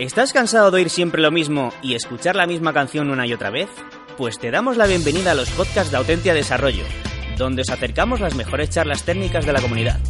¿Estás 0.00 0.32
cansado 0.32 0.70
de 0.70 0.78
oír 0.78 0.88
siempre 0.88 1.20
lo 1.20 1.30
mismo 1.30 1.74
y 1.82 1.94
escuchar 1.94 2.34
la 2.34 2.46
misma 2.46 2.72
canción 2.72 3.10
una 3.10 3.26
y 3.26 3.34
otra 3.34 3.50
vez? 3.50 3.68
Pues 4.16 4.38
te 4.38 4.50
damos 4.50 4.78
la 4.78 4.86
bienvenida 4.86 5.32
a 5.32 5.34
los 5.34 5.50
podcasts 5.50 5.90
de 5.90 5.98
Autentia 5.98 6.32
Desarrollo, 6.32 6.84
donde 7.36 7.60
os 7.60 7.68
acercamos 7.68 8.18
las 8.18 8.34
mejores 8.34 8.70
charlas 8.70 9.04
técnicas 9.04 9.44
de 9.44 9.52
la 9.52 9.60
comunidad. 9.60 10.00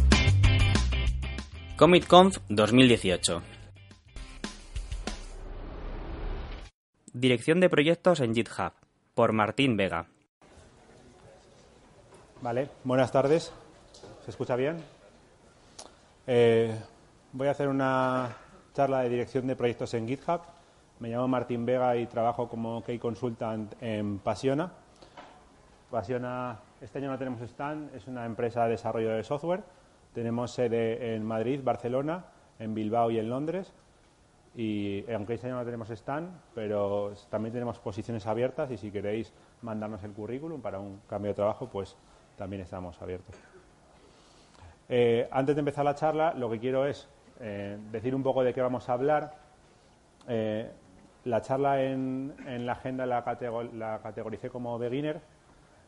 CommitConf 1.75 2.37
2018 2.47 3.43
Dirección 7.11 7.59
de 7.59 7.69
proyectos 7.69 8.21
en 8.21 8.33
GitHub, 8.33 8.71
por 9.13 9.33
Martín 9.33 9.75
Vega. 9.75 10.07
Vale, 12.41 12.69
buenas 12.85 13.11
tardes. 13.11 13.51
¿Se 14.23 14.31
escucha 14.31 14.55
bien? 14.55 14.81
Eh, 16.27 16.73
voy 17.33 17.49
a 17.49 17.51
hacer 17.51 17.67
una 17.67 18.37
charla 18.81 19.01
de 19.01 19.09
dirección 19.09 19.45
de 19.45 19.55
proyectos 19.55 19.93
en 19.93 20.07
GitHub. 20.07 20.41
Me 21.01 21.09
llamo 21.09 21.27
Martín 21.27 21.67
Vega 21.67 21.95
y 21.97 22.07
trabajo 22.07 22.49
como 22.49 22.83
Key 22.83 22.97
Consultant 22.97 23.75
en 23.79 24.17
Pasiona. 24.17 24.71
Pasiona, 25.91 26.59
este 26.81 26.97
año 26.97 27.11
no 27.11 27.17
tenemos 27.19 27.41
stand, 27.41 27.93
es 27.93 28.07
una 28.07 28.25
empresa 28.25 28.63
de 28.63 28.71
desarrollo 28.71 29.11
de 29.11 29.23
software. 29.23 29.61
Tenemos 30.15 30.49
sede 30.49 31.13
en 31.13 31.23
Madrid, 31.23 31.61
Barcelona, 31.63 32.25
en 32.57 32.73
Bilbao 32.73 33.11
y 33.11 33.19
en 33.19 33.29
Londres. 33.29 33.71
Y 34.55 35.05
aunque 35.13 35.35
este 35.35 35.45
año 35.45 35.57
no 35.57 35.63
tenemos 35.63 35.91
stand, 35.91 36.31
pero 36.55 37.13
también 37.29 37.53
tenemos 37.53 37.77
posiciones 37.77 38.25
abiertas 38.25 38.71
y 38.71 38.77
si 38.77 38.89
queréis 38.89 39.31
mandarnos 39.61 40.03
el 40.03 40.11
currículum 40.13 40.59
para 40.59 40.79
un 40.79 41.01
cambio 41.07 41.29
de 41.29 41.35
trabajo, 41.35 41.69
pues 41.69 41.95
también 42.35 42.63
estamos 42.63 42.99
abiertos. 42.99 43.35
Eh, 44.89 45.29
antes 45.29 45.55
de 45.55 45.59
empezar 45.59 45.85
la 45.85 45.93
charla, 45.93 46.33
lo 46.33 46.49
que 46.49 46.57
quiero 46.57 46.87
es 46.87 47.07
eh, 47.41 47.77
decir 47.91 48.13
un 48.13 48.21
poco 48.21 48.43
de 48.43 48.53
qué 48.53 48.61
vamos 48.61 48.87
a 48.87 48.93
hablar. 48.93 49.33
Eh, 50.27 50.69
la 51.25 51.41
charla 51.41 51.83
en, 51.83 52.33
la 52.65 52.73
agenda 52.73 53.05
la, 53.05 53.23
la, 53.73 53.99
categoricé 53.99 54.49
como 54.49 54.77
beginner, 54.77 55.21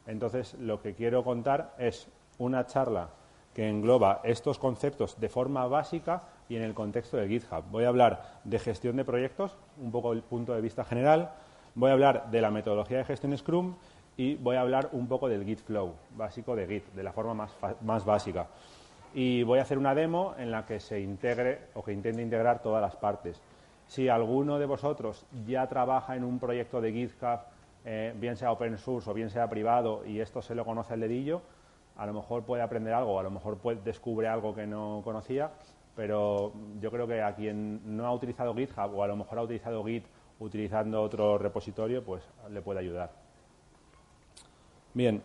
entonces 0.07 0.55
lo 0.55 0.81
que 0.81 0.93
quiero 0.93 1.23
contar 1.23 1.73
es 1.77 2.07
una 2.37 2.65
charla 2.65 3.09
que 3.53 3.69
engloba 3.69 4.21
estos 4.23 4.57
conceptos 4.57 5.19
de 5.19 5.29
forma 5.29 5.65
básica 5.67 6.23
y 6.49 6.55
en 6.55 6.63
el 6.63 6.73
contexto 6.73 7.17
de 7.17 7.27
GitHub. 7.27 7.63
Voy 7.71 7.83
a 7.83 7.89
hablar 7.89 8.39
de 8.43 8.59
gestión 8.59 8.95
de 8.95 9.05
proyectos, 9.05 9.57
un 9.79 9.91
poco 9.91 10.13
el 10.13 10.21
punto 10.21 10.53
de 10.53 10.61
vista 10.61 10.83
general, 10.83 11.31
voy 11.75 11.89
a 11.89 11.93
hablar 11.93 12.29
de 12.31 12.41
la 12.41 12.51
metodología 12.51 12.97
de 12.97 13.05
gestión 13.05 13.35
Scrum 13.37 13.75
y 14.17 14.35
voy 14.35 14.55
a 14.55 14.61
hablar 14.61 14.89
un 14.91 15.07
poco 15.07 15.27
del 15.27 15.45
Git 15.45 15.59
Flow 15.59 15.93
básico 16.15 16.55
de 16.55 16.67
Git, 16.67 16.93
de 16.93 17.03
la 17.03 17.11
forma 17.11 17.33
más, 17.33 17.51
más 17.81 18.05
básica 18.05 18.47
y 19.13 19.43
voy 19.43 19.59
a 19.59 19.61
hacer 19.61 19.77
una 19.77 19.93
demo 19.93 20.33
en 20.37 20.51
la 20.51 20.65
que 20.65 20.79
se 20.79 20.99
integre 20.99 21.59
o 21.73 21.83
que 21.83 21.93
intente 21.93 22.21
integrar 22.21 22.61
todas 22.61 22.81
las 22.81 22.95
partes. 22.95 23.41
Si 23.87 24.09
alguno 24.09 24.57
de 24.59 24.65
vosotros 24.65 25.25
ya 25.45 25.67
trabaja 25.67 26.15
en 26.15 26.23
un 26.23 26.39
proyecto 26.39 26.81
de 26.81 26.91
GitHub, 26.91 27.39
eh, 27.85 28.13
bien 28.15 28.37
sea 28.37 28.51
open 28.51 28.77
source 28.77 29.09
o 29.09 29.13
bien 29.13 29.29
sea 29.29 29.49
privado, 29.49 30.03
y 30.05 30.19
esto 30.19 30.41
se 30.41 30.55
lo 30.55 30.65
conoce 30.65 30.93
al 30.93 31.01
dedillo, 31.01 31.41
a 31.97 32.05
lo 32.05 32.13
mejor 32.13 32.43
puede 32.43 32.63
aprender 32.63 32.93
algo, 32.93 33.19
a 33.19 33.23
lo 33.23 33.29
mejor 33.29 33.59
descubre 33.83 34.27
algo 34.27 34.55
que 34.55 34.65
no 34.65 35.01
conocía, 35.03 35.51
pero 35.95 36.53
yo 36.81 36.89
creo 36.89 37.05
que 37.05 37.21
a 37.21 37.35
quien 37.35 37.95
no 37.95 38.07
ha 38.07 38.13
utilizado 38.13 38.55
GitHub 38.55 38.95
o 38.95 39.03
a 39.03 39.07
lo 39.07 39.15
mejor 39.15 39.37
ha 39.37 39.43
utilizado 39.43 39.83
Git 39.83 40.05
utilizando 40.39 41.01
otro 41.01 41.37
repositorio, 41.37 42.03
pues 42.03 42.23
le 42.49 42.61
puede 42.61 42.79
ayudar. 42.79 43.11
Bien, 44.93 45.21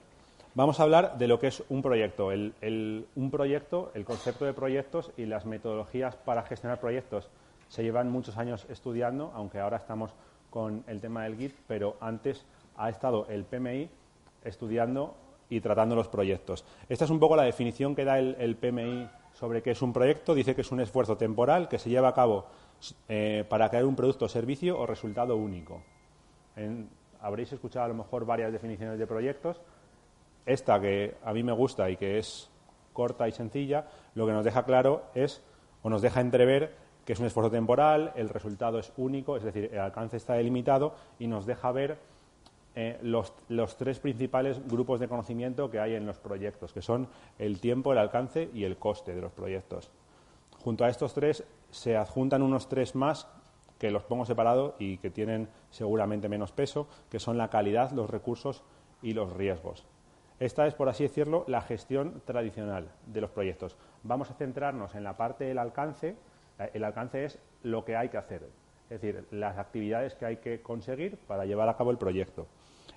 Vamos 0.59 0.81
a 0.81 0.83
hablar 0.83 1.19
de 1.19 1.29
lo 1.29 1.39
que 1.39 1.47
es 1.47 1.63
un 1.69 1.83
proyecto. 1.83 2.33
El, 2.33 3.07
un 3.15 3.31
proyecto, 3.31 3.93
el 3.95 4.05
concepto 4.05 4.45
de 4.45 4.53
proyectos 4.53 5.13
y 5.17 5.25
las 5.25 5.47
metodologías 5.47 6.17
para 6.17 6.43
gestionar 6.43 6.81
proyectos 6.81 7.31
se 7.69 7.85
llevan 7.85 8.11
muchos 8.11 8.37
años 8.39 8.67
estudiando, 8.69 9.31
aunque 9.37 9.61
ahora 9.61 9.77
estamos 9.77 10.11
con 10.51 10.83
el 10.89 11.01
tema 11.01 11.23
del 11.23 11.37
Git, 11.37 11.55
pero 11.69 11.97
antes 12.01 12.45
ha 12.77 12.89
estado 12.89 13.29
el 13.29 13.45
PMI 13.45 13.89
estudiando 14.43 15.15
y 15.49 15.61
tratando 15.61 15.95
los 15.95 16.09
proyectos. 16.09 16.65
Esta 16.89 17.05
es 17.05 17.11
un 17.13 17.21
poco 17.21 17.37
la 17.37 17.45
definición 17.45 17.95
que 17.95 18.05
da 18.05 18.19
el, 18.19 18.57
PMI 18.57 19.09
sobre 19.35 19.63
qué 19.63 19.71
es 19.71 19.81
un 19.81 19.93
proyecto. 19.93 20.35
Dice 20.35 20.57
que 20.57 20.63
es 20.63 20.73
un 20.73 20.81
esfuerzo 20.81 21.17
temporal 21.17 21.69
que 21.69 21.79
se 21.79 21.89
lleva 21.89 22.09
a 22.09 22.15
cabo 22.15 22.47
eh, 23.09 23.45
para 23.49 23.69
crear 23.69 23.85
un 23.85 23.95
producto, 23.95 24.29
servicio 24.29 24.77
o 24.77 24.87
resultado 24.87 25.37
único. 25.37 25.83
habréis 27.21 27.53
escuchado 27.53 27.85
a 27.85 27.89
lo 27.89 27.95
mejor 27.95 28.27
varias 28.27 28.51
definiciones 28.51 28.99
de 28.99 29.07
proyectos 29.07 29.61
esta 30.47 30.81
que 30.81 31.16
a 31.25 31.32
mí 31.32 31.43
me 31.43 31.53
gusta 31.53 31.91
y 31.91 31.97
que 31.97 32.19
es 32.19 32.50
corta 32.93 33.28
y 33.28 33.32
sencilla, 33.32 33.87
lo 34.15 34.26
que 34.26 34.32
nos 34.32 34.44
deja 34.44 34.65
claro 34.65 35.04
es, 35.15 35.43
o 35.82 35.91
nos 35.91 36.03
deja 36.03 36.21
entrever, 36.21 36.75
que 37.04 37.12
es 37.12 37.21
un 37.21 37.26
esfuerzo 37.26 37.50
temporal, 37.50 38.12
el 38.16 38.28
resultado 38.28 38.78
es 38.78 38.93
único, 38.97 39.37
es 39.37 39.44
decir, 39.44 39.71
el 39.72 39.78
alcance 39.78 40.16
está 40.16 40.34
delimitado 40.34 40.94
y 41.19 41.26
nos 41.26 41.47
deja 41.47 41.71
ver 41.72 41.99
eh, 42.75 42.99
los, 43.03 43.32
los, 43.49 43.76
tres 43.76 43.99
principales 43.99 44.60
grupos 44.69 45.00
de 45.00 45.09
conocimiento 45.09 45.71
que 45.71 45.81
hay 45.81 45.94
en 45.94 46.06
los 46.06 46.19
proyectos, 46.19 46.72
que 46.72 46.82
son 46.82 47.09
el 47.38 47.60
tiempo, 47.60 47.93
el 47.93 47.99
alcance 47.99 48.50
y 48.53 48.65
el 48.65 48.76
coste 48.76 49.15
de 49.15 49.20
los 49.20 49.32
proyectos. 49.32 49.91
Junto 50.59 50.84
a 50.84 50.88
estos 50.88 51.15
tres 51.15 51.44
se 51.70 51.97
adjuntan 51.97 52.43
unos 52.43 52.69
tres 52.69 52.94
más 52.94 53.26
que 53.78 53.91
los 53.91 54.03
pongo 54.03 54.26
separados 54.26 54.75
y 54.78 54.99
que 54.99 55.10
tienen 55.10 55.49
seguramente 55.70 56.28
menos 56.28 56.53
peso, 56.53 56.88
que 57.10 57.20
son 57.20 57.38
la 57.38 57.49
calidad, 57.49 57.93
los 57.93 58.10
recursos 58.10 58.62
y 59.03 59.15
los 59.15 59.32
riesgos. 59.32 59.87
Esta 60.41 60.66
es, 60.66 60.75
por 60.75 60.88
así 60.88 61.03
decirlo, 61.03 61.44
la 61.49 61.60
gestión 61.60 62.22
tradicional 62.25 62.88
de 63.06 63.21
los 63.21 63.31
proyectos. 63.31 63.76
Vamos 64.04 64.31
a 64.31 64.34
centrarnos 64.34 64.94
en 64.94 65.03
la 65.03 65.16
parte 65.16 65.44
del 65.44 65.59
alcance. 65.59 66.16
Eh, 66.59 66.71
el 66.75 66.84
alcance 66.84 67.25
es 67.25 67.38
lo 67.62 67.84
que 67.84 67.97
hay 67.97 68.09
que 68.09 68.19
hacer, 68.19 68.49
es 68.88 69.00
decir, 69.00 69.26
las 69.32 69.59
actividades 69.59 70.15
que 70.15 70.26
hay 70.26 70.37
que 70.37 70.62
conseguir 70.62 71.16
para 71.26 71.44
llevar 71.44 71.69
a 71.69 71.76
cabo 71.76 71.91
el 71.91 71.99
proyecto. 71.99 72.47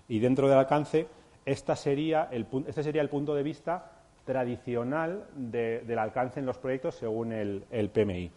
Y 0.08 0.20
dentro 0.20 0.48
del 0.48 0.60
alcance, 0.60 1.08
esta 1.46 1.76
sería 1.76 2.28
el, 2.32 2.46
este 2.68 2.84
sería 2.84 3.02
el 3.02 3.10
punto 3.10 3.34
de 3.34 3.42
vista 3.42 3.92
tradicional 4.24 5.26
del 5.36 5.98
alcance 5.98 6.40
en 6.40 6.46
los 6.46 6.60
proyectos 6.60 6.96
según 6.96 7.32
el, 7.32 7.90
PMI, 7.90 8.32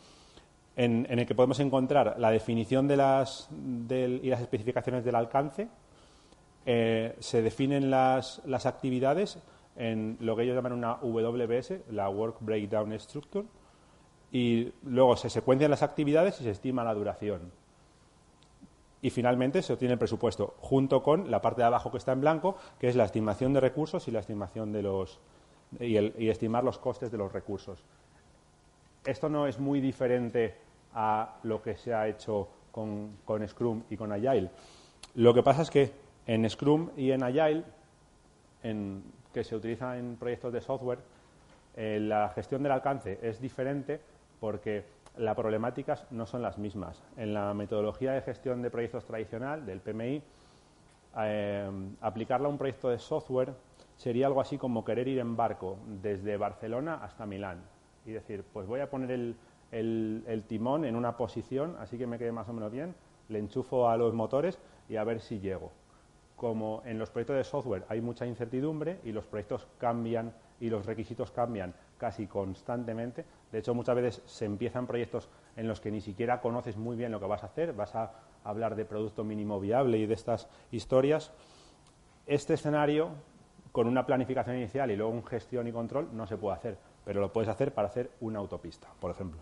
en, 0.77 1.07
el 1.11 1.27
que 1.27 1.35
podemos 1.35 1.61
encontrar 1.61 2.17
la 2.19 2.31
definición 2.31 2.89
de 2.89 2.97
las, 2.97 3.51
y 3.91 4.29
las 4.31 4.41
especificaciones 4.41 5.05
del 5.05 5.15
alcance, 5.15 5.69
eh, 6.67 7.15
se 7.19 7.43
definen 7.43 7.91
las, 7.91 8.41
actividades 8.65 9.39
en 9.77 10.17
lo 10.21 10.37
que 10.37 10.45
ellos 10.45 10.57
llaman 10.57 10.73
una 10.73 10.95
WBS, 11.03 11.81
la 11.91 12.09
Work 12.09 12.39
Breakdown 12.41 12.99
Structure, 12.99 13.47
y 14.33 14.73
luego 14.83 15.17
se 15.17 15.31
secuencian 15.31 15.71
las 15.71 15.83
actividades 15.83 16.41
y 16.41 16.45
se 16.45 16.51
estima 16.51 16.85
la 16.85 16.95
duración. 16.95 17.53
Y 19.03 19.11
finalmente 19.11 19.63
se 19.63 19.75
obtiene 19.75 19.93
el 19.93 19.99
presupuesto, 19.99 20.55
junto 20.61 21.03
con 21.03 21.31
la 21.31 21.43
parte 21.43 21.61
de 21.61 21.67
abajo 21.67 21.91
que 21.91 21.99
está 21.99 22.13
en 22.13 22.23
blanco, 22.23 22.57
que 22.79 22.89
es 22.89 22.97
la 22.97 23.05
estimación 23.05 23.53
de 23.53 23.61
recursos 23.61 24.09
y 24.09 24.11
la 24.11 24.21
estimación 24.21 24.73
de 24.73 24.83
los 24.83 25.21
y, 25.79 26.29
estimar 26.29 26.65
los 26.65 26.79
costes 26.79 27.11
de 27.11 27.19
los 27.19 27.33
recursos. 27.33 27.85
Esto 29.05 29.29
no 29.29 29.47
es 29.47 29.59
muy 29.59 29.81
diferente 29.81 30.57
a 30.95 31.37
lo 31.43 31.61
que 31.61 31.77
se 31.77 31.93
ha 31.93 32.09
hecho 32.09 32.49
con, 32.73 33.19
con 33.25 33.47
Scrum 33.47 33.83
y 33.91 33.97
con 33.97 34.13
Agile. 34.13 34.51
Lo 35.17 35.35
que 35.35 35.43
pasa 35.43 35.63
es 35.63 35.71
que 35.71 36.04
en 36.27 36.49
Scrum 36.49 36.91
y 36.97 37.11
en 37.11 37.23
Agile, 37.23 37.65
que 39.33 39.45
se 39.45 39.57
utiliza 39.57 39.99
en 39.99 40.17
proyectos 40.17 40.53
de 40.53 40.61
software, 40.61 41.01
eh, 41.77 41.99
la 42.01 42.31
gestión 42.31 42.63
del 42.63 42.73
alcance 42.73 43.19
es 43.23 43.41
diferente 43.41 44.01
porque 44.41 44.85
las 45.17 45.35
problemáticas 45.35 46.07
no 46.11 46.25
son 46.25 46.41
las 46.43 46.57
mismas. 46.57 47.03
En 47.17 47.35
la 47.35 47.53
metodología 47.53 48.13
de 48.13 48.23
gestión 48.23 48.63
de 48.63 48.71
proyectos 48.71 49.05
tradicional, 49.05 49.67
del 49.67 49.81
PMI, 49.81 50.23
eh, 51.19 51.71
aplicarla 52.01 52.47
a 52.47 52.51
un 52.51 52.59
proyecto 52.59 52.89
de 52.89 52.99
software 52.99 53.53
sería 53.97 54.27
algo 54.27 54.41
así 54.41 54.59
como 54.59 54.85
querer 54.85 55.07
ir 55.07 55.19
en 55.19 55.37
barco 55.37 55.79
desde 56.03 56.37
Barcelona 56.37 57.01
hasta 57.03 57.27
Milán 57.27 57.63
y 58.07 58.13
decir, 58.13 58.45
pues 58.53 58.67
voy 58.67 58.81
a 58.81 58.91
poner 58.91 59.35
el 59.71 60.45
timón 60.49 60.85
en 60.85 60.97
una 60.97 61.17
posición, 61.17 61.77
así 61.79 61.97
que 61.97 62.07
me 62.07 62.19
quede 62.19 62.33
más 62.33 62.49
o 62.49 62.53
menos 62.53 62.73
bien, 62.73 62.95
le 63.29 63.39
enchufo 63.39 63.89
a 63.89 63.97
los 63.97 64.15
motores 64.15 64.59
y 64.89 64.97
a 64.97 65.05
ver 65.05 65.21
si 65.21 65.39
llego 65.39 65.71
como 66.45 66.83
en 66.85 66.99
los 66.99 67.09
proyectos 67.09 67.37
de 67.37 67.45
software 67.45 67.87
hay 67.89 68.03
mucha 68.03 68.27
incertidumbre 68.27 69.01
y 69.03 69.13
los 69.13 69.25
proyectos 69.25 69.67
cambian 69.79 70.35
y 70.61 70.69
los 70.69 70.85
requisitos 70.85 71.31
cambian 71.31 71.73
casi 71.97 72.27
constantemente. 72.27 73.25
De 73.51 73.61
hecho, 73.61 73.75
muchas 73.75 73.97
veces 73.97 74.23
se 74.27 74.45
empiezan 74.45 74.87
proyectos 74.87 75.31
en 75.57 75.67
los 75.67 75.81
que 75.81 75.91
ni 75.91 76.03
siquiera 76.03 76.43
conoces 76.43 76.77
muy 76.77 76.97
bien 76.97 77.13
lo 77.13 77.19
que 77.19 77.25
vas 77.25 77.45
a 77.45 77.47
hacer, 77.47 77.73
vas 77.73 77.95
a 77.95 78.13
hablar 78.45 78.77
de 78.77 78.85
producto 78.85 79.25
mínimo 79.25 79.59
viable 79.59 79.97
y 79.97 80.05
de 80.05 80.13
estas 80.13 80.47
historias. 80.71 81.33
Este 82.27 82.53
escenario, 82.53 83.13
con 83.73 83.89
una 83.89 84.05
planificación 84.05 84.59
inicial 84.59 84.91
y 84.91 84.97
luego 84.97 85.13
un 85.13 85.25
gestión 85.25 85.67
y 85.67 85.73
control, 85.73 86.11
no 86.13 86.27
se 86.27 86.37
puede 86.37 86.57
hacer, 86.57 86.79
pero 87.07 87.23
lo 87.23 87.33
puedes 87.33 87.49
hacer 87.49 87.73
para 87.73 87.89
hacer 87.89 88.11
una 88.21 88.39
autopista, 88.39 88.89
por 89.01 89.11
ejemplo. 89.11 89.41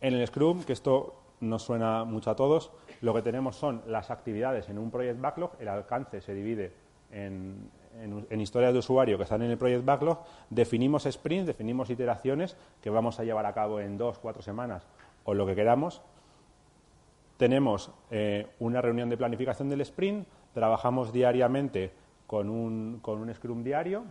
En 0.00 0.14
el 0.14 0.26
Scrum, 0.26 0.64
que 0.64 0.72
esto 0.72 1.25
nos 1.40 1.62
suena 1.62 2.04
mucho 2.04 2.30
a 2.30 2.36
todos, 2.36 2.72
lo 3.00 3.14
que 3.14 3.22
tenemos 3.22 3.56
son 3.56 3.82
las 3.86 4.10
actividades 4.10 4.68
en 4.68 4.78
un 4.78 4.90
Project 4.90 5.20
Backlog, 5.20 5.52
el 5.60 5.68
alcance 5.68 6.20
se 6.20 6.34
divide 6.34 6.72
en, 7.10 7.70
en, 8.00 8.40
historias 8.40 8.72
de 8.72 8.78
usuario 8.78 9.16
que 9.16 9.24
están 9.24 9.42
en 9.42 9.50
el 9.50 9.58
Project 9.58 9.84
Backlog, 9.84 10.24
definimos 10.50 11.04
sprints, 11.04 11.46
definimos 11.46 11.90
iteraciones 11.90 12.56
que 12.80 12.90
vamos 12.90 13.20
a 13.20 13.24
llevar 13.24 13.46
a 13.46 13.52
cabo 13.52 13.80
en 13.80 13.98
dos, 13.98 14.18
cuatro 14.18 14.42
semanas 14.42 14.86
o 15.24 15.34
lo 15.34 15.46
que 15.46 15.54
queramos. 15.54 16.02
Tenemos 17.36 17.90
eh, 18.10 18.46
una 18.60 18.80
reunión 18.80 19.10
de 19.10 19.16
planificación 19.16 19.68
del 19.68 19.82
sprint, 19.82 20.26
trabajamos 20.54 21.12
diariamente 21.12 21.92
con 22.26 22.48
un, 22.48 22.98
con 23.02 23.18
un 23.18 23.34
Scrum 23.34 23.62
diario. 23.62 24.04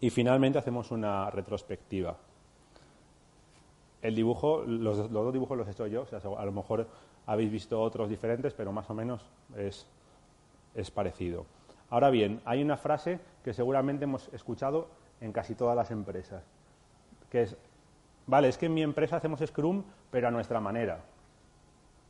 Y 0.00 0.10
finalmente 0.10 0.58
hacemos 0.58 0.90
una 0.90 1.30
retrospectiva. 1.30 2.16
El 4.02 4.14
dibujo, 4.14 4.64
los, 4.66 5.10
dos 5.10 5.32
dibujos 5.32 5.56
los 5.56 5.68
he 5.68 5.70
hecho 5.70 5.86
yo, 5.86 6.04
a 6.36 6.44
lo 6.44 6.52
mejor 6.52 6.86
habéis 7.26 7.50
visto 7.50 7.80
otros 7.80 8.08
diferentes, 8.08 8.52
pero 8.52 8.72
más 8.72 8.90
o 8.90 8.94
menos 8.94 9.24
es, 9.56 9.86
es 10.74 10.90
parecido. 10.90 11.46
Ahora 11.88 12.10
bien, 12.10 12.40
hay 12.44 12.62
una 12.62 12.76
frase 12.76 13.20
que 13.44 13.54
seguramente 13.54 14.04
hemos 14.04 14.28
escuchado 14.32 14.88
en 15.20 15.32
casi 15.32 15.54
todas 15.54 15.76
las 15.76 15.90
empresas, 15.90 16.42
que 17.30 17.42
es, 17.42 17.56
vale, 18.26 18.48
es 18.48 18.58
que 18.58 18.66
en 18.66 18.74
mi 18.74 18.82
empresa 18.82 19.16
hacemos 19.16 19.40
Scrum, 19.40 19.84
pero 20.10 20.28
a 20.28 20.30
nuestra 20.30 20.60
manera. 20.60 21.00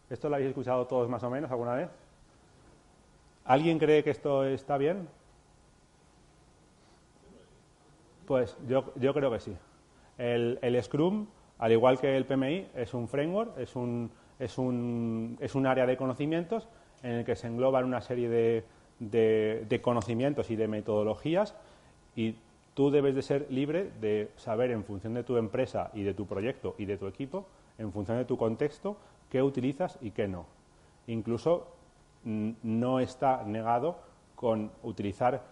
¿Esto 0.09 0.29
lo 0.29 0.37
habéis 0.37 0.51
escuchado 0.51 0.87
todos 0.87 1.09
más 1.09 1.23
o 1.23 1.31
menos 1.31 1.51
alguna 1.51 1.75
vez? 1.75 1.91
¿Alguien 3.45 3.79
cree 3.79 4.05
que 4.05 4.11
esto 4.11 4.45
está 4.45 4.79
bien? 4.79 5.09
Pues 8.27 8.57
yo, 8.69 8.93
yo 8.97 9.13
creo 9.13 9.31
que 9.31 9.41
sí. 9.41 9.57
El, 10.17 10.59
el, 10.63 10.83
Scrum, 10.83 11.27
al 11.63 11.71
igual 11.71 12.01
que 12.01 12.17
el 12.17 12.25
PMI, 12.27 12.67
es 12.75 12.93
un 12.93 13.07
framework, 13.07 13.57
es 13.57 13.77
un, 13.77 14.11
es 14.41 14.59
un, 14.59 15.39
es 15.41 15.55
un 15.55 15.69
área 15.69 15.87
de 15.87 15.97
conocimientos 15.97 16.67
en 17.05 17.13
el 17.13 17.25
que 17.25 17.37
se 17.37 17.47
engloban 17.47 17.85
una 17.85 18.01
serie 18.01 18.29
de, 18.29 18.65
de, 18.99 19.81
conocimientos 19.81 20.51
y 20.51 20.57
de 20.57 20.67
metodologías 20.67 21.55
y 22.17 22.35
tú 22.75 22.91
debes 22.91 23.15
de 23.15 23.23
ser 23.23 23.47
libre 23.49 23.93
de 24.01 24.33
saber 24.35 24.73
en 24.73 24.83
función 24.83 25.15
de 25.15 25.23
tu 25.23 25.37
empresa 25.37 25.93
y 25.95 26.03
de 26.03 26.15
tu 26.15 26.27
proyecto 26.27 26.75
y 26.79 26.85
de 26.85 26.97
tu 26.97 27.07
equipo, 27.07 27.47
en 27.79 27.93
función 27.93 28.19
de 28.19 28.25
tu 28.25 28.37
contexto, 28.37 28.97
qué 29.31 29.41
utilizas 29.41 29.99
y 30.01 30.11
qué 30.11 30.27
no. 30.27 30.47
Incluso 31.07 31.69
no 32.25 32.99
está 32.99 33.45
negado 33.45 33.99
con 34.35 34.73
utilizar 34.83 35.45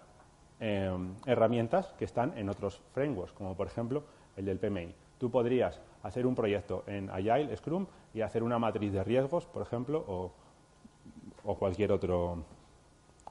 em, 0.59 1.15
herramientas 1.25 1.95
que 2.01 2.05
están 2.05 2.37
en 2.37 2.49
otros 2.49 2.83
frameworks, 2.95 3.33
como 3.33 3.57
por 3.57 3.69
ejemplo 3.69 4.03
el 4.37 4.45
del 4.45 4.59
PMI. 4.59 4.93
Tú 5.17 5.31
podrías 5.31 5.81
hacer 6.03 6.27
un 6.27 6.35
proyecto 6.35 6.85
en 6.87 7.11
Agile, 7.11 7.57
Scrum, 7.57 7.87
y 8.15 8.21
hacer 8.21 8.43
una 8.43 8.59
matriz 8.59 8.93
de 8.93 9.05
riesgos, 9.05 9.47
por 9.47 9.63
ejemplo, 9.63 10.05
o, 10.07 10.33
o 11.45 11.55
cualquier 11.57 11.93
otro, 11.93 12.45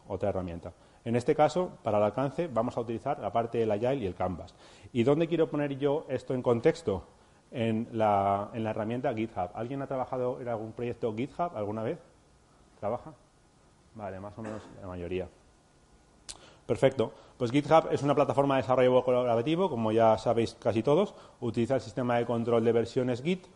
otra 0.08 0.30
herramienta. 0.30 0.72
En 1.06 1.16
este 1.16 1.34
caso, 1.34 1.72
para 1.82 1.98
el 1.98 2.04
alcance, 2.04 2.48
vamos 2.48 2.78
a 2.78 2.82
utilizar 2.82 3.20
la 3.20 3.32
parte 3.32 3.58
del 3.58 3.72
Agile 3.72 3.96
y 3.96 4.06
el 4.06 4.16
Canvas. 4.16 4.54
¿Y 4.92 5.04
dónde 5.04 5.28
quiero 5.28 5.50
poner 5.50 5.78
yo 5.78 6.06
esto 6.10 6.34
en 6.34 6.42
contexto? 6.42 7.04
En 7.52 7.88
la, 7.94 8.52
en 8.54 8.64
la 8.64 8.70
herramienta 8.70 9.12
GitHub. 9.12 9.50
¿Alguien 9.56 9.82
ha 9.82 9.88
trabajado 9.88 10.40
en 10.40 10.48
algún 10.48 10.72
proyecto 10.72 11.16
GitHub 11.16 11.56
alguna 11.56 11.82
vez? 11.82 11.98
¿Trabaja? 12.80 13.14
Vale, 13.96 14.20
más 14.20 14.38
o 14.38 14.44
menos 14.44 14.62
la 14.80 14.88
mayoría. 14.88 15.28
Perfecto. 16.70 17.12
Pues 17.36 17.50
GitHub 17.50 17.88
es 17.90 18.04
una 18.04 18.14
plataforma 18.14 18.56
de 18.56 18.62
desarrollo 18.62 19.04
colaborativo, 19.04 19.72
como 19.72 19.92
ya 19.92 20.20
sabéis 20.20 20.54
casi 20.54 20.84
todos. 20.84 21.16
Utiliza 21.42 21.74
el 21.74 21.82
sistema 21.82 22.18
de 22.18 22.28
control 22.28 22.64
de 22.64 22.72
versiones 22.72 23.24
Git. 23.24 23.48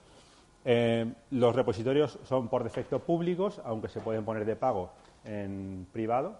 Eh, 0.66 1.14
los 1.30 1.56
repositorios 1.56 2.18
son 2.24 2.48
por 2.48 2.64
defecto 2.64 2.98
públicos, 3.02 3.62
aunque 3.66 3.88
se 3.88 4.00
pueden 4.00 4.26
poner 4.26 4.46
de 4.46 4.56
pago 4.56 4.90
en 5.26 5.86
privado 5.94 6.40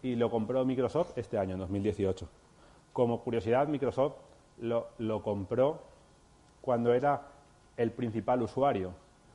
y 0.00 0.14
lo 0.14 0.30
compró 0.30 0.64
Microsoft 0.64 1.18
este 1.18 1.38
año, 1.38 1.54
en 1.54 1.58
2018. 1.58 2.28
Como 2.92 3.20
curiosidad, 3.24 3.66
Microsoft 3.66 4.14
lo, 4.60 4.90
lo 4.98 5.24
compró 5.24 5.80
cuando 6.60 6.94
era 6.94 7.22
el 7.76 7.90
principal 7.90 8.42
usuario. 8.42 8.90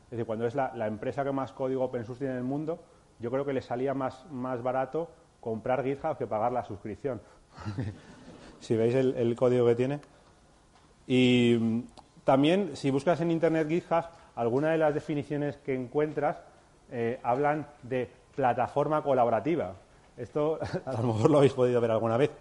Es 0.06 0.12
decir, 0.12 0.26
cuando 0.26 0.48
es 0.48 0.56
la, 0.56 0.88
empresa 0.88 1.26
que 1.26 1.34
más 1.34 1.52
código 1.52 1.84
open 1.84 2.06
source 2.06 2.20
tiene 2.20 2.36
en 2.36 2.40
el 2.40 2.46
mundo, 2.46 2.80
yo 3.20 3.30
creo 3.30 3.44
que 3.44 3.52
le 3.52 3.62
salía 3.62 3.94
más, 3.94 4.26
más 4.32 4.64
barato 4.64 5.10
comprar 5.42 5.84
GitHub 5.84 6.18
que 6.18 6.28
pagar 6.28 6.54
la 6.54 6.64
suscripción. 6.64 7.20
si 8.62 8.78
veis 8.78 8.96
el, 8.96 9.36
código 9.36 9.66
que 9.66 9.76
tiene. 9.76 10.00
Y 11.06 11.58
mm, 11.60 11.82
también, 12.24 12.78
si 12.78 12.90
buscas 12.92 13.20
en 13.20 13.32
Internet 13.32 13.68
GitHub, 13.68 14.06
algunas 14.36 14.72
de 14.72 14.78
las 14.78 14.94
definiciones 14.94 15.58
que 15.58 15.76
encuentras 15.76 16.38
eh, 16.90 17.20
hablan 17.24 17.68
de 17.84 18.10
plataforma 18.36 19.04
colaborativa. 19.04 19.74
Esto 20.18 20.60
a 20.86 20.94
lo 21.02 21.14
mejor 21.14 21.32
lo 21.32 21.38
habéis 21.40 21.54
podido 21.54 21.82
ver 21.82 21.92
alguna 21.92 22.16
vez. 22.16 22.32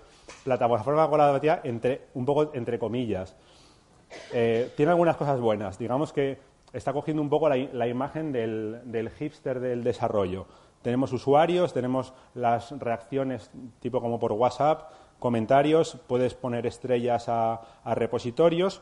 Plataforma 0.44 1.08
colaborativa 1.08 1.60
entre, 1.64 2.02
un 2.14 2.24
poco 2.24 2.54
entre 2.54 2.78
comillas. 2.78 3.34
Eh, 4.32 4.72
tiene 4.76 4.90
algunas 4.90 5.16
cosas 5.16 5.40
buenas. 5.40 5.78
Digamos 5.78 6.12
que 6.12 6.38
está 6.72 6.92
cogiendo 6.92 7.22
un 7.22 7.28
poco 7.28 7.48
la, 7.48 7.88
imagen 7.88 8.32
del, 8.32 9.10
hipster 9.18 9.60
del 9.60 9.82
desarrollo. 9.82 10.46
Tenemos 10.82 11.12
usuarios, 11.12 11.74
tenemos 11.74 12.14
las 12.34 12.70
reacciones 12.78 13.50
tipo 13.80 14.00
como 14.00 14.18
por 14.18 14.32
WhatsApp, 14.32 14.90
comentarios, 15.18 15.98
puedes 16.06 16.34
poner 16.34 16.66
estrellas 16.66 17.26
a, 17.28 17.60
repositorios, 17.84 18.80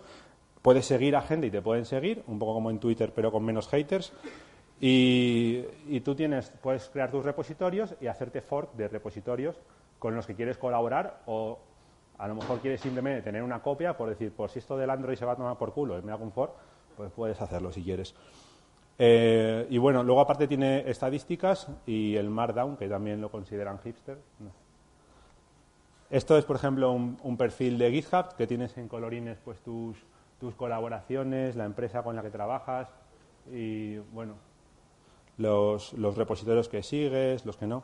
puedes 0.63 0.87
seguir 0.87 1.17
a 1.17 1.23
gente 1.23 1.49
y 1.49 1.51
te 1.51 1.61
pueden 1.61 1.85
seguir, 1.85 2.23
un 2.29 2.39
poco 2.39 2.55
como 2.55 2.71
en 2.71 2.79
Twitter 2.79 3.13
pero 3.15 3.33
con 3.33 3.45
menos 3.45 3.69
haters. 3.69 4.13
Y, 4.81 6.01
tú 6.05 6.15
tienes, 6.15 6.51
puedes 6.63 6.89
crear 6.89 7.11
tus 7.11 7.25
repositorios 7.25 7.97
y 8.01 8.07
hacerte 8.07 8.41
fork 8.41 8.75
de 8.75 8.87
repositorios 8.87 9.57
con 9.99 10.15
los 10.15 10.25
que 10.25 10.37
quieres 10.37 10.57
colaborar 10.57 11.23
o 11.27 11.59
a 12.17 12.29
lo 12.29 12.37
mejor 12.37 12.61
quieres 12.61 12.81
simplemente 12.81 13.23
tener 13.23 13.43
una 13.43 13.61
copia 13.61 13.97
por 13.97 14.09
decir, 14.09 14.33
pues 14.37 14.53
si 14.53 14.61
esto 14.61 14.77
del 14.77 14.91
Android 14.91 15.17
se 15.17 15.25
va 15.25 15.33
a 15.33 15.37
tomar 15.37 15.59
por 15.59 15.73
culo 15.73 15.99
y 15.99 16.03
me 16.03 16.13
hago 16.13 16.23
un 16.23 16.31
fork, 16.31 16.53
pues 16.97 17.11
puedes 17.11 17.41
hacerlo 17.41 17.73
si 17.73 17.83
quieres. 17.83 18.15
Eh, 18.99 19.67
y 19.71 19.79
bueno, 19.79 20.03
luego 20.03 20.21
aparte 20.21 20.49
tiene 20.49 20.89
estadísticas 20.91 21.69
y 21.87 22.17
el 22.17 22.31
Markdown, 22.31 22.77
que 22.77 22.89
también 22.89 23.21
lo 23.21 23.31
consideran 23.31 23.79
hipster. 23.79 24.19
Esto 26.11 26.37
es, 26.37 26.45
por 26.45 26.57
ejemplo, 26.57 26.91
un, 26.93 27.37
perfil 27.37 27.79
de 27.79 27.93
GitHub 27.93 28.35
que 28.37 28.47
tienes 28.47 28.77
en 28.79 28.89
colorines 28.89 29.39
pues 29.45 29.61
tus, 29.61 29.97
tus 30.41 30.55
colaboraciones, 30.55 31.55
la 31.55 31.65
empresa 31.65 32.03
con 32.03 32.17
la 32.17 32.23
que 32.23 32.31
trabajas 32.31 32.89
y 33.53 33.99
bueno, 34.13 34.35
los, 35.39 36.17
repositorios 36.17 36.69
que 36.69 36.83
sigues, 36.83 37.47
los 37.47 37.57
que 37.57 37.67
no. 37.67 37.83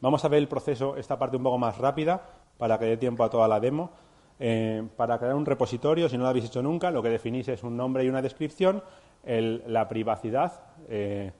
Vamos 0.00 0.24
a 0.24 0.28
ver 0.28 0.38
el 0.38 0.48
proceso, 0.48 0.96
esta 0.96 1.18
parte 1.18 1.36
un 1.36 1.42
poco 1.42 1.58
más 1.58 1.78
rápida, 1.78 2.22
para 2.58 2.78
que 2.78 2.86
dé 2.86 2.96
tiempo 2.96 3.24
a 3.24 3.30
toda 3.30 3.48
la 3.48 3.60
demo. 3.60 3.90
Eh, 4.38 4.86
para 4.96 5.18
crear 5.18 5.34
un 5.34 5.46
repositorio, 5.46 6.08
si 6.08 6.16
no 6.16 6.24
lo 6.24 6.28
habéis 6.28 6.46
hecho 6.46 6.62
nunca, 6.62 6.90
lo 6.90 7.02
que 7.02 7.08
definís 7.08 7.48
es 7.48 7.62
un 7.62 7.76
nombre 7.76 8.04
y 8.04 8.08
una 8.08 8.20
descripción, 8.20 8.82
la 9.26 9.88
privacidad. 9.88 10.52
Eh, 10.88 11.32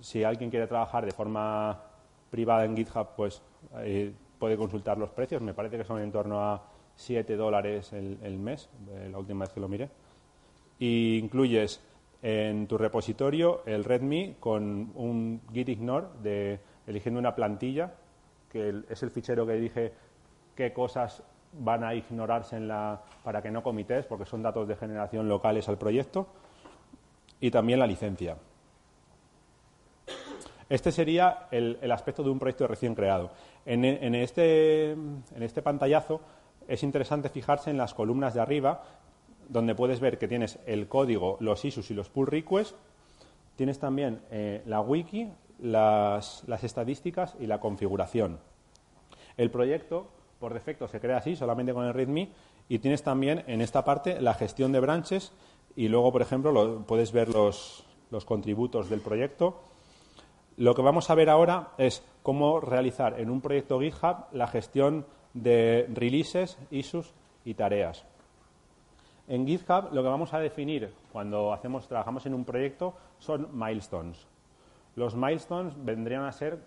si 0.00 0.22
alguien 0.24 0.50
quiere 0.50 0.66
trabajar 0.66 1.04
de 1.04 1.12
forma 1.12 1.80
privada 2.30 2.64
en 2.64 2.76
GitHub, 2.76 3.08
pues 3.16 3.42
eh, 3.78 4.12
puede 4.38 4.56
consultar 4.56 4.98
los 4.98 5.10
precios. 5.10 5.42
Me 5.42 5.54
parece 5.54 5.78
que 5.78 5.84
son 5.84 6.00
en 6.00 6.12
torno 6.12 6.42
a 6.42 6.62
7 6.96 7.36
dólares 7.36 7.92
el, 7.92 8.18
el 8.22 8.38
mes, 8.38 8.68
la 9.10 9.18
última 9.18 9.44
vez 9.44 9.52
que 9.54 9.60
lo 9.60 9.68
miré. 9.68 9.88
Y 10.78 11.18
incluyes 11.18 11.80
en 12.22 12.66
tu 12.66 12.76
repositorio 12.76 13.62
el 13.64 13.84
README 13.84 14.36
con 14.40 14.92
un 14.94 15.40
git 15.52 15.68
ignore 15.68 16.06
de 16.22 16.60
eligiendo 16.86 17.18
una 17.18 17.34
plantilla, 17.34 17.94
que 18.50 18.82
es 18.88 19.02
el 19.02 19.10
fichero 19.10 19.46
que 19.46 19.54
dije 19.54 19.92
qué 20.54 20.72
cosas 20.72 21.22
van 21.52 21.84
a 21.84 21.94
ignorarse 21.94 22.56
en 22.56 22.68
la, 22.68 23.02
para 23.24 23.42
que 23.42 23.50
no 23.50 23.62
comites, 23.62 24.06
porque 24.06 24.26
son 24.26 24.42
datos 24.42 24.68
de 24.68 24.76
generación 24.76 25.28
locales 25.28 25.68
al 25.68 25.78
proyecto, 25.78 26.26
y 27.40 27.50
también 27.50 27.78
la 27.78 27.86
licencia. 27.86 28.36
Este 30.68 30.92
sería 30.92 31.48
el, 31.50 31.90
aspecto 31.90 32.22
de 32.22 32.30
un 32.30 32.38
proyecto 32.38 32.66
recién 32.68 32.94
creado. 32.94 33.32
En, 33.66 33.84
en, 33.84 34.14
este, 34.14 34.92
en 34.92 35.42
este 35.42 35.62
pantallazo 35.62 36.20
es 36.68 36.84
interesante 36.84 37.28
fijarse 37.28 37.70
en 37.70 37.76
las 37.76 37.92
columnas 37.92 38.34
de 38.34 38.40
arriba, 38.40 38.84
donde 39.48 39.74
puedes 39.74 39.98
ver 39.98 40.18
que 40.18 40.28
tienes 40.28 40.60
el 40.66 40.86
código, 40.86 41.36
los 41.40 41.64
issues 41.64 41.90
y 41.90 41.94
los 41.94 42.08
pull 42.08 42.28
requests. 42.28 42.76
Tienes 43.56 43.80
también 43.80 44.20
eh, 44.30 44.62
la 44.66 44.80
wiki, 44.80 45.28
las, 45.58 46.44
estadísticas 46.62 47.36
y 47.40 47.46
la 47.46 47.60
configuración. 47.60 48.38
El 49.36 49.50
proyecto, 49.50 50.08
por 50.38 50.54
defecto, 50.54 50.88
se 50.88 51.00
crea 51.00 51.18
así, 51.18 51.36
solamente 51.36 51.74
con 51.74 51.86
el 51.86 51.94
README, 51.94 52.30
y 52.68 52.78
tienes 52.78 53.02
también 53.02 53.42
en 53.48 53.60
esta 53.60 53.84
parte 53.84 54.20
la 54.20 54.34
gestión 54.34 54.70
de 54.72 54.80
branches, 54.80 55.32
y 55.76 55.88
luego, 55.88 56.12
por 56.12 56.22
ejemplo, 56.22 56.84
puedes 56.86 57.12
ver 57.12 57.28
los, 57.28 57.84
los 58.10 58.24
contributos 58.24 58.88
del 58.88 59.00
proyecto. 59.00 59.60
Lo 60.56 60.74
que 60.74 60.82
vamos 60.82 61.10
a 61.10 61.14
ver 61.14 61.30
ahora 61.30 61.72
es 61.78 62.04
cómo 62.22 62.60
realizar 62.60 63.18
en 63.18 63.30
un 63.30 63.40
proyecto 63.40 63.80
GitHub 63.80 64.26
la 64.32 64.46
gestión 64.46 65.06
de 65.32 65.86
releases, 65.92 66.58
issues 66.70 67.14
y 67.44 67.54
tareas. 67.54 68.04
En 69.28 69.46
GitHub 69.46 69.92
lo 69.92 70.02
que 70.02 70.08
vamos 70.08 70.34
a 70.34 70.40
definir 70.40 70.92
cuando 71.12 71.52
hacemos, 71.52 71.86
trabajamos 71.86 72.26
en 72.26 72.34
un 72.34 72.44
proyecto 72.44 72.94
son 73.18 73.48
milestones. 73.52 74.26
Los 74.96 75.14
milestones 75.14 75.74
vendrían 75.82 76.24
a 76.24 76.32
ser 76.32 76.58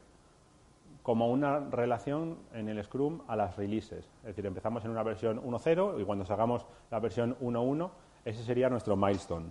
como 1.03 1.29
una 1.29 1.59
relación 1.59 2.37
en 2.53 2.69
el 2.69 2.81
Scrum 2.81 3.21
a 3.27 3.35
las 3.35 3.57
releases. 3.57 4.05
Es 4.19 4.27
decir, 4.27 4.45
empezamos 4.45 4.85
en 4.85 4.91
una 4.91 5.03
versión 5.03 5.41
1.0 5.43 6.01
y 6.01 6.05
cuando 6.05 6.23
sacamos 6.23 6.65
la 6.89 6.99
versión 6.99 7.37
1.1, 7.41 7.91
ese 8.25 8.43
sería 8.43 8.69
nuestro 8.69 8.95
milestone. 8.95 9.47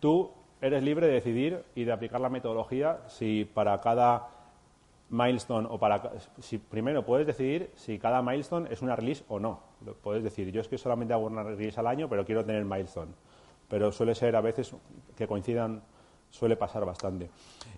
Tú 0.00 0.30
eres 0.60 0.82
libre 0.82 1.06
de 1.06 1.14
decidir 1.14 1.64
y 1.74 1.84
de 1.84 1.92
aplicar 1.92 2.20
la 2.20 2.28
metodología 2.28 3.00
si 3.08 3.44
para 3.44 3.80
cada 3.80 4.28
milestone 5.10 5.68
o 5.70 5.78
para 5.78 6.12
si 6.40 6.58
primero 6.58 7.04
puedes 7.04 7.26
decidir 7.26 7.70
si 7.76 7.98
cada 7.98 8.22
milestone 8.22 8.68
es 8.72 8.82
una 8.82 8.96
release 8.96 9.24
o 9.28 9.38
no. 9.38 9.60
Lo 9.84 9.94
puedes 9.94 10.24
decir, 10.24 10.50
yo 10.50 10.60
es 10.60 10.68
que 10.68 10.78
solamente 10.78 11.14
hago 11.14 11.26
una 11.26 11.42
release 11.42 11.78
al 11.78 11.86
año, 11.86 12.08
pero 12.08 12.24
quiero 12.24 12.44
tener 12.44 12.64
milestone. 12.64 13.12
Pero 13.68 13.92
suele 13.92 14.14
ser 14.14 14.34
a 14.36 14.40
veces 14.40 14.74
que 15.16 15.26
coincidan, 15.26 15.82
suele 16.30 16.56
pasar 16.56 16.84
bastante. 16.84 17.30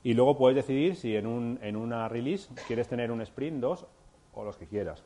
Y 0.02 0.14
luego 0.14 0.37
puedes 0.37 0.56
decidir 0.56 0.96
si 0.96 1.16
en, 1.16 1.26
un, 1.26 1.58
en 1.62 1.76
una 1.76 2.08
release 2.08 2.49
quieres 2.66 2.88
tener 2.88 3.11
un 3.11 3.20
sprint, 3.23 3.61
dos 3.61 3.87
o 4.34 4.44
los 4.44 4.56
que 4.56 4.66
quieras. 4.66 5.02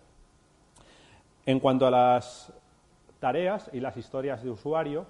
En 1.47 1.61
cuanto 1.61 1.87
a 1.87 1.91
las 1.91 2.53
tareas 3.19 3.71
y 3.73 3.81
las 3.81 3.97
historias 3.97 4.43
de 4.43 4.51
usuario, 4.51 5.07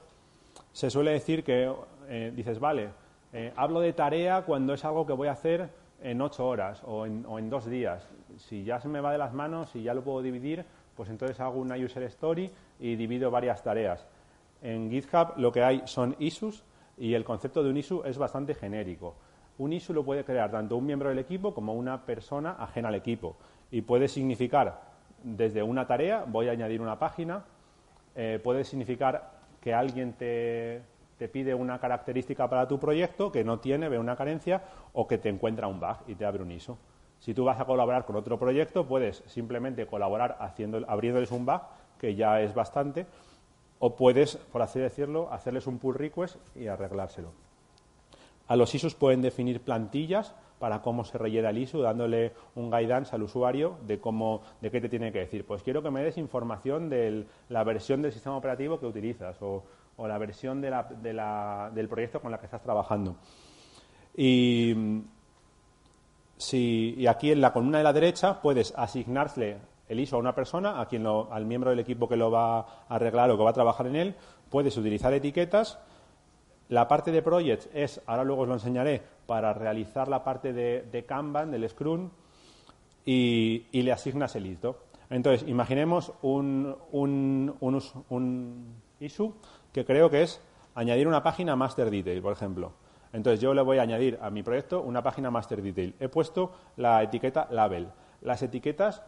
se 0.72 0.90
suele 0.90 1.12
decir 1.12 1.44
que 1.44 1.72
eh, 2.08 2.32
dices, 2.34 2.58
vale, 2.58 2.90
eh, 3.32 3.52
hablo 3.56 3.80
de 3.80 3.92
tarea 3.92 4.42
cuando 4.42 4.74
es 4.74 4.84
algo 4.84 5.06
que 5.06 5.12
voy 5.12 5.28
a 5.28 5.32
hacer 5.32 5.68
en 6.02 6.20
ocho 6.20 6.46
horas 6.46 6.82
o 6.84 7.06
en, 7.06 7.50
dos 7.50 7.66
días. 7.66 8.08
Si 8.36 8.64
ya 8.64 8.80
se 8.80 8.88
me 8.88 9.00
va 9.00 9.12
de 9.12 9.18
las 9.18 9.32
manos, 9.32 9.74
y 9.74 9.82
ya 9.82 9.94
lo 9.94 10.02
puedo 10.02 10.22
dividir, 10.22 10.64
pues 10.96 11.10
entonces 11.10 11.38
hago 11.40 11.60
una 11.60 11.76
user 11.76 12.04
story 12.04 12.50
y 12.80 12.96
divido 12.96 13.30
varias 13.30 13.62
tareas. 13.62 14.06
En 14.62 14.90
GitHub 14.90 15.36
lo 15.36 15.52
que 15.52 15.62
hay 15.62 15.82
son 15.84 16.16
issues 16.18 16.64
y 16.96 17.14
el 17.14 17.24
concepto 17.24 17.62
de 17.62 17.70
un 17.70 17.76
issue 17.76 18.02
es 18.04 18.18
bastante 18.18 18.54
genérico. 18.54 19.14
Un 19.58 19.72
issue 19.72 19.92
lo 19.92 20.04
puede 20.04 20.24
crear 20.24 20.50
tanto 20.50 20.76
un 20.76 20.86
miembro 20.86 21.08
del 21.08 21.18
equipo 21.18 21.52
como 21.52 21.74
una 21.74 22.04
persona 22.04 22.56
ajena 22.58 22.88
al 22.88 22.94
equipo 22.94 23.36
y 23.70 23.82
puede 23.82 24.08
significar 24.08 24.80
desde 25.22 25.62
una 25.62 25.86
tarea, 25.86 26.24
voy 26.26 26.48
a 26.48 26.52
añadir 26.52 26.80
una 26.80 26.98
página, 26.98 27.44
eh, 28.14 28.40
puede 28.42 28.64
significar 28.64 29.30
que 29.60 29.74
alguien 29.74 30.12
te, 30.12 30.82
te 31.18 31.28
pide 31.28 31.54
una 31.54 31.78
característica 31.78 32.48
para 32.48 32.68
tu 32.68 32.78
proyecto 32.78 33.30
que 33.32 33.44
no 33.44 33.58
tiene, 33.58 33.88
ve 33.88 33.98
una 33.98 34.16
carencia 34.16 34.62
o 34.92 35.06
que 35.06 35.18
te 35.18 35.28
encuentra 35.28 35.66
un 35.66 35.80
bug 35.80 35.96
y 36.06 36.14
te 36.14 36.24
abre 36.24 36.42
un 36.42 36.52
ISO. 36.52 36.78
Si 37.18 37.34
tú 37.34 37.44
vas 37.44 37.60
a 37.60 37.64
colaborar 37.64 38.04
con 38.04 38.16
otro 38.16 38.38
proyecto, 38.38 38.86
puedes 38.86 39.24
simplemente 39.26 39.86
colaborar 39.86 40.36
haciendo, 40.40 40.84
abriéndoles 40.88 41.32
un 41.32 41.44
bug, 41.44 41.60
que 41.98 42.14
ya 42.14 42.40
es 42.40 42.54
bastante, 42.54 43.06
o 43.80 43.96
puedes, 43.96 44.36
por 44.36 44.62
así 44.62 44.78
decirlo, 44.78 45.32
hacerles 45.32 45.66
un 45.66 45.78
pull 45.78 45.96
request 45.96 46.36
y 46.56 46.68
arreglárselo. 46.68 47.47
A 48.48 48.56
los 48.56 48.74
ISOs 48.74 48.94
pueden 48.94 49.22
definir 49.22 49.60
plantillas 49.60 50.34
para 50.58 50.82
cómo 50.82 51.04
se 51.04 51.18
rellena 51.18 51.50
el 51.50 51.58
ISO, 51.58 51.80
dándole 51.80 52.32
un 52.54 52.70
guidance 52.70 53.14
al 53.14 53.22
usuario 53.22 53.76
de 53.86 54.00
cómo, 54.00 54.42
de 54.60 54.70
qué 54.70 54.80
te 54.80 54.88
tiene 54.88 55.12
que 55.12 55.20
decir. 55.20 55.46
Pues 55.46 55.62
quiero 55.62 55.82
que 55.82 55.90
me 55.90 56.02
des 56.02 56.18
información 56.18 56.88
de 56.88 57.26
la 57.48 57.62
versión 57.62 58.02
del 58.02 58.12
sistema 58.12 58.36
operativo 58.36 58.80
que 58.80 58.86
utilizas 58.86 59.36
o, 59.40 59.64
la 59.98 60.16
versión 60.18 60.60
del 60.60 61.88
proyecto 61.88 62.20
con 62.20 62.30
la 62.30 62.38
que 62.38 62.46
estás 62.46 62.62
trabajando. 62.62 63.16
Y, 64.16 65.02
si, 66.36 66.94
y 66.96 67.06
aquí 67.08 67.32
en 67.32 67.40
la 67.40 67.52
columna 67.52 67.78
de 67.78 67.84
la 67.84 67.92
derecha 67.92 68.40
puedes 68.40 68.72
asignarle 68.76 69.58
el 69.88 70.00
ISO 70.00 70.16
a 70.16 70.18
una 70.20 70.34
persona, 70.34 70.80
a 70.80 70.86
quien 70.86 71.06
al 71.06 71.46
miembro 71.46 71.70
del 71.70 71.80
equipo 71.80 72.08
que 72.08 72.16
lo 72.16 72.30
va 72.30 72.58
a 72.60 72.66
arreglar 72.88 73.30
o 73.30 73.36
que 73.36 73.44
va 73.44 73.50
a 73.50 73.54
trabajar 73.54 73.86
en 73.86 73.96
él, 73.96 74.14
puedes 74.50 74.76
utilizar 74.76 75.12
etiquetas. 75.12 75.78
La 76.68 76.86
parte 76.86 77.12
de 77.12 77.22
projects 77.22 77.68
es, 77.72 78.00
ahora 78.06 78.24
luego 78.24 78.42
os 78.42 78.48
lo 78.48 78.54
enseñaré, 78.54 79.02
para 79.26 79.52
realizar 79.52 80.08
la 80.08 80.22
parte 80.22 80.52
de, 80.52 81.04
Kanban, 81.06 81.50
del 81.50 81.68
Scrum, 81.68 82.10
y, 83.04 83.64
le 83.72 83.92
asignas 83.92 84.36
el 84.36 84.46
ISO. 84.46 84.76
Entonces, 85.08 85.48
imaginemos 85.48 86.12
un, 86.20 86.76
un 86.90 88.74
issue 89.00 89.32
que 89.72 89.84
creo 89.84 90.10
que 90.10 90.22
es 90.22 90.40
añadir 90.74 91.08
una 91.08 91.22
página 91.22 91.56
master 91.56 91.90
detail, 91.90 92.20
por 92.20 92.32
ejemplo. 92.32 92.72
Entonces 93.12 93.40
yo 93.40 93.54
le 93.54 93.62
voy 93.62 93.78
a 93.78 93.82
añadir 93.82 94.18
a 94.20 94.30
mi 94.30 94.42
proyecto 94.42 94.82
una 94.82 95.02
página 95.02 95.30
master 95.30 95.62
detail. 95.62 95.94
He 95.98 96.08
puesto 96.08 96.52
la 96.76 97.02
etiqueta 97.02 97.48
label. 97.50 97.88
Las 98.20 98.42
etiquetas 98.42 99.02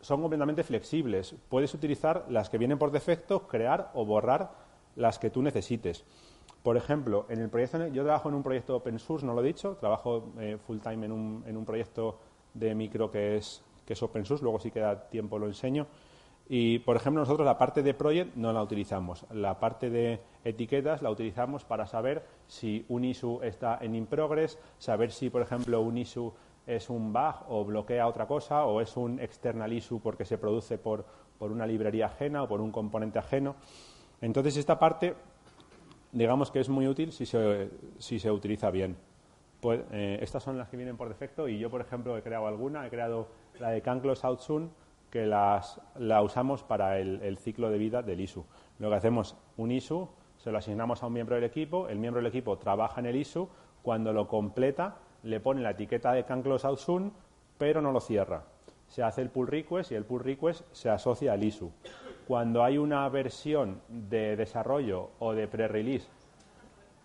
son 0.00 0.20
completamente 0.20 0.62
flexibles. 0.62 1.34
Puedes 1.48 1.72
utilizar 1.74 2.26
las 2.28 2.50
que 2.50 2.58
vienen 2.58 2.78
por 2.78 2.90
defecto, 2.90 3.46
crear 3.46 3.90
o 3.94 4.04
borrar 4.04 4.50
las 4.96 5.18
que 5.18 5.30
tú 5.30 5.42
necesites. 5.42 6.04
Por 6.62 6.76
ejemplo, 6.76 7.26
en 7.28 7.40
el 7.40 7.48
proyecto, 7.48 7.86
yo 7.88 8.02
trabajo 8.04 8.28
en 8.28 8.34
un 8.34 8.42
proyecto 8.42 8.76
open 8.76 8.98
source, 8.98 9.24
no 9.24 9.32
lo 9.32 9.42
he 9.42 9.46
dicho, 9.46 9.76
trabajo 9.76 10.32
eh, 10.38 10.58
full 10.66 10.78
time 10.78 11.06
en 11.06 11.12
un, 11.12 11.44
en 11.46 11.56
un, 11.56 11.64
proyecto 11.64 12.18
de 12.52 12.74
micro 12.74 13.10
que 13.10 13.36
es, 13.36 13.62
que 13.86 13.92
es 13.92 14.02
open 14.02 14.24
source, 14.24 14.42
luego 14.42 14.58
si 14.58 14.70
queda 14.70 15.08
tiempo 15.08 15.38
lo 15.38 15.46
enseño. 15.46 15.86
Y, 16.48 16.78
por 16.80 16.96
ejemplo, 16.96 17.20
nosotros 17.20 17.44
la 17.44 17.58
parte 17.58 17.82
de 17.82 17.92
project 17.92 18.34
no 18.34 18.52
la 18.52 18.62
utilizamos. 18.62 19.26
La 19.30 19.60
parte 19.60 19.90
de 19.90 20.20
etiquetas 20.44 21.02
la 21.02 21.10
utilizamos 21.10 21.64
para 21.64 21.86
saber 21.86 22.24
si 22.46 22.86
un 22.88 23.04
issue 23.04 23.40
está 23.42 23.78
en 23.82 23.94
in 23.94 24.06
progress, 24.06 24.58
saber 24.78 25.12
si, 25.12 25.28
por 25.28 25.42
ejemplo, 25.42 25.82
un 25.82 25.98
issue 25.98 26.32
es 26.66 26.88
un 26.88 27.12
bug 27.12 27.34
o 27.48 27.64
bloquea 27.64 28.06
otra 28.06 28.26
cosa 28.26 28.64
o 28.64 28.80
es 28.80 28.96
un 28.96 29.20
external 29.20 29.72
issue 29.72 30.00
porque 30.00 30.24
se 30.24 30.38
produce 30.38 30.78
por, 30.78 31.04
por 31.38 31.52
una 31.52 31.66
librería 31.66 32.06
ajena 32.06 32.42
o 32.42 32.48
por 32.48 32.62
un 32.62 32.72
componente 32.72 33.18
ajeno. 33.18 33.56
Entonces, 34.22 34.56
esta 34.56 34.78
parte, 34.78 35.14
digamos 36.12 36.50
que 36.50 36.60
es 36.60 36.68
muy 36.68 36.86
útil 36.86 37.12
si 37.12 37.26
se, 37.26 37.70
si 37.98 38.18
se 38.18 38.30
utiliza 38.30 38.70
bien. 38.70 38.96
Pues, 39.60 39.80
eh, 39.90 40.18
estas 40.22 40.42
son 40.42 40.56
las 40.56 40.68
que 40.68 40.76
vienen 40.76 40.96
por 40.96 41.08
defecto 41.08 41.48
y 41.48 41.58
yo, 41.58 41.70
por 41.70 41.80
ejemplo, 41.80 42.16
he 42.16 42.22
creado 42.22 42.46
alguna. 42.46 42.86
He 42.86 42.90
creado 42.90 43.28
la 43.58 43.70
de 43.70 43.82
Can 43.82 44.00
Close 44.00 44.26
Out 44.26 44.40
Soon, 44.40 44.70
que 45.10 45.26
las, 45.26 45.80
la 45.96 46.22
usamos 46.22 46.62
para 46.62 46.98
el, 46.98 47.38
ciclo 47.38 47.70
de 47.70 47.78
vida 47.78 48.02
del 48.02 48.20
ISU. 48.20 48.44
Lo 48.78 48.88
que 48.90 48.96
hacemos, 48.96 49.36
un 49.56 49.72
ISU, 49.72 50.08
se 50.36 50.52
lo 50.52 50.58
asignamos 50.58 51.02
a 51.02 51.06
un 51.06 51.14
miembro 51.14 51.34
del 51.34 51.44
equipo, 51.44 51.88
el 51.88 51.98
miembro 51.98 52.22
del 52.22 52.28
equipo 52.28 52.58
trabaja 52.58 53.00
en 53.00 53.06
el 53.06 53.16
ISU, 53.16 53.48
cuando 53.82 54.12
lo 54.12 54.28
completa 54.28 54.96
le 55.24 55.40
pone 55.40 55.62
la 55.62 55.70
etiqueta 55.70 56.12
de 56.12 56.24
can 56.24 56.42
close 56.42 56.66
out 56.66 56.78
soon, 56.78 57.12
pero 57.56 57.82
no 57.82 57.90
lo 57.90 58.00
cierra. 58.00 58.44
Se 58.86 59.02
hace 59.02 59.22
el 59.22 59.30
pull 59.30 59.48
request 59.48 59.90
y 59.90 59.96
el 59.96 60.04
pull 60.04 60.22
request 60.22 60.62
se 60.72 60.88
asocia 60.88 61.32
al 61.32 61.42
ISU. 61.42 61.72
Cuando 62.28 62.62
hay 62.62 62.76
una 62.76 63.08
versión 63.08 63.80
de 63.88 64.36
desarrollo 64.36 65.08
o 65.18 65.32
de 65.32 65.48
pre-release, 65.48 66.06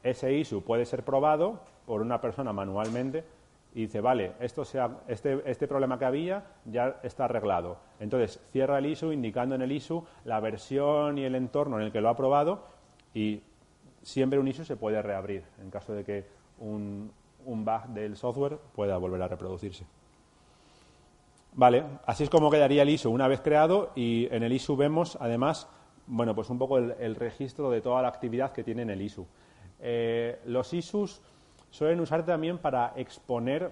ese 0.03 0.33
ISU 0.33 0.63
puede 0.63 0.85
ser 0.85 1.03
probado 1.05 1.61
por 1.85 2.01
una 2.01 2.19
persona 2.19 2.51
manualmente 2.51 3.23
y 3.73 3.83
dice, 3.83 4.01
vale, 4.01 4.33
esto 4.41 4.65
sea, 4.65 4.97
este, 5.07 5.41
este 5.49 5.65
problema 5.65 5.97
que 5.97 6.03
había 6.03 6.43
ya 6.65 6.99
está 7.03 7.23
arreglado. 7.23 7.77
Entonces 8.01 8.41
cierra 8.51 8.79
el 8.79 8.85
ISU 8.85 9.13
indicando 9.13 9.55
en 9.55 9.61
el 9.61 9.71
ISU 9.71 10.03
la 10.25 10.41
versión 10.41 11.17
y 11.17 11.23
el 11.23 11.35
entorno 11.35 11.79
en 11.79 11.85
el 11.85 11.93
que 11.93 12.01
lo 12.01 12.09
ha 12.09 12.17
probado 12.17 12.65
y 13.13 13.43
siempre 14.01 14.39
un 14.39 14.49
ISU 14.49 14.65
se 14.65 14.75
puede 14.75 15.01
reabrir 15.01 15.45
en 15.61 15.69
caso 15.69 15.93
de 15.93 16.03
que 16.03 16.25
un, 16.59 17.13
un 17.45 17.63
bug 17.63 17.87
del 17.93 18.17
software 18.17 18.57
pueda 18.75 18.97
volver 18.97 19.21
a 19.21 19.29
reproducirse. 19.29 19.85
Vale, 21.55 21.83
así 22.07 22.23
es 22.23 22.29
como 22.31 22.49
quedaría 22.49 22.81
el 22.81 22.89
ISU 22.89 23.11
una 23.11 23.27
vez 23.27 23.41
creado 23.41 23.91
y 23.95 24.27
en 24.31 24.41
el 24.41 24.51
ISU 24.53 24.75
vemos 24.75 25.17
además, 25.21 25.69
bueno, 26.07 26.33
pues 26.33 26.49
un 26.49 26.57
poco 26.57 26.79
el, 26.79 27.15
registro 27.15 27.69
de 27.69 27.79
toda 27.79 28.01
la 28.01 28.07
actividad 28.07 28.51
que 28.51 28.63
tiene 28.63 28.81
en 28.81 28.89
el 28.89 29.01
ISU. 29.01 29.27
Eh, 29.79 30.39
los 30.45 30.73
ISUs 30.73 31.21
suelen 31.69 31.99
usar 31.99 32.25
también 32.25 32.57
para 32.57 32.93
exponer 32.95 33.71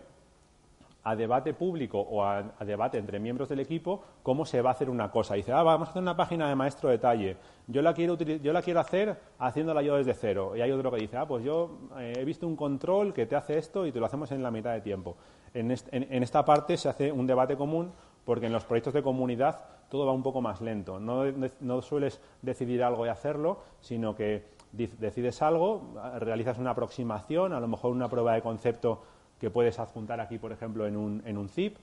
a 1.04 1.16
debate 1.16 1.54
público 1.54 2.00
o 2.00 2.24
a, 2.24 2.44
debate 2.66 2.98
entre 2.98 3.20
miembros 3.20 3.50
del 3.50 3.60
equipo 3.60 4.04
cómo 4.22 4.46
se 4.46 4.62
va 4.62 4.70
a 4.70 4.74
hacer 4.74 4.90
una 4.90 5.10
cosa. 5.10 5.36
Dice, 5.36 5.52
ah, 5.52 5.64
vamos 5.64 5.88
a 5.88 5.92
hacer 5.92 6.02
una 6.02 6.16
página 6.16 6.48
de 6.48 6.56
maestro 6.56 6.90
detalle. 6.90 7.38
Yo 7.68 7.82
la 7.82 7.94
quiero, 7.94 8.18
yo 8.18 8.54
la 8.54 8.62
quiero 8.62 8.80
hacer 8.80 9.18
haciéndola 9.40 9.82
yo 9.82 9.98
desde 9.98 10.14
cero. 10.14 10.56
Y 10.56 10.62
hay 10.62 10.72
otro 10.72 10.92
que 10.92 10.98
dice, 10.98 11.18
ah, 11.18 11.28
pues 11.28 11.44
yo 11.44 11.80
eh, 11.98 12.14
he 12.18 12.26
visto 12.26 12.48
un 12.48 12.56
control 12.56 13.14
que 13.14 13.26
te 13.26 13.36
hace 13.36 13.58
esto 13.58 13.86
y 13.86 13.92
te 13.92 14.00
lo 14.00 14.06
hacemos 14.06 14.32
en 14.32 14.44
la 14.44 14.52
mitad 14.52 14.74
de 14.74 14.82
tiempo. 14.82 15.18
En, 15.54 15.72
esta 15.72 16.46
parte 16.46 16.78
se 16.78 16.88
hace 16.88 17.12
un 17.12 17.28
debate 17.28 17.58
común 17.58 17.92
porque 18.24 18.46
en 18.46 18.54
los 18.54 18.64
proyectos 18.64 18.94
de 18.94 19.02
comunidad 19.02 19.66
todo 19.90 20.06
va 20.06 20.14
un 20.14 20.24
poco 20.24 20.40
más 20.40 20.62
lento. 20.62 21.00
No, 21.00 21.26
no 21.60 21.82
sueles 21.82 22.22
decidir 22.42 22.84
algo 22.84 23.06
y 23.06 23.10
hacerlo, 23.10 23.60
sino 23.82 24.16
que 24.16 24.46
decides 24.72 25.42
algo, 25.42 25.94
realizas 26.20 26.58
una 26.58 26.72
aproximación, 26.72 27.52
a 27.52 27.60
lo 27.60 27.68
mejor 27.68 27.92
una 27.92 28.08
prueba 28.08 28.34
de 28.34 28.42
concepto 28.42 29.02
que 29.42 29.50
puedes 29.50 29.80
adjuntar 29.80 30.22
aquí, 30.22 30.38
por 30.38 30.52
ejemplo, 30.52 30.86
en 30.86 30.96
un, 30.96 31.24
en 31.26 31.36
un 31.36 31.50
zip 31.50 31.76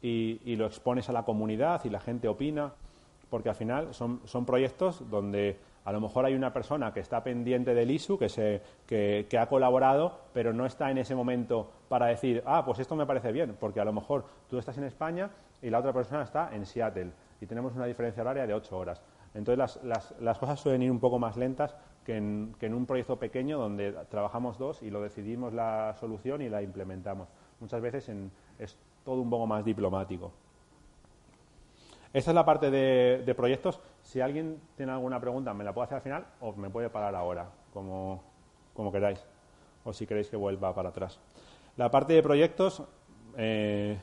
y, 0.00 0.56
lo 0.56 0.64
expones 0.64 1.10
a 1.10 1.12
la 1.12 1.24
comunidad 1.24 1.84
y 1.84 1.90
la 1.90 2.00
gente 2.00 2.26
opina, 2.26 2.72
porque 3.28 3.50
al 3.50 3.54
final 3.54 3.92
son, 3.92 4.22
son 4.24 4.46
proyectos 4.46 5.08
donde 5.10 5.58
A 5.84 5.92
lo 5.92 6.00
mejor 6.00 6.24
hay 6.24 6.34
una 6.34 6.52
persona 6.54 6.92
que 6.94 7.00
está 7.00 7.22
pendiente 7.22 7.74
del 7.74 7.90
ISU, 7.90 8.16
que, 8.18 8.30
se, 8.30 8.62
que, 8.86 9.38
ha 9.38 9.46
colaborado, 9.46 10.20
pero 10.32 10.54
no 10.54 10.64
está 10.64 10.90
en 10.90 10.96
ese 10.98 11.14
momento 11.14 11.70
para 11.90 12.06
decir, 12.06 12.42
ah, 12.46 12.64
pues 12.64 12.78
esto 12.78 12.96
me 12.96 13.04
parece 13.04 13.30
bien, 13.30 13.56
porque 13.60 13.80
a 13.80 13.84
lo 13.84 13.92
mejor 13.92 14.24
tú 14.48 14.56
estás 14.56 14.78
en 14.78 14.84
España 14.84 15.28
y 15.60 15.68
la 15.68 15.80
otra 15.80 15.92
persona 15.92 16.22
está 16.22 16.54
en 16.54 16.64
Seattle 16.64 17.10
y 17.42 17.46
tenemos 17.46 17.74
una 17.74 17.84
diferencia 17.84 18.22
horaria 18.22 18.46
de 18.46 18.54
ocho 18.54 18.78
horas. 18.78 19.02
Entonces 19.34 19.58
las, 19.58 19.84
las, 19.84 20.14
las, 20.20 20.38
cosas 20.38 20.60
suelen 20.60 20.82
ir 20.82 20.90
un 20.90 21.00
poco 21.00 21.18
más 21.18 21.36
lentas 21.36 21.74
que 22.04 22.16
en, 22.16 22.54
que 22.58 22.66
en 22.66 22.74
un 22.74 22.86
proyecto 22.86 23.18
pequeño 23.18 23.58
donde 23.58 23.92
trabajamos 24.10 24.58
dos 24.58 24.82
y 24.82 24.90
lo 24.90 25.00
decidimos 25.00 25.52
la 25.52 25.94
solución 25.94 26.42
y 26.42 26.48
la 26.48 26.62
implementamos. 26.62 27.28
Muchas 27.60 27.80
veces 27.80 28.10
es 28.58 28.78
todo 29.04 29.20
un 29.20 29.30
poco 29.30 29.46
más 29.46 29.64
diplomático. 29.64 30.32
Esta 32.12 32.30
es 32.30 32.34
la 32.34 32.44
parte 32.44 32.70
de, 32.70 33.34
proyectos. 33.34 33.80
Si 34.02 34.20
alguien 34.20 34.60
tiene 34.76 34.92
alguna 34.92 35.18
pregunta, 35.18 35.54
me 35.54 35.64
la 35.64 35.72
puede 35.72 35.86
hacer 35.86 35.96
al 35.96 36.02
final 36.02 36.26
o 36.40 36.52
me 36.52 36.68
puede 36.68 36.90
parar 36.90 37.14
ahora, 37.14 37.48
como, 37.72 38.22
queráis. 38.92 39.24
O 39.84 39.92
si 39.92 40.06
queréis 40.06 40.28
que 40.28 40.36
vuelva 40.36 40.74
para 40.74 40.90
atrás. 40.90 41.18
La 41.76 41.90
parte 41.90 42.12
de 42.12 42.22
proyectos 42.22 42.82
eh, 43.36 43.98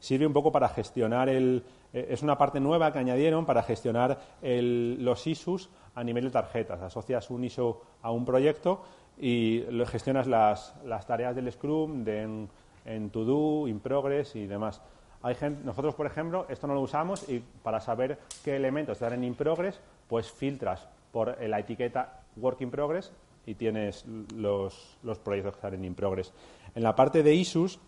sirve 0.00 0.26
un 0.26 0.32
poco 0.32 0.50
para 0.50 0.68
gestionar 0.68 1.28
el. 1.28 1.64
Eh, 1.92 2.08
es 2.10 2.22
una 2.22 2.36
parte 2.36 2.58
nueva 2.58 2.92
que 2.92 2.98
añadieron 2.98 3.46
para 3.46 3.62
gestionar 3.62 4.18
los 4.42 5.26
ISUs 5.26 5.70
a 5.98 6.04
nivel 6.04 6.24
de 6.24 6.30
tarjetas. 6.30 6.80
Asocias 6.80 7.28
un 7.30 7.42
ISO 7.42 7.82
a 8.02 8.12
un 8.12 8.24
proyecto 8.24 8.82
y 9.18 9.64
gestionas 9.86 10.28
las, 10.28 10.74
tareas 11.06 11.34
del 11.34 11.50
Scrum 11.50 12.04
de, 12.04 12.22
en, 12.22 12.48
en 12.84 13.10
To 13.10 13.24
Do, 13.24 13.68
In 13.68 13.80
Progress 13.80 14.36
y 14.36 14.46
demás. 14.46 14.80
Hay 15.22 15.34
gente, 15.34 15.64
nosotros, 15.64 15.96
por 15.96 16.06
ejemplo, 16.06 16.46
esto 16.48 16.68
no 16.68 16.74
lo 16.74 16.80
usamos 16.80 17.28
y 17.28 17.42
para 17.64 17.80
saber 17.80 18.18
qué 18.44 18.54
elementos 18.54 18.92
están 18.92 19.14
en 19.14 19.24
in 19.24 19.34
progress, 19.34 19.80
pues 20.06 20.30
filtras 20.30 20.86
por 21.10 21.36
la 21.42 21.58
etiqueta 21.58 22.20
work 22.36 22.60
in 22.60 22.70
progress 22.70 23.12
y 23.44 23.54
tienes 23.54 24.06
los, 24.36 24.96
proyectos 25.24 25.54
que 25.54 25.58
están 25.58 25.74
en 25.74 25.84
in 25.84 25.96
progress. 25.96 26.32
En 26.76 26.84
la 26.84 26.94
parte 26.94 27.24
de 27.24 27.34
issues, 27.34 27.80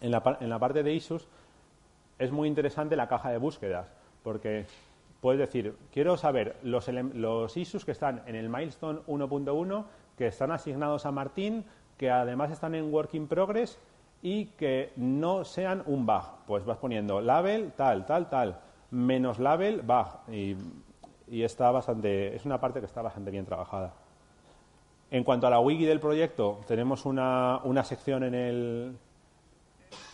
en 0.00 0.10
la, 0.10 0.38
en 0.40 0.50
la 0.50 0.58
parte 0.58 0.82
de 0.82 0.92
issues 0.92 1.28
es 2.18 2.32
muy 2.32 2.48
interesante 2.48 2.96
la 2.96 3.06
caja 3.06 3.30
de 3.30 3.38
búsquedas, 3.38 3.92
porque 4.24 4.66
puedes 5.26 5.40
decir, 5.40 5.74
quiero 5.90 6.16
saber 6.16 6.54
los, 6.62 7.56
issues 7.56 7.84
que 7.84 7.90
están 7.90 8.22
en 8.26 8.36
el 8.36 8.48
milestone 8.48 9.00
1.1, 9.08 9.84
que 10.16 10.28
están 10.28 10.52
asignados 10.52 11.04
a 11.04 11.10
Martín, 11.10 11.64
que 11.96 12.12
además 12.12 12.52
están 12.52 12.76
en 12.76 12.94
work 12.94 13.12
in 13.14 13.26
progress 13.26 13.76
y 14.22 14.44
que 14.56 14.92
no 14.94 15.44
sean 15.44 15.82
un 15.86 16.06
bug. 16.06 16.22
Pues 16.46 16.64
vas 16.64 16.78
poniendo 16.78 17.20
label, 17.20 17.72
tal, 17.72 18.06
tal, 18.06 18.30
tal, 18.30 18.60
menos 18.92 19.40
label, 19.40 19.82
bug. 19.82 20.06
Y, 20.30 21.42
está 21.42 21.72
bastante, 21.72 22.36
es 22.36 22.44
una 22.44 22.60
parte 22.60 22.78
que 22.78 22.86
está 22.86 23.02
bastante 23.02 23.32
bien 23.32 23.46
trabajada. 23.46 23.94
En 25.10 25.24
cuanto 25.24 25.48
a 25.48 25.50
la 25.50 25.58
wiki 25.58 25.86
del 25.86 25.98
proyecto, 25.98 26.60
tenemos 26.68 27.04
una, 27.04 27.58
una 27.64 27.82
sección 27.82 28.22
en, 28.22 28.34
el, 28.36 28.96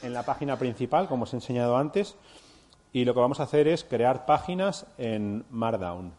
en 0.03 0.15
la 0.15 0.23
página 0.23 0.57
principal, 0.57 1.07
como 1.07 1.25
os 1.25 1.35
he 1.35 1.37
enseñado 1.37 1.77
antes, 1.77 2.17
y 2.93 3.05
lo 3.05 3.15
que 3.15 3.21
vamos 3.21 3.41
a 3.41 3.45
hacer 3.45 3.69
es 3.69 3.85
crear 3.85 4.27
páginas 4.27 4.87
en 4.99 5.45
Markdown. 5.51 6.13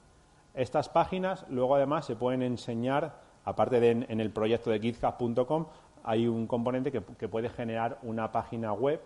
Estas 0.56 0.90
páginas 0.90 1.46
luego 1.50 1.76
además 1.76 2.06
se 2.06 2.16
pueden 2.16 2.42
enseñar, 2.42 3.16
aparte 3.46 3.80
de 3.80 3.92
en, 3.92 4.20
el 4.20 4.32
proyecto 4.32 4.70
de 4.72 4.80
github.com, 4.80 5.68
hay 6.04 6.28
un 6.28 6.48
componente 6.48 6.92
que, 6.92 7.02
puede 7.02 7.50
generar 7.50 8.00
una 8.02 8.32
página 8.32 8.74
web 8.74 9.00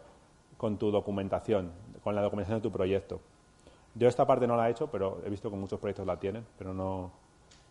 con 0.57 0.77
tu 0.77 0.91
documentación, 0.91 1.71
con 2.03 2.15
la 2.15 2.21
documentación 2.21 2.59
de 2.59 2.63
tu 2.63 2.71
proyecto. 2.71 3.19
Yo 3.95 4.07
esta 4.07 4.25
parte 4.25 4.47
no 4.47 4.55
la 4.55 4.67
he 4.67 4.71
hecho, 4.71 4.87
pero 4.87 5.21
he 5.25 5.29
visto 5.29 5.49
que 5.49 5.57
muchos 5.57 5.79
proyectos 5.79 6.05
la 6.05 6.17
tienen, 6.17 6.45
pero 6.57 6.73
no, 6.73 7.11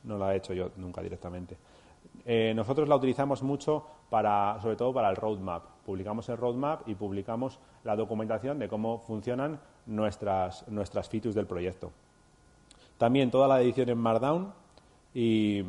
no 0.04 0.18
la 0.18 0.34
he 0.34 0.36
hecho 0.36 0.52
yo 0.52 0.70
nunca 0.76 1.02
directamente. 1.02 1.56
Eh, 2.24 2.52
nosotros 2.54 2.88
la 2.88 2.96
utilizamos 2.96 3.42
mucho 3.42 3.84
para, 4.10 4.58
sobre 4.60 4.76
todo 4.76 4.92
para 4.92 5.10
el 5.10 5.16
roadmap. 5.16 5.64
Publicamos 5.84 6.28
el 6.28 6.36
roadmap 6.36 6.88
y 6.88 6.94
publicamos 6.94 7.58
la 7.84 7.96
documentación 7.96 8.58
de 8.58 8.68
cómo 8.68 8.98
funcionan 8.98 9.60
nuestras, 9.86 10.66
nuestras 10.68 11.08
features 11.08 11.34
del 11.34 11.46
proyecto. 11.46 11.92
También 12.98 13.30
toda 13.30 13.48
la 13.48 13.60
edición 13.60 13.88
en 13.88 13.98
Markdown 13.98 14.52
y, 15.14 15.62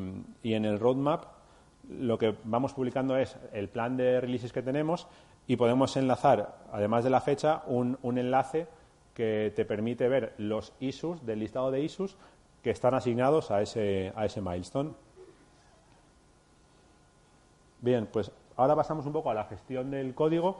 y 0.44 0.54
en 0.54 0.66
el 0.66 0.80
roadmap 0.80 1.26
lo 1.90 2.18
que 2.18 2.36
vamos 2.44 2.74
publicando 2.74 3.18
es 3.18 3.38
el 3.54 3.70
plan 3.70 3.98
de 3.98 4.20
releases 4.20 4.52
que 4.52 4.62
tenemos 4.62 5.08
y 5.48 5.56
podemos 5.56 5.96
enlazar, 5.96 6.58
además 6.72 7.04
de 7.04 7.10
la 7.10 7.22
fecha, 7.22 7.64
un, 7.68 7.98
enlace 8.04 8.68
que 9.14 9.54
te 9.56 9.66
permite 9.66 10.10
ver 10.10 10.34
los 10.38 10.74
issues 10.80 11.26
del 11.26 11.40
listado 11.40 11.72
de 11.72 11.82
issues 11.82 12.18
que 12.62 12.72
están 12.72 12.94
asignados 12.94 13.50
a 13.50 13.62
ese, 13.62 14.12
a 14.16 14.26
ese 14.26 14.42
milestone. 14.42 14.92
Bien, 17.80 18.08
pues 18.12 18.32
ahora 18.58 18.76
pasamos 18.76 19.06
un 19.06 19.14
poco 19.14 19.32
a 19.32 19.34
la 19.34 19.46
gestión 19.46 19.90
del 19.90 20.14
código. 20.14 20.60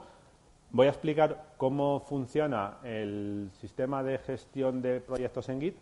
Voy 0.70 0.86
a 0.86 0.90
explicar 0.90 1.54
cómo 1.56 2.00
funciona 2.00 2.78
el 2.82 3.50
sistema 3.60 4.02
de 4.02 4.18
gestión 4.18 4.82
de 4.82 5.00
proyectos 5.00 5.48
en 5.48 5.60
Git, 5.60 5.76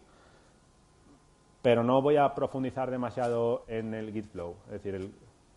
pero 1.60 1.82
no 1.82 2.00
voy 2.00 2.16
a 2.16 2.34
profundizar 2.34 2.90
demasiado 2.90 3.64
en 3.66 3.94
el 3.94 4.12
Git 4.12 4.26
Flow. 4.30 4.54
Es 4.66 4.72
decir, 4.72 4.94
el, 4.94 5.12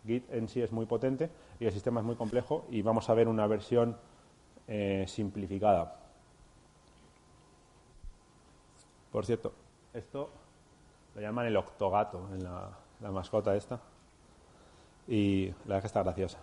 Git 0.06 0.32
en 0.32 0.48
sí 0.48 0.60
es 0.60 0.72
muy 0.72 0.86
potente 0.86 1.30
y 1.60 1.66
el 1.66 1.72
sistema 1.72 2.00
es 2.00 2.06
muy 2.06 2.16
complejo 2.16 2.64
y 2.70 2.82
vamos 2.82 3.08
a 3.08 3.14
ver 3.14 3.28
una 3.28 3.46
versión 3.46 3.96
eh, 4.66 5.04
simplificada. 5.06 5.96
Por 9.12 9.26
cierto, 9.26 9.52
esto 9.92 10.30
lo 11.14 11.20
llaman 11.20 11.46
el 11.46 11.56
octogato 11.56 12.28
en 12.32 12.44
la, 12.44 12.70
mascota 13.10 13.56
esta 13.56 13.80
y 15.08 15.46
la 15.48 15.54
verdad 15.66 15.80
que 15.80 15.86
está 15.86 16.02
graciosa. 16.02 16.38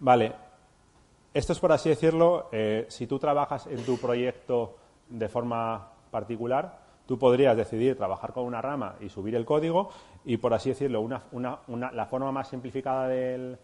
Vale, 0.00 0.34
esto 1.34 1.52
es 1.52 1.58
por 1.58 1.72
así 1.72 1.90
decirlo, 1.90 2.48
eh, 2.52 2.86
si 2.88 3.06
tú 3.06 3.18
trabajas 3.18 3.66
en 3.66 3.84
tu 3.84 3.98
proyecto 3.98 4.76
de 5.10 5.28
forma 5.28 5.90
particular, 6.10 6.84
Tú 7.06 7.18
podrías 7.18 7.56
decidir 7.56 7.96
trabajar 7.96 8.32
con 8.32 8.44
una 8.44 8.62
rama 8.62 8.96
y 9.00 9.10
subir 9.10 9.34
el 9.34 9.44
código 9.44 9.90
y, 10.24 10.38
por 10.38 10.54
así 10.54 10.70
decirlo, 10.70 11.06
la 11.32 12.06
forma 12.06 12.32
más 12.32 12.48
simplificada 12.48 13.08
del, 13.08 13.58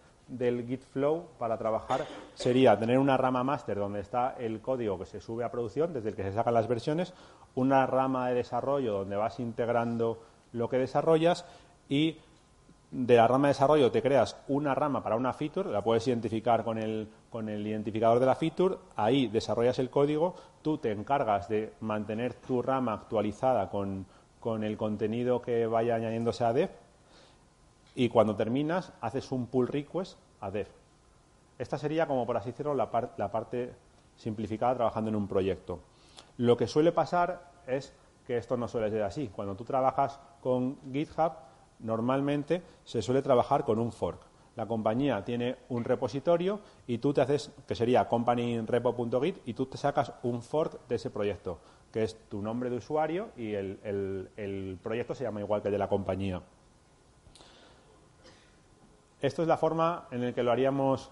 Git 0.67 0.83
Flow 0.83 1.25
para 1.39 1.57
trabajar 1.57 2.05
sería 2.35 2.79
tener 2.79 2.99
una 2.99 3.17
rama 3.17 3.43
master 3.43 3.79
donde 3.79 4.01
está 4.01 4.37
el 4.39 4.61
código 4.61 4.99
que 4.99 5.07
se 5.07 5.21
sube 5.21 5.43
a 5.43 5.51
producción, 5.51 5.95
desde 5.95 6.11
el 6.11 6.17
que 6.17 6.23
se 6.23 6.33
sacan 6.33 6.53
las 6.53 6.69
versiones, 6.69 7.15
una 7.55 7.87
rama 7.87 8.29
de 8.29 8.35
desarrollo 8.35 8.93
donde 8.93 9.17
vas 9.17 9.41
integrando 9.41 10.23
lo 10.53 10.69
que 10.69 10.77
desarrollas 10.77 11.47
y 11.89 12.19
de 12.91 13.17
la 13.17 13.29
rama 13.29 13.49
de 13.49 13.55
desarrollo 13.55 13.91
te 13.93 14.03
creas 14.03 14.37
una 14.49 14.75
rama 14.75 15.03
para 15.03 15.17
una 15.17 15.33
feature, 15.33 15.71
la 15.71 15.83
puedes 15.83 16.07
identificar 16.09 16.65
con 16.65 16.79
el, 16.79 17.09
con 17.31 17.49
el 17.49 17.65
identificador 17.67 18.19
de 18.19 18.27
la 18.27 18.35
feature, 18.35 18.77
ahí 18.97 19.29
desarrollas 19.29 19.79
el 19.79 19.91
código, 19.91 20.35
tú 20.63 20.79
te 20.79 20.91
encargas 20.91 21.49
de 21.49 21.73
mantener 21.81 22.35
tu 22.35 22.63
rama 22.63 22.95
actualizada 22.95 23.69
con, 23.71 24.07
el 24.63 24.77
contenido 24.77 25.41
que 25.41 25.67
vaya 25.67 25.95
añadiéndose 25.95 26.45
a 26.45 26.53
dev 26.53 26.71
y 27.95 28.09
cuando 28.09 28.35
terminas 28.35 28.93
haces 29.01 29.31
un 29.31 29.47
pull 29.47 29.69
request 29.69 30.19
a 30.41 30.51
dev. 30.51 30.67
Esta 31.59 31.79
sería, 31.79 32.07
como 32.07 32.27
por 32.27 32.37
así 32.37 32.51
decirlo, 32.51 32.75
la, 32.75 32.89
la 33.19 33.31
parte 33.31 33.73
simplificada 34.17 34.75
trabajando 34.75 35.11
en 35.11 35.17
un 35.17 35.29
proyecto. 35.29 35.81
Lo 36.39 36.57
que 36.57 36.67
suele 36.67 36.91
pasar 36.91 37.51
es 37.67 37.93
que 38.27 38.39
esto 38.39 38.57
no 38.57 38.67
suele 38.67 38.91
ser 38.91 39.03
así. 39.03 39.29
Cuando 39.29 39.55
tú 39.55 39.65
trabajas 39.65 40.19
con 40.41 40.79
GitHub, 40.91 41.33
normalmente 41.83 42.63
se 42.85 43.03
suele 43.03 43.23
trabajar 43.23 43.65
con 43.65 43.79
un 43.79 43.93
fork. 43.93 44.31
La 44.57 44.67
compañía 44.67 45.25
tiene 45.25 45.57
un 45.69 45.85
repositorio 45.85 46.61
y 46.87 46.99
tú 46.99 47.15
te 47.15 47.21
haces, 47.21 47.51
que 47.67 47.75
sería 47.75 48.09
companyrepo.git, 48.09 49.39
y 49.47 49.55
tú 49.55 49.67
te 49.67 49.79
sacas 49.79 50.13
un 50.23 50.43
fork 50.43 50.87
de 50.89 50.97
ese 50.97 51.11
proyecto, 51.11 51.59
que 51.93 52.03
es 52.03 52.17
tu 52.29 52.43
nombre 52.43 52.69
de 52.69 52.77
usuario 52.77 53.31
y 53.37 53.55
el, 53.55 54.79
proyecto 54.83 55.15
se 55.15 55.25
llama 55.25 55.41
igual 55.41 55.63
que 55.63 55.69
el 55.69 55.73
de 55.73 55.79
la 55.79 55.89
compañía. 55.89 56.43
Esto 59.21 59.43
es 59.43 59.49
la 59.49 59.57
forma 59.57 60.09
en 60.11 60.25
la 60.25 60.33
que 60.33 60.43
lo 60.43 60.51
haríamos 60.51 61.11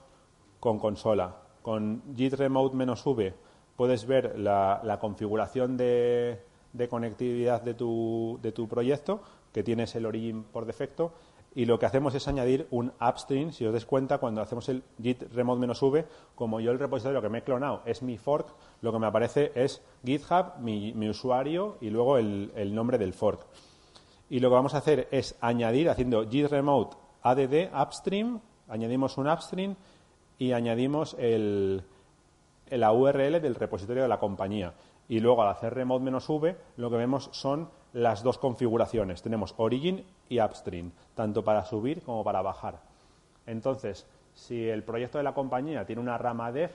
con 0.60 0.78
consola. 0.78 1.36
Con 1.62 2.02
Git 2.16 2.34
Remote-V 2.34 3.34
puedes 3.76 4.06
ver 4.06 4.38
la, 4.38 4.98
configuración 5.00 5.76
de, 5.76 6.42
conectividad 6.90 7.62
de 7.62 7.74
tu, 7.74 8.38
de 8.42 8.50
tu 8.52 8.66
proyecto 8.66 9.22
que 9.52 9.62
tienes 9.62 9.94
el 9.94 10.06
origin 10.06 10.44
por 10.44 10.66
defecto 10.66 11.12
y 11.54 11.64
lo 11.64 11.78
que 11.78 11.86
hacemos 11.86 12.14
es 12.14 12.28
añadir 12.28 12.68
un 12.70 12.92
upstream, 13.00 13.52
si 13.52 13.64
os 13.64 13.72
des 13.72 13.86
cuenta, 13.86 14.18
cuando 14.18 14.40
hacemos 14.40 14.68
el 14.68 14.82
git 15.02 15.22
remote-v, 15.32 16.04
como 16.34 16.60
yo 16.60 16.70
el 16.70 16.78
repositorio 16.78 17.22
que 17.22 17.28
me 17.28 17.38
he 17.38 17.42
clonado 17.42 17.82
es 17.84 18.02
mi 18.02 18.18
fork, 18.18 18.54
lo 18.82 18.92
que 18.92 18.98
me 18.98 19.06
aparece 19.06 19.50
es 19.54 19.82
GitHub, 20.04 20.58
mi, 20.60 21.08
usuario 21.08 21.76
y 21.80 21.90
luego 21.90 22.18
el, 22.18 22.74
nombre 22.74 22.98
del 22.98 23.14
fork. 23.14 23.46
Y 24.30 24.40
lo 24.40 24.50
que 24.50 24.54
vamos 24.54 24.74
a 24.74 24.78
hacer 24.78 25.08
es 25.10 25.36
añadir, 25.40 25.88
haciendo 25.88 26.28
git 26.28 26.48
remote 26.48 26.96
add 27.22 27.40
upstream, 27.82 28.40
añadimos 28.68 29.18
un 29.18 29.28
upstream 29.28 29.74
y 30.38 30.52
añadimos 30.52 31.16
el, 31.18 31.82
la 32.70 32.92
URL 32.92 33.40
del 33.40 33.54
repositorio 33.54 34.02
de 34.02 34.08
la 34.08 34.20
compañía. 34.20 34.74
Y 35.08 35.20
luego 35.20 35.42
al 35.42 35.48
hacer 35.48 35.74
remote-v, 35.74 36.56
lo 36.76 36.90
que 36.90 36.96
vemos 36.96 37.30
son 37.32 37.70
las 37.92 38.22
dos 38.22 38.38
configuraciones. 38.38 39.22
Tenemos 39.22 39.54
origin 39.56 40.04
y 40.28 40.40
upstream, 40.40 40.92
tanto 41.14 41.44
para 41.44 41.64
subir 41.64 42.02
como 42.02 42.24
para 42.24 42.42
bajar. 42.42 42.80
Entonces, 43.46 44.06
si 44.34 44.68
el 44.68 44.84
proyecto 44.84 45.18
de 45.18 45.24
la 45.24 45.34
compañía 45.34 45.84
tiene 45.86 46.02
una 46.02 46.18
rama 46.18 46.52
dev, 46.52 46.70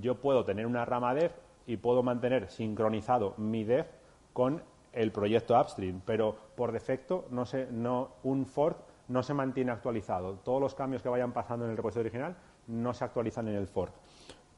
yo 0.00 0.16
puedo 0.16 0.44
tener 0.44 0.66
una 0.66 0.84
rama 0.84 1.14
dev 1.14 1.32
y 1.66 1.76
puedo 1.76 2.02
mantener 2.02 2.50
sincronizado 2.50 3.34
mi 3.36 3.64
dev 3.64 3.86
con 4.32 4.62
el 4.92 5.12
proyecto 5.12 5.58
upstream, 5.58 6.00
pero 6.04 6.36
por 6.56 6.72
defecto 6.72 7.26
no 7.30 7.46
se, 7.46 7.66
no, 7.70 8.10
un 8.22 8.46
fork 8.46 8.78
no 9.08 9.22
se 9.22 9.34
mantiene 9.34 9.72
actualizado. 9.72 10.34
Todos 10.44 10.60
los 10.60 10.74
cambios 10.74 11.02
que 11.02 11.08
vayan 11.08 11.32
pasando 11.32 11.64
en 11.64 11.72
el 11.72 11.76
repositorio 11.76 12.08
original 12.08 12.36
no 12.68 12.94
se 12.94 13.04
actualizan 13.04 13.48
en 13.48 13.56
el 13.56 13.66
fork. 13.66 13.92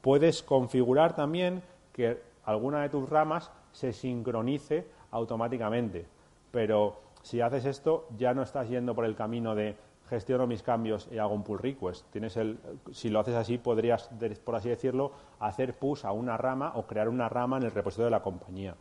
Puedes 0.00 0.42
configurar 0.42 1.16
también 1.16 1.62
que 1.92 2.22
alguna 2.44 2.82
de 2.82 2.88
tus 2.88 3.08
ramas 3.08 3.50
se 3.72 3.92
sincronice 3.92 4.86
automáticamente, 5.10 6.06
pero 6.50 7.00
si 7.22 7.40
haces 7.40 7.64
esto 7.64 8.06
ya 8.16 8.34
no 8.34 8.42
estás 8.42 8.68
yendo 8.68 8.94
por 8.94 9.04
el 9.04 9.16
camino 9.16 9.54
de 9.54 9.76
gestiono 10.08 10.46
mis 10.46 10.62
cambios 10.62 11.08
y 11.10 11.18
hago 11.18 11.34
un 11.34 11.42
pull 11.42 11.58
request. 11.58 12.06
Tienes 12.10 12.36
el, 12.36 12.58
si 12.92 13.08
lo 13.08 13.20
haces 13.20 13.34
así, 13.34 13.58
podrías, 13.58 14.08
por 14.44 14.54
así 14.54 14.68
decirlo, 14.68 15.12
hacer 15.40 15.74
push 15.74 16.04
a 16.04 16.12
una 16.12 16.36
rama 16.36 16.72
o 16.76 16.86
crear 16.86 17.08
una 17.08 17.28
rama 17.28 17.56
en 17.56 17.64
el 17.64 17.72
repositorio 17.72 18.06
de 18.06 18.10
la 18.12 18.22
compañía. 18.22 18.76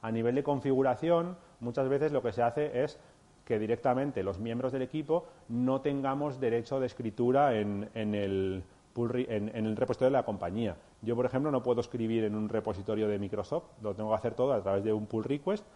A 0.00 0.10
nivel 0.10 0.34
de 0.34 0.42
configuración, 0.42 1.36
muchas 1.60 1.88
veces 1.88 2.12
lo 2.12 2.22
que 2.22 2.32
se 2.32 2.42
hace 2.42 2.82
es 2.82 2.98
que 3.44 3.58
directamente 3.58 4.22
los 4.22 4.38
miembros 4.38 4.72
del 4.72 4.82
equipo 4.82 5.26
no 5.48 5.80
tengamos 5.80 6.40
derecho 6.40 6.80
de 6.80 6.86
escritura 6.86 7.58
en, 7.58 7.90
el, 7.94 8.64
en, 8.96 9.66
el 9.66 9.76
repositorio 9.76 10.10
de 10.10 10.18
la 10.18 10.24
compañía. 10.24 10.76
Yo, 11.02 11.16
por 11.16 11.26
ejemplo, 11.26 11.50
no 11.50 11.62
puedo 11.62 11.80
escribir 11.80 12.24
en 12.24 12.34
un 12.34 12.48
repositorio 12.48 13.08
de 13.08 13.18
Microsoft, 13.18 13.64
lo 13.82 13.94
tengo 13.94 14.10
que 14.10 14.16
hacer 14.16 14.34
todo 14.34 14.52
a 14.52 14.62
través 14.62 14.84
de 14.84 14.92
un 14.92 15.06
pull 15.06 15.24
request, 15.24 15.66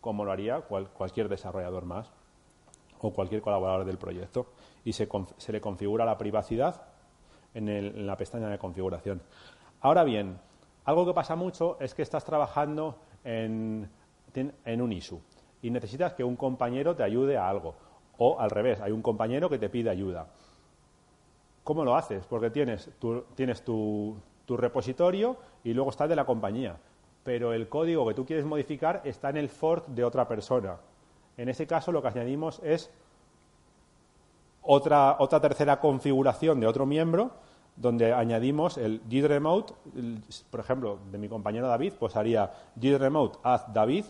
como 0.00 0.24
lo 0.24 0.32
haría 0.32 0.60
cualquier 0.60 1.28
desarrollador 1.28 1.86
más 1.86 2.12
o 3.00 3.10
cualquier 3.10 3.40
colaborador 3.40 3.86
del 3.86 3.96
proyecto. 3.96 4.46
Y 4.84 4.92
se, 4.92 5.08
le 5.48 5.60
configura 5.60 6.04
la 6.04 6.18
privacidad 6.18 6.82
en, 7.54 7.68
en 7.68 8.06
la 8.06 8.16
pestaña 8.16 8.48
de 8.48 8.58
configuración. 8.58 9.22
Ahora 9.80 10.04
bien, 10.04 10.38
algo 10.84 11.06
que 11.06 11.14
pasa 11.14 11.34
mucho 11.34 11.78
es 11.80 11.94
que 11.94 12.02
estás 12.02 12.24
trabajando 12.24 12.98
en, 13.24 13.88
un 14.66 14.92
issue 14.92 15.20
y 15.62 15.70
necesitas 15.70 16.12
que 16.12 16.22
un 16.22 16.36
compañero 16.36 16.94
te 16.94 17.02
ayude 17.02 17.38
a 17.38 17.48
algo. 17.48 17.74
O 18.18 18.38
al 18.38 18.50
revés, 18.50 18.80
hay 18.80 18.92
un 18.92 19.02
compañero 19.02 19.48
que 19.48 19.58
te 19.58 19.70
pide 19.70 19.90
ayuda. 19.90 20.28
¿Cómo 21.64 21.84
lo 21.84 21.96
haces? 21.96 22.26
Porque 22.26 22.50
tienes, 22.50 22.90
tu, 22.98 23.22
tienes 23.34 23.64
tu, 23.64 24.14
tu 24.46 24.56
repositorio 24.56 25.36
y 25.62 25.72
luego 25.72 25.90
está 25.90 26.04
el 26.04 26.10
de 26.10 26.16
la 26.16 26.26
compañía. 26.26 26.76
Pero 27.22 27.52
el 27.52 27.68
código 27.68 28.06
que 28.06 28.14
tú 28.14 28.26
quieres 28.26 28.44
modificar 28.44 29.00
está 29.04 29.30
en 29.30 29.38
el 29.38 29.48
fork 29.48 29.86
de 29.88 30.04
otra 30.04 30.28
persona. 30.28 30.76
En 31.36 31.48
ese 31.48 31.66
caso 31.66 31.92
lo 31.92 32.02
que 32.02 32.08
añadimos 32.08 32.60
es 32.62 32.90
otra, 34.62 35.16
otra 35.18 35.40
tercera 35.40 35.80
configuración 35.80 36.60
de 36.60 36.66
otro 36.66 36.86
miembro 36.86 37.32
donde 37.76 38.12
añadimos 38.12 38.78
el 38.78 39.02
git 39.08 39.24
remote, 39.24 39.74
por 40.50 40.60
ejemplo, 40.60 40.98
de 41.10 41.18
mi 41.18 41.28
compañero 41.28 41.66
David, 41.66 41.94
pues 41.98 42.16
haría 42.16 42.52
git 42.80 42.98
remote 42.98 43.38
add 43.42 43.72
David 43.72 44.04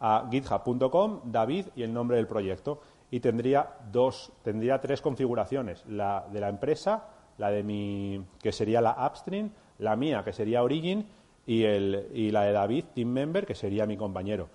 a 0.00 0.28
github.com, 0.30 1.20
David 1.24 1.66
y 1.74 1.82
el 1.82 1.92
nombre 1.92 2.16
del 2.16 2.26
proyecto. 2.26 2.80
Y 3.10 3.20
tendría 3.20 3.76
dos, 3.90 4.30
tendría 4.42 4.80
tres 4.80 5.00
configuraciones, 5.00 5.84
la 5.86 6.26
de 6.30 6.40
la 6.40 6.48
empresa, 6.48 7.04
la 7.38 7.50
de 7.50 7.62
mi, 7.62 8.22
que 8.42 8.52
sería 8.52 8.80
la 8.80 8.96
upstream, 9.06 9.50
la 9.78 9.96
mía, 9.96 10.22
que 10.24 10.32
sería 10.32 10.62
origin, 10.62 11.06
y, 11.46 11.64
el, 11.64 12.10
y 12.12 12.30
la 12.30 12.42
de 12.42 12.52
David, 12.52 12.84
team 12.94 13.08
member, 13.08 13.46
que 13.46 13.54
sería 13.54 13.86
mi 13.86 13.96
compañero. 13.96 14.48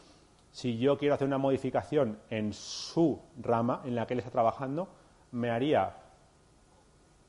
Si 0.52 0.78
yo 0.78 0.98
quiero 0.98 1.16
hacer 1.16 1.26
una 1.26 1.40
modificación 1.40 2.20
en 2.30 2.54
su 2.54 3.20
rama 3.42 3.82
en 3.86 3.96
la 3.96 4.06
que 4.06 4.14
él 4.14 4.20
está 4.20 4.32
trabajando, 4.32 4.88
me 5.32 5.50
haría 5.50 5.96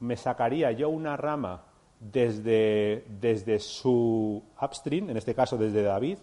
me 0.01 0.17
sacaría 0.17 0.71
yo 0.73 0.91
una 0.91 1.17
rama 1.17 1.63
desde, 1.99 3.05
desde 3.09 3.59
su 3.59 4.43
upstream, 4.61 5.11
en 5.11 5.17
este 5.17 5.35
caso 5.35 5.57
desde 5.57 5.83
David, 5.83 6.19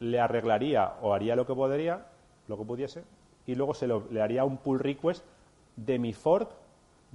le 0.00 0.20
arreglaría 0.20 0.94
o 1.02 1.12
haría 1.12 1.36
lo 1.36 1.46
que 1.46 1.54
podría, 1.54 2.06
lo 2.48 2.56
que 2.56 2.64
pudiese, 2.64 3.04
y 3.46 3.54
luego 3.54 3.74
se 3.74 3.86
le 3.86 4.22
haría 4.22 4.44
un 4.44 4.56
pull 4.56 4.78
request 4.78 5.24
de 5.76 5.98
mi 5.98 6.12
fork 6.12 6.50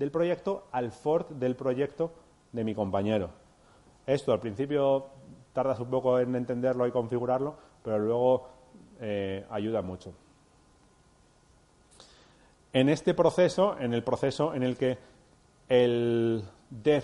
del 0.01 0.09
proyecto 0.09 0.63
al 0.71 0.91
fork 0.91 1.29
del 1.29 1.55
proyecto 1.55 2.11
de 2.51 2.63
mi 2.63 2.73
compañero. 2.73 3.29
Esto 4.07 4.33
al 4.33 4.39
principio 4.39 5.05
tardas 5.53 5.79
un 5.79 5.91
poco 5.91 6.17
en 6.17 6.35
entenderlo 6.35 6.87
y 6.87 6.91
configurarlo, 6.91 7.55
pero 7.83 7.99
luego 7.99 8.47
eh, 8.99 9.45
ayuda 9.51 9.83
mucho. 9.83 10.11
En 12.73 12.89
este 12.89 13.13
proceso, 13.13 13.77
en 13.79 13.93
el 13.93 14.03
proceso 14.03 14.55
en 14.55 14.63
el 14.63 14.75
que 14.75 14.97
el 15.69 16.43
dev 16.71 17.03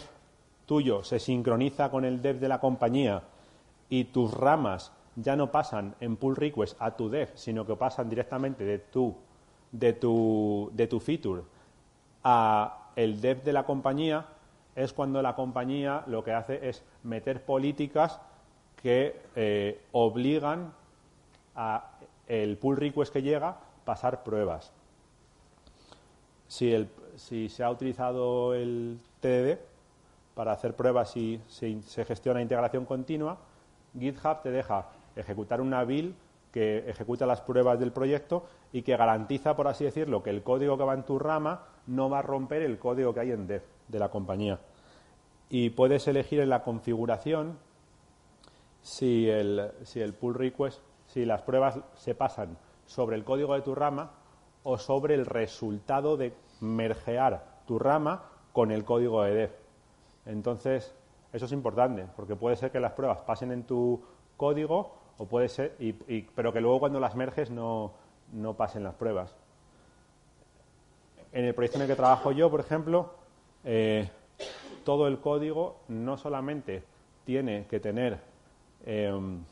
tuyo 0.65 1.03
se 1.03 1.19
sincroniza 1.19 1.91
con 1.91 2.03
el 2.03 2.19
dev 2.19 2.39
de 2.39 2.47
la 2.47 2.59
compañía 2.59 3.21
y 3.89 4.05
tus 4.05 4.33
ramas 4.33 4.91
ya 5.15 5.35
no 5.35 5.51
pasan 5.51 5.93
en 5.99 6.17
pull 6.17 6.35
request 6.35 6.75
a 6.81 6.97
tu 6.97 7.09
dev, 7.09 7.29
sino 7.35 7.63
que 7.63 7.75
pasan 7.75 8.09
directamente 8.09 8.63
de 8.63 8.79
tu, 8.79 9.15
de 9.71 9.93
tu, 9.93 10.71
de 10.73 10.87
tu 10.87 10.99
feature 10.99 11.43
a 12.23 12.85
el 12.97 13.21
dev 13.21 13.43
de 13.43 13.53
la 13.53 13.63
compañía, 13.63 14.25
es 14.75 14.91
cuando 14.91 15.21
la 15.21 15.35
compañía 15.35 16.03
lo 16.07 16.23
que 16.23 16.33
hace 16.33 16.67
es 16.67 16.83
meter 17.03 17.45
políticas 17.45 18.19
que 18.81 19.21
eh, 19.35 19.81
obligan 19.91 20.73
a 21.55 21.91
el 22.27 22.57
pull 22.57 22.75
request 22.75 23.13
que 23.13 23.21
llega 23.21 23.57
pasar 23.85 24.23
pruebas. 24.23 24.73
Si 26.47 27.49
se 27.49 27.63
ha 27.63 27.71
utilizado 27.71 28.53
el 28.53 28.99
TDD 29.21 29.57
para 30.33 30.51
hacer 30.51 30.75
pruebas 30.75 31.15
y 31.17 31.41
si 31.47 31.81
se 31.83 32.03
gestiona 32.03 32.41
integración 32.41 32.85
continua, 32.85 33.37
GitHub 33.97 34.41
te 34.41 34.51
deja 34.51 34.87
ejecutar 35.15 35.61
una 35.61 35.83
build 35.83 36.15
que 36.51 36.89
ejecuta 36.89 37.25
las 37.25 37.41
pruebas 37.41 37.79
del 37.79 37.91
proyecto 37.91 38.45
y 38.71 38.81
que 38.81 38.97
garantiza, 38.97 39.55
por 39.55 39.67
así 39.67 39.83
decirlo, 39.83 40.23
que 40.23 40.29
el 40.29 40.43
código 40.43 40.77
que 40.77 40.83
va 40.83 40.93
en 40.93 41.03
tu 41.03 41.19
rama 41.19 41.61
no 41.87 42.09
va 42.09 42.19
a 42.19 42.21
romper 42.21 42.61
el 42.61 42.77
código 42.77 43.13
que 43.13 43.21
hay 43.21 43.31
en 43.31 43.47
dev 43.47 43.63
de 43.87 43.99
la 43.99 44.09
compañía. 44.09 44.59
Y 45.49 45.71
puedes 45.71 46.07
elegir 46.07 46.39
en 46.39 46.49
la 46.49 46.63
configuración 46.63 47.57
si 48.81 49.29
el, 49.29 49.71
si 49.83 50.01
el 50.01 50.13
pull 50.13 50.35
request, 50.35 50.81
si 51.07 51.25
las 51.25 51.41
pruebas 51.41 51.79
se 51.95 52.15
pasan 52.15 52.57
sobre 52.85 53.15
el 53.15 53.23
código 53.23 53.53
de 53.53 53.61
tu 53.61 53.73
rama 53.73 54.11
o 54.63 54.77
sobre 54.77 55.15
el 55.15 55.25
resultado 55.25 56.17
de 56.17 56.33
mergear 56.59 57.61
tu 57.65 57.79
rama 57.79 58.23
con 58.51 58.71
el 58.71 58.83
código 58.83 59.23
de 59.23 59.33
dev. 59.33 59.55
Entonces, 60.25 60.93
eso 61.31 61.45
es 61.45 61.51
importante, 61.51 62.05
porque 62.15 62.35
puede 62.35 62.55
ser 62.55 62.71
que 62.71 62.79
las 62.79 62.93
pruebas 62.93 63.21
pasen 63.21 63.51
en 63.51 63.63
tu 63.63 64.01
código, 64.35 64.95
o 65.17 65.25
puede 65.25 65.49
ser, 65.49 65.75
y, 65.79 65.93
pero 65.93 66.53
que 66.53 66.61
luego 66.61 66.79
cuando 66.79 66.99
las 66.99 67.15
merges 67.15 67.49
no, 67.49 67.93
no 68.33 68.55
pasen 68.55 68.83
las 68.83 68.95
pruebas. 68.95 69.35
En 71.31 71.45
el 71.45 71.53
proyecto 71.53 71.77
en 71.77 71.83
el 71.83 71.87
que 71.87 71.95
trabajo 71.95 72.31
yo, 72.31 72.49
por 72.49 72.59
ejemplo, 72.59 73.13
eh, 73.63 74.09
todo 74.83 75.07
el 75.07 75.19
código 75.19 75.81
no 75.89 76.17
solamente 76.17 76.83
tiene 77.25 77.65
que 77.67 77.79
tener 77.79 78.19
em, 78.85 79.43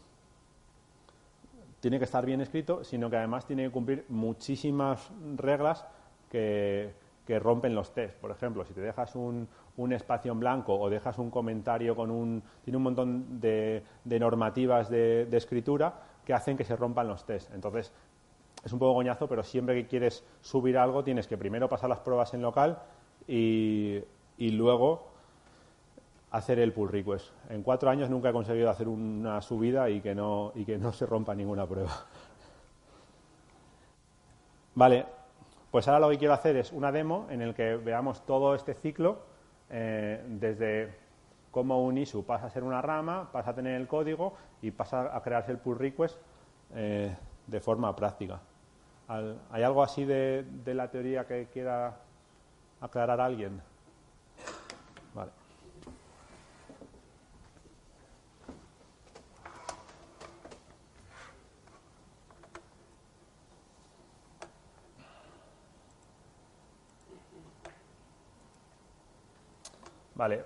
tiene 1.86 2.00
que 2.00 2.06
estar 2.06 2.26
bien 2.26 2.42
escrito, 2.42 2.84
sino 2.84 3.12
que 3.12 3.18
además 3.18 3.46
tiene 3.46 3.66
que 3.66 3.70
cumplir 3.70 4.06
muchísimas 4.10 5.08
reglas 5.36 5.86
que, 6.32 6.96
rompen 7.28 7.76
los 7.76 7.94
test. 7.94 8.18
Por 8.18 8.32
ejemplo, 8.32 8.66
si 8.66 8.74
te 8.74 8.82
dejas 8.82 9.16
un, 9.16 9.48
espacio 9.92 10.32
en 10.32 10.40
blanco 10.40 10.74
o 10.80 10.90
dejas 10.90 11.20
un 11.20 11.30
comentario 11.30 11.96
con 11.96 12.10
un... 12.10 12.42
tiene 12.64 12.78
un 12.78 12.84
montón 12.84 13.40
de, 13.40 13.84
normativas 14.04 14.90
de, 14.90 15.30
escritura 15.34 15.94
que 16.26 16.34
hacen 16.34 16.58
que 16.58 16.64
se 16.64 16.76
rompan 16.76 17.08
los 17.08 17.24
test. 17.24 17.54
Entonces, 17.54 17.94
es 18.66 18.74
un 18.74 18.80
poco 18.80 18.94
goñazo, 18.94 19.30
pero 19.30 19.44
siempre 19.44 19.76
que 19.76 19.88
quieres 19.88 20.26
subir 20.42 20.78
algo 20.78 21.04
tienes 21.04 21.28
que 21.28 21.38
primero 21.38 21.70
pasar 21.70 21.88
las 21.88 22.00
pruebas 22.00 22.34
en 22.34 22.42
local 22.42 22.80
y, 23.28 24.04
luego 24.40 25.08
hacer 26.32 26.60
el 26.60 26.74
pull 26.74 26.90
request. 26.90 27.32
En 27.50 27.62
cuatro 27.62 27.90
años 27.90 28.10
nunca 28.10 28.30
he 28.30 28.34
conseguido 28.34 28.70
hacer 28.70 28.88
una 28.88 29.42
subida 29.42 29.90
y 29.90 30.02
que 30.02 30.16
no, 30.16 30.52
y 30.56 30.66
que 30.66 30.78
no 30.78 30.92
se 30.94 31.06
rompa 31.06 31.36
ninguna 31.36 31.66
prueba. 31.68 31.92
Vale, 34.74 35.06
pues 35.72 35.88
ahora 35.88 36.00
lo 36.00 36.10
que 36.10 36.18
quiero 36.18 36.34
hacer 36.34 36.58
es 36.58 36.74
una 36.74 36.92
demo 36.92 37.28
en 37.30 37.42
el 37.42 37.54
que 37.54 37.76
veamos 37.76 38.26
todo 38.26 38.56
este 38.56 38.74
ciclo, 38.74 39.20
eh, 39.70 40.22
desde 40.28 40.96
cómo 41.52 41.84
un 41.84 41.98
issue 41.98 42.24
pasa 42.26 42.48
a 42.48 42.50
ser 42.50 42.64
una 42.64 42.82
rama, 42.82 43.30
pasa 43.32 43.52
a 43.52 43.56
tener 43.56 43.80
el 43.80 43.88
código 43.88 44.34
y 44.62 44.72
pasa 44.72 45.16
a 45.16 45.22
crearse 45.22 45.52
el 45.52 45.60
pull 45.60 45.78
request 45.78 46.18
eh, 46.74 47.16
de 47.48 47.60
forma 47.60 47.96
práctica. 47.96 48.42
¿Hay 49.08 49.62
algo 49.62 49.84
así 49.84 50.04
de, 50.04 50.46
la 50.66 50.90
teoría 50.90 51.28
que 51.28 51.48
quiera 51.54 51.96
aclarar 52.82 53.22
a 53.22 53.26
alguien? 53.26 53.62
Vale. 55.14 55.32
Vale. 70.16 70.46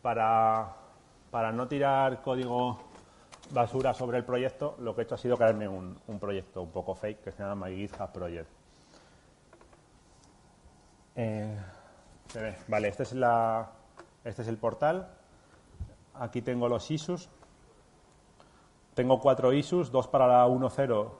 Para, 0.00 0.74
para 1.30 1.52
no 1.52 1.68
tirar 1.68 2.22
código 2.22 2.85
basura 3.50 3.94
sobre 3.94 4.18
el 4.18 4.24
proyecto, 4.24 4.76
lo 4.80 4.94
que 4.94 5.02
he 5.02 5.04
hecho 5.04 5.14
ha 5.14 5.18
sido 5.18 5.36
crearme 5.36 5.68
un, 5.68 5.98
un 6.06 6.18
proyecto 6.18 6.62
un 6.62 6.70
poco 6.70 6.94
fake 6.94 7.22
que 7.22 7.32
se 7.32 7.42
llama 7.42 7.66
My 7.66 7.76
GitHub 7.76 8.12
Project. 8.12 8.48
Eh. 11.16 11.58
Vale, 12.68 12.88
este 12.88 13.04
es, 13.04 13.12
la, 13.14 13.70
este 14.24 14.42
es 14.42 14.48
el 14.48 14.58
portal. 14.58 15.08
Aquí 16.14 16.42
tengo 16.42 16.68
los 16.68 16.90
issues. 16.90 17.28
Tengo 18.94 19.20
cuatro 19.20 19.52
issues, 19.52 19.90
dos 19.90 20.08
para 20.08 20.26
la 20.26 20.46
1.0. 20.46 21.10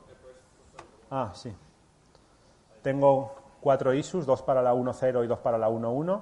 Ah, 1.11 1.31
sí. 1.35 1.55
Tengo 2.83 3.35
cuatro 3.61 3.93
issues, 3.95 4.27
dos 4.27 4.43
para 4.43 4.63
la 4.63 4.75
1.0 4.75 5.25
y 5.25 5.27
dos 5.27 5.39
para 5.39 5.59
la 5.59 5.69
1.1. 5.69 6.21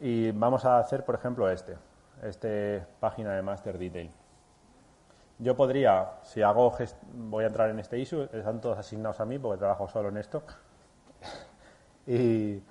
Y 0.00 0.30
vamos 0.32 0.64
a 0.64 0.78
hacer, 0.78 1.04
por 1.04 1.14
ejemplo, 1.14 1.48
este. 1.50 1.76
Este 2.22 2.84
página 3.00 3.34
de 3.34 3.42
Master 3.42 3.78
Detail. 3.78 4.10
Yo 5.38 5.54
podría, 5.54 6.12
si 6.22 6.40
hago, 6.40 6.74
voy 7.12 7.44
a 7.44 7.48
entrar 7.48 7.68
en 7.68 7.78
este 7.78 7.98
issue, 7.98 8.28
están 8.32 8.60
todos 8.60 8.78
asignados 8.78 9.20
a 9.20 9.26
mí 9.26 9.38
porque 9.38 9.58
trabajo 9.58 9.86
solo 9.88 10.08
en 10.08 10.16
esto. 10.16 10.42
y, 12.06 12.62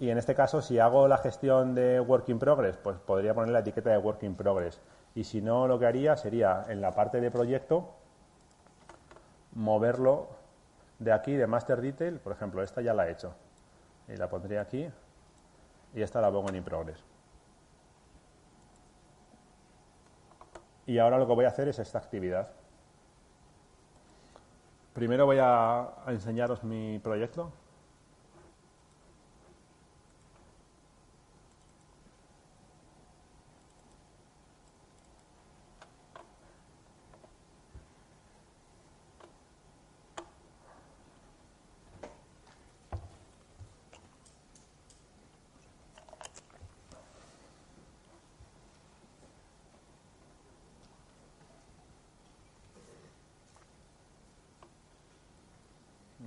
en 0.00 0.18
este 0.18 0.34
caso, 0.34 0.60
si 0.60 0.80
hago 0.80 1.06
la 1.06 1.18
gestión 1.18 1.74
de 1.74 2.00
Work 2.00 2.28
in 2.30 2.38
Progress, 2.40 2.76
pues 2.78 2.98
podría 2.98 3.32
poner 3.32 3.52
la 3.52 3.60
etiqueta 3.60 3.90
de 3.90 3.98
Work 3.98 4.24
in 4.24 4.34
Progress. 4.34 4.80
Y 5.14 5.22
si 5.24 5.40
no, 5.40 5.68
lo 5.68 5.78
que 5.78 5.86
haría 5.86 6.16
sería 6.16 6.64
en 6.68 6.80
la 6.80 6.90
parte 6.92 7.20
de 7.20 7.30
proyecto 7.30 7.94
moverlo 9.54 10.28
de 10.98 11.12
aquí, 11.12 11.34
de 11.34 11.46
Master 11.46 11.80
Detail, 11.80 12.18
por 12.18 12.32
ejemplo, 12.32 12.62
esta 12.62 12.80
ya 12.80 12.92
la 12.92 13.08
he 13.08 13.12
hecho. 13.12 13.34
Y 14.08 14.16
la 14.16 14.28
pondría 14.28 14.62
aquí 14.62 14.88
y 15.94 16.02
esta 16.02 16.20
la 16.20 16.30
pongo 16.30 16.48
en 16.48 16.56
in 16.56 16.64
Progress. 16.64 17.09
Y 20.90 20.98
ahora 20.98 21.18
lo 21.18 21.26
que 21.28 21.34
voy 21.34 21.44
a 21.44 21.48
hacer 21.50 21.68
es 21.68 21.78
esta 21.78 21.98
actividad. 21.98 22.48
Primero 24.92 25.24
voy 25.24 25.38
a, 25.40 25.88
enseñaros 26.08 26.64
mi 26.64 26.98
proyecto. 26.98 27.52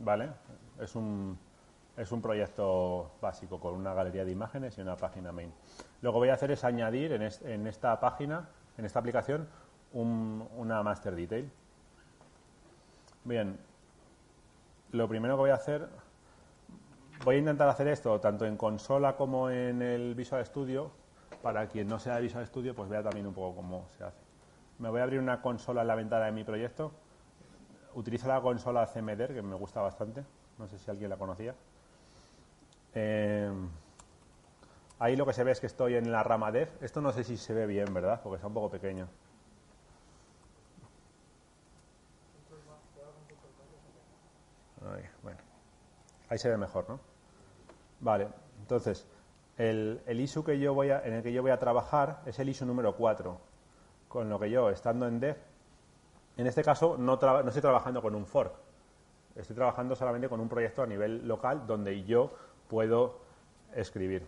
¿vale? 0.03 0.29
Es 0.93 0.97
un, 0.97 1.39
es 1.97 2.11
un 2.11 2.21
proyecto 2.21 3.13
básico 3.19 3.59
con 3.59 3.73
una 3.73 3.95
galería 3.95 4.23
de 4.23 4.31
imágenes 4.31 4.77
y 4.77 4.81
una 4.81 4.95
página 4.95 5.31
main. 5.31 5.51
Lo 6.03 6.11
que 6.11 6.19
voy 6.19 6.29
a 6.29 6.35
hacer 6.35 6.51
es 6.51 6.63
añadir 6.63 7.13
en, 7.13 7.23
en 7.23 7.65
esta 7.65 7.99
página, 7.99 8.47
en 8.77 8.85
esta 8.85 8.99
aplicación, 8.99 9.49
un, 9.93 10.47
una 10.55 10.83
master 10.83 11.15
detail. 11.15 11.51
Bien, 13.23 13.57
lo 14.91 15.07
primero 15.07 15.33
que 15.33 15.39
voy 15.39 15.49
a 15.49 15.55
hacer, 15.55 15.89
voy 17.25 17.37
a 17.37 17.39
intentar 17.39 17.67
hacer 17.69 17.87
esto 17.87 18.19
tanto 18.19 18.45
en 18.45 18.55
consola 18.55 19.15
como 19.15 19.49
en 19.49 19.81
el 19.81 20.13
Visual 20.13 20.45
Studio. 20.45 20.91
Para 21.41 21.65
quien 21.69 21.87
no 21.87 21.97
sea 21.97 22.17
de 22.17 22.21
Visual 22.21 22.45
Studio, 22.45 22.75
pues 22.75 22.87
vea 22.87 23.01
también 23.01 23.25
un 23.25 23.33
poco 23.33 23.55
cómo 23.55 23.87
se 23.97 24.03
hace. 24.03 24.21
Me 24.77 24.89
voy 24.89 24.99
a 24.99 25.03
abrir 25.05 25.19
una 25.19 25.41
consola 25.41 25.81
en 25.81 25.87
la 25.87 25.95
ventana 25.95 26.25
de 26.25 26.33
mi 26.33 26.43
proyecto 26.43 26.91
utilizo 27.95 28.27
la 28.27 28.41
consola 28.41 28.85
CMDR, 28.85 29.33
que 29.33 29.41
me 29.41 29.55
gusta 29.55 29.81
bastante. 29.81 30.23
No 30.57 30.67
sé 30.67 30.77
si 30.77 30.89
alguien 30.89 31.09
la 31.09 31.17
conocía. 31.17 31.55
Eh, 32.93 33.51
ahí 34.99 35.15
lo 35.15 35.25
que 35.25 35.33
se 35.33 35.43
ve 35.43 35.51
es 35.51 35.59
que 35.59 35.67
estoy 35.67 35.95
en 35.95 36.11
la 36.11 36.23
rama 36.23 36.51
dev. 36.51 36.69
Esto 36.81 37.01
no 37.01 37.11
sé 37.11 37.23
si 37.23 37.37
se 37.37 37.53
ve 37.53 37.65
bien, 37.65 37.93
¿verdad? 37.93 38.21
Porque 38.21 38.35
está 38.35 38.47
un 38.47 38.53
poco 38.53 38.69
pequeño. 38.69 39.07
Ahí, 46.29 46.39
se 46.39 46.49
ve 46.49 46.57
mejor, 46.57 46.89
¿no? 46.89 46.99
Vale, 47.99 48.27
entonces, 48.59 49.07
el, 49.57 50.01
el 50.05 50.19
ISU 50.19 50.43
que 50.43 50.59
yo 50.59 50.73
voy 50.73 50.89
en 50.89 51.13
el 51.13 51.23
que 51.23 51.31
yo 51.31 51.41
voy 51.41 51.51
a 51.51 51.59
trabajar 51.59 52.21
es 52.25 52.39
el 52.39 52.49
ISU 52.49 52.65
número 52.65 52.95
4, 52.95 53.39
con 54.07 54.29
lo 54.29 54.39
que 54.39 54.49
yo, 54.49 54.69
estando 54.71 55.07
en 55.07 55.19
dev, 55.19 55.37
en 56.37 56.47
este 56.47 56.63
caso 56.63 56.97
no, 56.97 57.13
estoy 57.13 57.61
trabajando 57.61 58.01
con 58.01 58.15
un 58.15 58.25
fork, 58.25 58.53
estoy 59.35 59.55
trabajando 59.55 59.95
solamente 59.95 60.29
con 60.29 60.39
un 60.39 60.49
proyecto 60.49 60.83
a 60.83 60.87
nivel 60.87 61.27
local 61.27 61.65
donde 61.65 62.03
yo 62.03 62.31
puedo 62.67 63.19
escribir. 63.75 64.25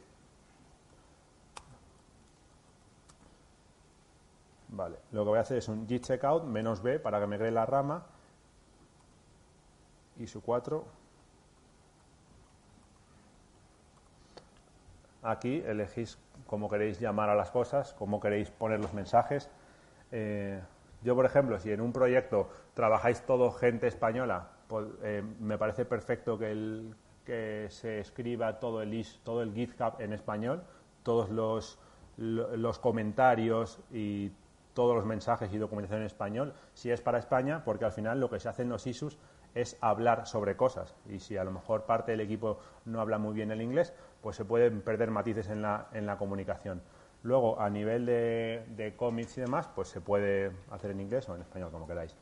Vale, 4.69 4.97
lo 5.11 5.23
que 5.23 5.29
voy 5.29 5.37
a 5.37 5.41
hacer 5.41 5.57
es 5.57 5.69
un 5.69 5.87
git 5.87 6.03
checkout 6.03 6.43
menos 6.43 6.81
b 6.81 6.99
para 6.99 7.19
que 7.19 7.27
me 7.27 7.37
cree 7.37 7.51
la 7.51 7.65
rama 7.65 8.03
y 10.17 10.27
su 10.27 10.41
4. 10.41 10.83
Aquí 15.23 15.63
elegís 15.65 16.17
cómo 16.45 16.69
queréis 16.69 16.99
llamar 16.99 17.29
a 17.29 17.35
las 17.35 17.51
cosas, 17.51 17.93
cómo 17.93 18.19
queréis 18.19 18.51
poner 18.51 18.79
los 18.79 18.93
mensajes. 18.93 19.49
Eh, 20.11 20.61
yo, 21.03 21.15
por 21.15 21.25
ejemplo, 21.25 21.59
si 21.59 21.71
en 21.71 21.81
un 21.81 21.93
proyecto 21.93 22.49
trabajáis 22.73 23.21
todo 23.21 23.51
gente 23.51 23.87
española, 23.87 24.49
pues, 24.67 24.87
eh, 25.03 25.23
me 25.39 25.57
parece 25.57 25.85
perfecto 25.85 26.37
que, 26.37 26.51
el, 26.51 26.95
que 27.25 27.67
se 27.69 27.99
escriba 27.99 28.59
todo 28.59 28.81
el, 28.81 29.05
todo 29.23 29.41
el 29.41 29.53
GitHub 29.53 29.99
en 29.99 30.13
español, 30.13 30.63
todos 31.03 31.29
los, 31.29 31.79
comentarios 32.79 33.79
y 33.91 34.31
todos 34.73 34.95
los 34.95 35.05
mensajes 35.05 35.53
y 35.53 35.57
documentación 35.57 36.01
en 36.01 36.05
español, 36.07 36.53
si 36.73 36.91
es 36.91 37.01
para 37.01 37.17
España, 37.17 37.63
porque 37.63 37.85
al 37.85 37.91
final 37.91 38.19
lo 38.19 38.29
que 38.29 38.39
se 38.39 38.49
hace 38.49 38.63
en 38.63 38.69
los 38.69 38.85
ISUs 38.87 39.17
es 39.53 39.77
hablar 39.79 40.27
sobre 40.27 40.57
cosas. 40.57 40.95
Y 41.09 41.19
si 41.19 41.37
a 41.37 41.43
lo 41.43 41.51
mejor 41.51 41.85
parte 41.85 42.11
del 42.11 42.21
equipo 42.21 42.59
no 42.85 42.99
habla 42.99 43.17
muy 43.17 43.33
bien 43.33 43.51
el 43.51 43.61
inglés, 43.61 43.93
pues 44.21 44.35
se 44.35 44.43
pueden 44.43 44.81
perder 44.81 45.11
matices 45.11 45.49
en 45.49 45.61
la, 45.61 45.87
en 45.93 46.05
la 46.05 46.17
comunicación. 46.17 46.81
Luego, 47.23 47.59
a 47.59 47.69
nivel 47.69 48.05
de, 48.05 48.65
de 48.75 48.95
cómics 48.95 49.37
y 49.37 49.41
demás, 49.41 49.69
pues 49.73 49.87
se 49.87 50.01
puede 50.01 50.51
hacer 50.71 50.91
en 50.91 50.99
inglés 50.99 51.27
o 51.29 51.35
en 51.35 51.41
español, 51.41 51.71
como 51.71 51.87
queráis. 51.87 52.15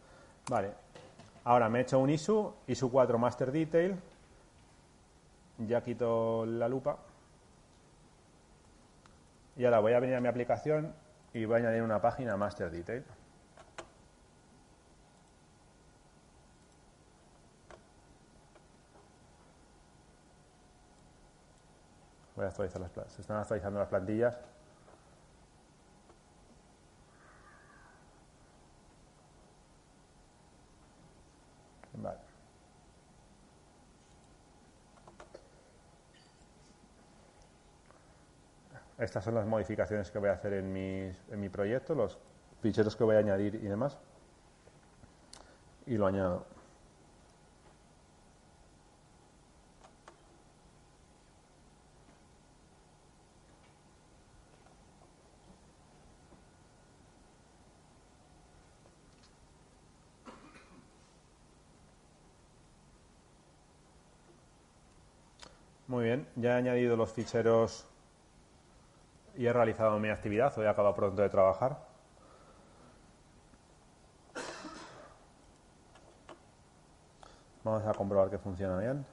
Vale. 0.50 0.83
Ahora 1.46 1.68
me 1.70 1.80
he 1.80 1.82
hecho 1.82 2.00
un 2.00 2.10
ISU, 2.10 2.54
ISU 2.68 2.90
4 2.90 3.18
Master 3.18 3.52
Detail. 3.52 4.00
Ya 5.58 5.82
quito 5.82 6.46
la 6.46 6.68
lupa. 6.68 6.98
Y 9.58 9.66
ahora 9.66 9.80
voy 9.80 9.94
a 9.94 10.00
venir 10.00 10.16
a 10.16 10.22
mi 10.22 10.28
aplicación 10.28 10.94
y 11.34 11.46
voy 11.46 11.56
a 11.56 11.58
añadir 11.60 11.84
una 11.84 12.02
página 12.02 12.38
Master 12.38 12.72
Detail. 12.72 13.04
Voy 22.36 22.46
a 22.46 22.48
actualizar 22.48 22.82
las 22.82 22.92
se 23.12 23.22
están 23.22 23.38
actualizando 23.38 23.80
las 23.80 23.90
plantillas. 23.90 24.40
Estas 38.98 39.24
son 39.24 39.36
las 39.36 39.46
modificaciones 39.46 40.12
que 40.12 40.20
voy 40.20 40.30
a 40.30 40.34
hacer 40.34 40.54
en, 40.54 40.78
en 40.78 41.40
mi 41.40 41.50
proyecto, 41.50 41.94
los 41.96 42.18
ficheros 42.62 42.96
que 42.96 43.04
voy 43.04 43.16
a 43.16 43.20
añadir 43.20 43.56
y 43.56 43.68
demás. 43.68 43.98
Y 45.86 45.98
lo 45.98 46.08
añado. 46.08 46.46
Muy 65.88 66.06
bien, 66.06 66.26
ya 66.44 66.56
he 66.56 66.58
añadido 66.58 66.98
los 66.98 67.10
ficheros 67.14 67.86
y 69.38 69.46
he 69.46 69.54
realizado 69.54 69.98
mi 69.98 70.10
actividad, 70.10 70.52
hoy 70.58 70.66
he 70.66 70.68
acabado 70.68 70.94
pronto 70.94 71.22
de 71.22 71.30
trabajar. 71.30 71.78
Vamos 77.64 77.88
a 77.88 77.94
comprobar 77.94 78.30
que 78.30 78.38
funciona 78.38 78.78
bien. 78.78 79.06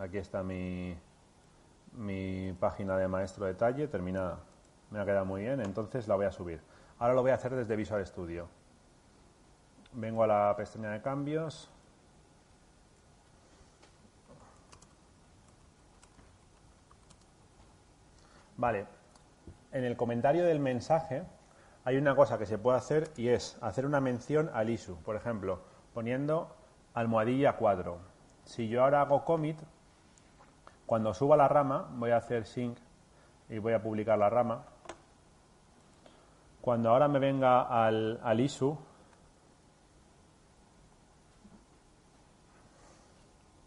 Aquí 0.00 0.18
está 0.18 0.42
mi, 0.42 0.96
mi 1.92 2.52
página 2.58 2.96
de 2.96 3.08
maestro 3.08 3.46
detalle 3.46 3.88
terminada. 3.88 4.38
Me 4.90 5.00
ha 5.00 5.04
quedado 5.04 5.24
muy 5.24 5.42
bien, 5.42 5.60
entonces 5.60 6.08
la 6.08 6.14
voy 6.14 6.26
a 6.26 6.32
subir. 6.32 6.60
Ahora 6.98 7.14
lo 7.14 7.22
voy 7.22 7.32
a 7.32 7.34
hacer 7.34 7.54
desde 7.54 7.76
Visual 7.76 8.04
Studio. 8.06 8.48
Vengo 9.92 10.22
a 10.22 10.26
la 10.26 10.54
pestaña 10.56 10.90
de 10.90 11.02
cambios. 11.02 11.70
Vale, 18.56 18.86
en 19.72 19.84
el 19.84 19.96
comentario 19.96 20.44
del 20.44 20.58
mensaje 20.58 21.22
hay 21.84 21.96
una 21.96 22.16
cosa 22.16 22.38
que 22.38 22.46
se 22.46 22.58
puede 22.58 22.78
hacer 22.78 23.10
y 23.16 23.28
es 23.28 23.56
hacer 23.60 23.86
una 23.86 24.00
mención 24.00 24.50
al 24.52 24.70
ISU. 24.70 24.96
Por 25.02 25.14
ejemplo, 25.14 25.60
poniendo 25.94 26.54
almohadilla 26.94 27.56
4. 27.56 27.98
Si 28.44 28.68
yo 28.68 28.82
ahora 28.82 29.02
hago 29.02 29.24
commit, 29.24 29.60
cuando 30.88 31.12
suba 31.12 31.36
la 31.36 31.48
rama, 31.48 31.86
voy 31.96 32.12
a 32.12 32.16
hacer 32.16 32.46
sync 32.46 32.78
y 33.50 33.58
voy 33.58 33.74
a 33.74 33.82
publicar 33.82 34.18
la 34.18 34.30
rama. 34.30 34.64
Cuando 36.62 36.88
ahora 36.88 37.08
me 37.08 37.18
venga 37.18 37.60
al, 37.60 38.18
al 38.22 38.40
ISU, 38.40 38.78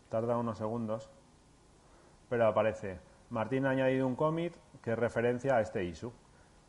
tarda 0.09 0.35
unos 0.35 0.57
segundos, 0.57 1.11
pero 2.27 2.47
aparece, 2.47 2.99
Martín 3.29 3.67
ha 3.67 3.69
añadido 3.69 4.07
un 4.07 4.15
commit 4.15 4.55
que 4.81 4.95
referencia 4.95 5.57
a 5.57 5.61
este 5.61 5.83
ISU. 5.83 6.11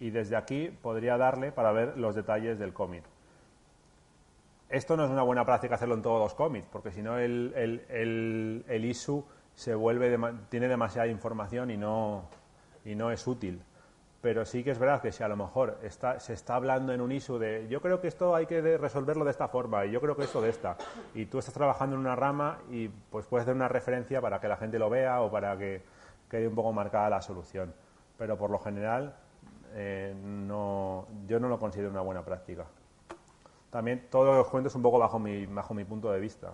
Y 0.01 0.11
desde 0.11 0.37
aquí 0.37 0.69
podría 0.69 1.17
darle 1.17 1.51
para 1.51 1.73
ver 1.73 1.97
los 1.97 2.15
detalles 2.15 2.59
del 2.59 2.75
commit. 2.75 3.05
Esto 4.69 4.99
no 4.99 5.05
es 5.05 5.11
una 5.11 5.23
buena 5.23 5.47
práctica 5.47 5.77
hacerlo 5.77 5.95
en 5.95 6.03
todos 6.03 6.21
los 6.21 6.35
commits, 6.35 6.69
porque 6.69 6.91
si 6.91 7.01
no 7.01 7.17
el, 7.17 7.55
el, 7.57 8.65
el, 8.69 8.85
ISU 8.85 9.25
se 9.55 9.75
vuelve 9.75 10.19
tiene 10.49 10.69
demasiada 10.69 11.09
información 11.09 11.71
y 11.71 11.77
no, 11.77 12.25
y 12.85 12.95
no 12.95 13.11
es 13.11 13.27
útil. 13.27 13.63
Pero 14.21 14.45
sí 14.45 14.63
que 14.63 14.71
es 14.71 14.79
verdad 14.79 15.03
que 15.03 15.11
si 15.11 15.25
a 15.25 15.29
lo 15.29 15.37
mejor 15.37 15.79
está, 15.83 16.21
se 16.21 16.33
está 16.33 16.55
hablando 16.55 16.93
en 16.93 17.01
un 17.01 17.11
ISU 17.11 17.39
de 17.39 17.67
yo 17.69 17.81
creo 17.81 18.01
que 18.01 18.07
esto 18.07 18.37
hay 18.37 18.47
que 18.47 18.79
resolverlo 18.79 19.25
de 19.25 19.33
esta 19.33 19.49
forma 19.49 19.85
y 19.85 19.91
yo 19.91 20.01
creo 20.01 20.17
que 20.17 20.23
esto 20.23 20.41
de 20.41 20.51
esta, 20.51 20.77
y 21.13 21.27
tú 21.27 21.41
estás 21.41 21.55
trabajando 21.55 21.97
en 21.97 22.01
una 22.01 22.15
rama 22.15 22.59
y 22.71 22.89
pues 22.89 23.27
puedes 23.27 23.43
hacer 23.43 23.57
una 23.57 23.67
referencia 23.67 24.21
para 24.21 24.41
que 24.41 24.47
la 24.47 24.57
gente 24.57 24.79
lo 24.79 24.89
vea 24.89 25.23
o 25.23 25.31
para 25.31 25.59
que 25.59 25.83
quede 26.31 26.47
un 26.47 26.55
poco 26.55 26.73
marcada 26.73 27.11
la 27.11 27.21
solución. 27.21 27.75
Pero 28.17 28.39
por 28.39 28.51
lo 28.51 28.61
general 28.61 29.17
eh, 29.75 30.15
no, 30.15 31.09
yo 31.27 31.41
no 31.41 31.49
lo 31.49 31.59
considero 31.59 31.91
una 31.91 32.03
buena 32.03 32.25
práctica. 32.25 32.65
También 33.71 34.07
todo 34.09 34.37
lo 34.37 34.49
que 34.49 34.69
es 34.69 34.75
un 34.75 34.83
poco 34.83 35.01
bajo 35.01 35.19
mi, 35.19 35.47
bajo 35.47 35.75
mi 35.75 35.85
punto 35.85 36.13
de 36.13 36.21
vista. 36.21 36.53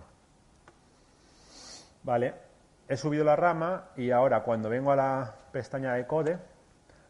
Vale, 2.01 2.33
he 2.89 2.97
subido 2.97 3.23
la 3.23 3.35
rama 3.35 3.85
y 3.95 4.09
ahora 4.09 4.41
cuando 4.41 4.67
vengo 4.67 4.91
a 4.91 4.95
la 4.95 5.35
pestaña 5.51 5.93
de 5.93 6.07
code, 6.07 6.39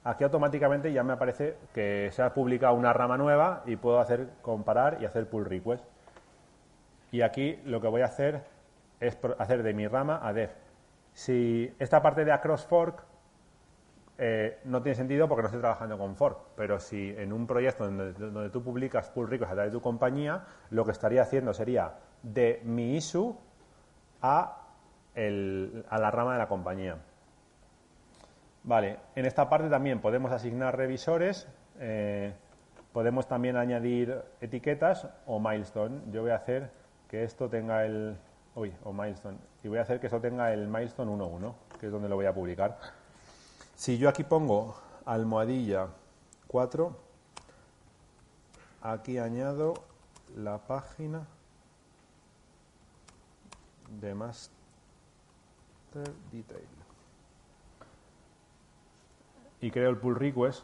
aquí 0.04 0.26
automáticamente 0.26 0.92
ya 0.92 1.04
me 1.04 1.14
aparece 1.14 1.56
que 1.74 2.10
se 2.12 2.22
ha 2.22 2.34
publicado 2.34 2.76
una 2.76 2.92
rama 2.92 3.18
nueva 3.18 3.64
y 3.66 3.78
puedo 3.78 4.00
hacer 4.00 4.28
comparar 4.42 4.98
y 5.02 5.06
hacer 5.06 5.30
pull 5.30 5.46
request. 5.46 5.86
Y 7.12 7.22
aquí 7.22 7.60
lo 7.64 7.80
que 7.80 7.88
voy 7.88 8.02
a 8.02 8.06
hacer 8.06 8.44
es 9.00 9.18
hacer 9.38 9.64
de 9.64 9.74
mi 9.74 9.88
rama 9.88 10.20
a 10.22 10.34
dev. 10.34 10.52
Si 11.14 11.74
esta 11.80 12.02
parte 12.02 12.26
de 12.26 12.34
across 12.34 12.66
fork 12.66 13.04
eh, 14.18 14.60
no 14.66 14.82
tiene 14.82 14.98
sentido 14.98 15.30
porque 15.30 15.44
no 15.44 15.48
estoy 15.48 15.62
trabajando 15.62 15.98
con 15.98 16.18
fork, 16.18 16.40
pero 16.58 16.78
si 16.82 17.16
en 17.18 17.32
un 17.32 17.48
proyecto 17.48 17.86
donde, 17.90 18.50
tú 18.50 18.62
publicas 18.62 19.10
pull 19.12 19.30
requests 19.30 19.54
a 19.54 19.56
través 19.56 19.72
de 19.72 19.78
tu 19.78 19.82
compañía, 19.82 20.44
lo 20.72 20.84
que 20.84 20.92
estaría 20.92 21.22
haciendo 21.22 21.54
sería 21.54 21.94
de 22.22 22.62
mi 22.66 22.98
issue 22.98 23.34
a, 24.22 24.59
a 25.90 26.00
la 26.00 26.12
rama 26.12 26.34
de 26.34 26.40
la 26.40 26.48
compañía. 26.48 26.98
Vale, 28.64 29.00
en 29.16 29.26
esta 29.26 29.50
parte 29.50 29.70
también 29.70 30.00
podemos 30.00 30.32
asignar 30.32 30.78
revisores, 30.78 31.48
eh, 31.80 32.34
podemos 32.94 33.28
también 33.28 33.58
añadir 33.58 34.22
etiquetas 34.42 35.08
o 35.26 35.40
milestone. 35.40 36.02
Yo 36.12 36.22
voy 36.22 36.32
a 36.32 36.36
hacer 36.36 36.72
que 37.10 37.24
esto 37.24 37.50
tenga 37.50 37.86
el... 37.86 38.18
Uy, 38.56 38.74
o 38.84 38.92
milestone. 38.92 39.38
Y 39.64 39.68
voy 39.68 39.78
a 39.78 39.82
hacer 39.82 40.00
que 40.00 40.08
esto 40.08 40.20
tenga 40.20 40.52
el 40.54 40.68
milestone 40.68 41.12
1.1, 41.12 41.54
que 41.80 41.86
es 41.86 41.92
donde 41.92 42.10
lo 42.10 42.16
voy 42.16 42.26
a 42.26 42.34
publicar. 42.34 42.78
Si 43.76 43.98
yo 43.98 44.10
aquí 44.10 44.24
pongo 44.24 44.76
almohadilla 45.06 45.88
4, 46.48 46.98
aquí 48.82 49.18
añado 49.18 49.74
la 50.36 50.58
página 50.60 51.28
de 53.90 54.16
Master 55.90 56.14
Detail. 56.32 56.68
Y 59.62 59.72
creo 59.72 59.90
el 59.90 59.98
pull 59.98 60.16
request. 60.16 60.64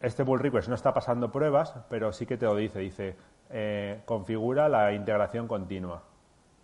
Este 0.00 0.24
pull 0.24 0.38
request 0.38 0.68
no 0.68 0.74
está 0.74 0.94
pasando 0.94 1.32
pruebas, 1.32 1.74
pero 1.88 2.12
sí 2.12 2.26
que 2.26 2.36
te 2.36 2.46
lo 2.46 2.54
dice. 2.54 2.80
Dice, 2.80 3.16
eh, 3.50 4.02
configura 4.04 4.68
la 4.68 4.92
integración 4.92 5.48
continua 5.48 6.02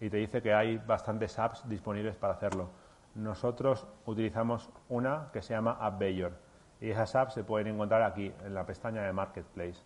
y 0.01 0.11
te 0.11 0.19
dice 0.19 0.43
que 0.43 0.53
hay 0.53 0.79
bastantes 0.79 1.39
apps 1.39 1.69
disponibles 1.69 2.17
para 2.17 2.35
hacerlo. 2.35 2.71
Nosotros 3.15 3.87
utilizamos 4.07 4.71
una 4.89 5.31
que 5.33 5.43
se 5.43 5.55
llama 5.55 5.79
AppBayor 5.81 6.33
y 6.81 6.91
esas 6.91 7.15
apps 7.15 7.35
se 7.35 7.45
pueden 7.45 7.69
encontrar 7.69 8.03
aquí 8.03 8.33
en 8.45 8.55
la 8.55 8.65
pestaña 8.67 9.03
de 9.03 9.13
Marketplace. 9.13 9.83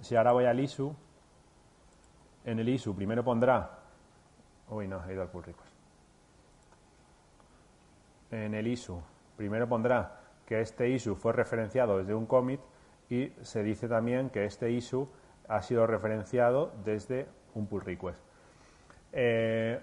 Si 0.00 0.16
ahora 0.16 0.32
voy 0.32 0.44
al 0.44 0.60
ISU, 0.60 0.94
en 2.44 2.58
el 2.58 2.68
ISU 2.68 2.94
primero 2.94 3.24
pondrá. 3.24 3.78
Uy, 4.68 4.88
no, 4.88 5.04
he 5.08 5.12
ido 5.12 5.22
al 5.22 5.28
pull 5.28 5.44
request. 5.44 5.74
En 8.30 8.54
el 8.54 8.66
ISU 8.66 9.02
primero 9.36 9.68
pondrá 9.68 10.20
que 10.46 10.60
este 10.60 10.88
ISU 10.88 11.14
fue 11.14 11.32
referenciado 11.32 11.98
desde 11.98 12.14
un 12.14 12.26
commit 12.26 12.60
y 13.08 13.32
se 13.42 13.62
dice 13.62 13.88
también 13.88 14.30
que 14.30 14.44
este 14.44 14.70
ISU 14.70 15.08
ha 15.48 15.62
sido 15.62 15.86
referenciado 15.86 16.72
desde 16.84 17.26
un 17.54 17.66
pull 17.66 17.82
request. 17.82 18.20
Eh, 19.12 19.80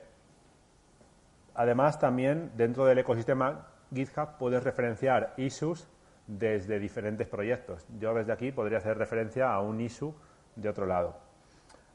además, 1.54 2.00
también 2.00 2.52
dentro 2.56 2.86
del 2.86 2.98
ecosistema 3.00 3.68
GitHub 3.94 4.38
puedes 4.38 4.64
referenciar 4.64 5.34
issues 5.38 5.88
desde 6.28 6.80
diferentes 6.80 7.28
proyectos. 7.28 7.86
Yo 8.00 8.14
desde 8.14 8.34
aquí 8.34 8.52
podría 8.52 8.80
hacer 8.80 8.98
referencia 8.98 9.54
a 9.54 9.62
un 9.62 9.82
issue 9.82 10.14
de 10.56 10.70
otro 10.70 10.86
lado. 10.86 11.31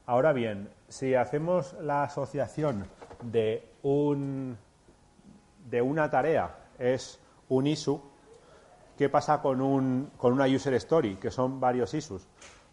Ahora 0.07 0.33
bien, 0.33 0.69
si 0.87 1.13
hacemos 1.13 1.75
la 1.79 2.03
asociación 2.03 2.87
de, 3.21 3.67
un, 3.83 4.57
de 5.69 5.81
una 5.83 6.09
tarea 6.09 6.55
es 6.79 7.19
un 7.49 7.67
issue, 7.67 8.01
¿qué 8.97 9.09
pasa 9.09 9.41
con, 9.41 9.61
un, 9.61 10.11
con 10.17 10.33
una 10.33 10.47
user 10.47 10.73
story, 10.73 11.17
que 11.17 11.29
son 11.29 11.59
varios 11.59 11.93
issues? 11.93 12.27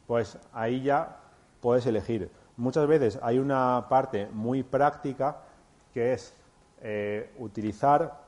Pues 0.06 0.38
ahí 0.54 0.82
ya 0.82 1.18
puedes 1.60 1.84
elegir 1.84 2.30
muchas 2.56 2.86
veces 2.86 3.18
hay 3.22 3.38
una 3.38 3.86
parte 3.88 4.28
muy 4.32 4.62
práctica 4.62 5.38
que 5.92 6.12
es 6.12 6.34
eh, 6.82 7.32
utilizar 7.38 8.24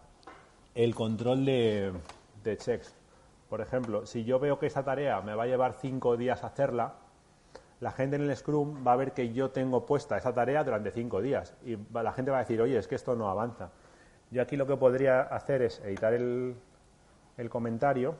el 0.74 0.94
control 0.94 1.44
de, 1.44 1.92
checks. 2.58 2.94
Por 3.48 3.60
ejemplo, 3.60 4.06
si 4.06 4.24
yo 4.24 4.38
veo 4.38 4.58
que 4.58 4.66
esa 4.66 4.84
tarea 4.84 5.20
me 5.20 5.34
va 5.34 5.44
a 5.44 5.46
llevar 5.46 5.72
cinco 5.74 6.16
días 6.16 6.44
hacerla, 6.44 6.94
la 7.80 7.92
gente 7.92 8.16
en 8.16 8.22
el 8.22 8.34
Scrum 8.34 8.86
va 8.86 8.92
a 8.92 8.96
ver 8.96 9.12
que 9.12 9.32
yo 9.32 9.50
tengo 9.50 9.84
puesta 9.84 10.16
esa 10.16 10.32
tarea 10.32 10.64
durante 10.64 10.90
cinco 10.90 11.20
días 11.20 11.54
y 11.62 11.76
la 11.92 12.12
gente 12.12 12.30
va 12.30 12.38
a 12.38 12.40
decir, 12.40 12.60
oye, 12.60 12.78
es 12.78 12.88
que 12.88 12.94
esto 12.94 13.14
no 13.14 13.28
avanza. 13.28 13.70
Yo 14.30 14.42
aquí 14.42 14.56
lo 14.56 14.66
que 14.66 14.76
podría 14.76 15.22
hacer 15.22 15.62
es 15.62 15.80
editar 15.80 16.14
el, 16.14 16.56
comentario 17.50 18.16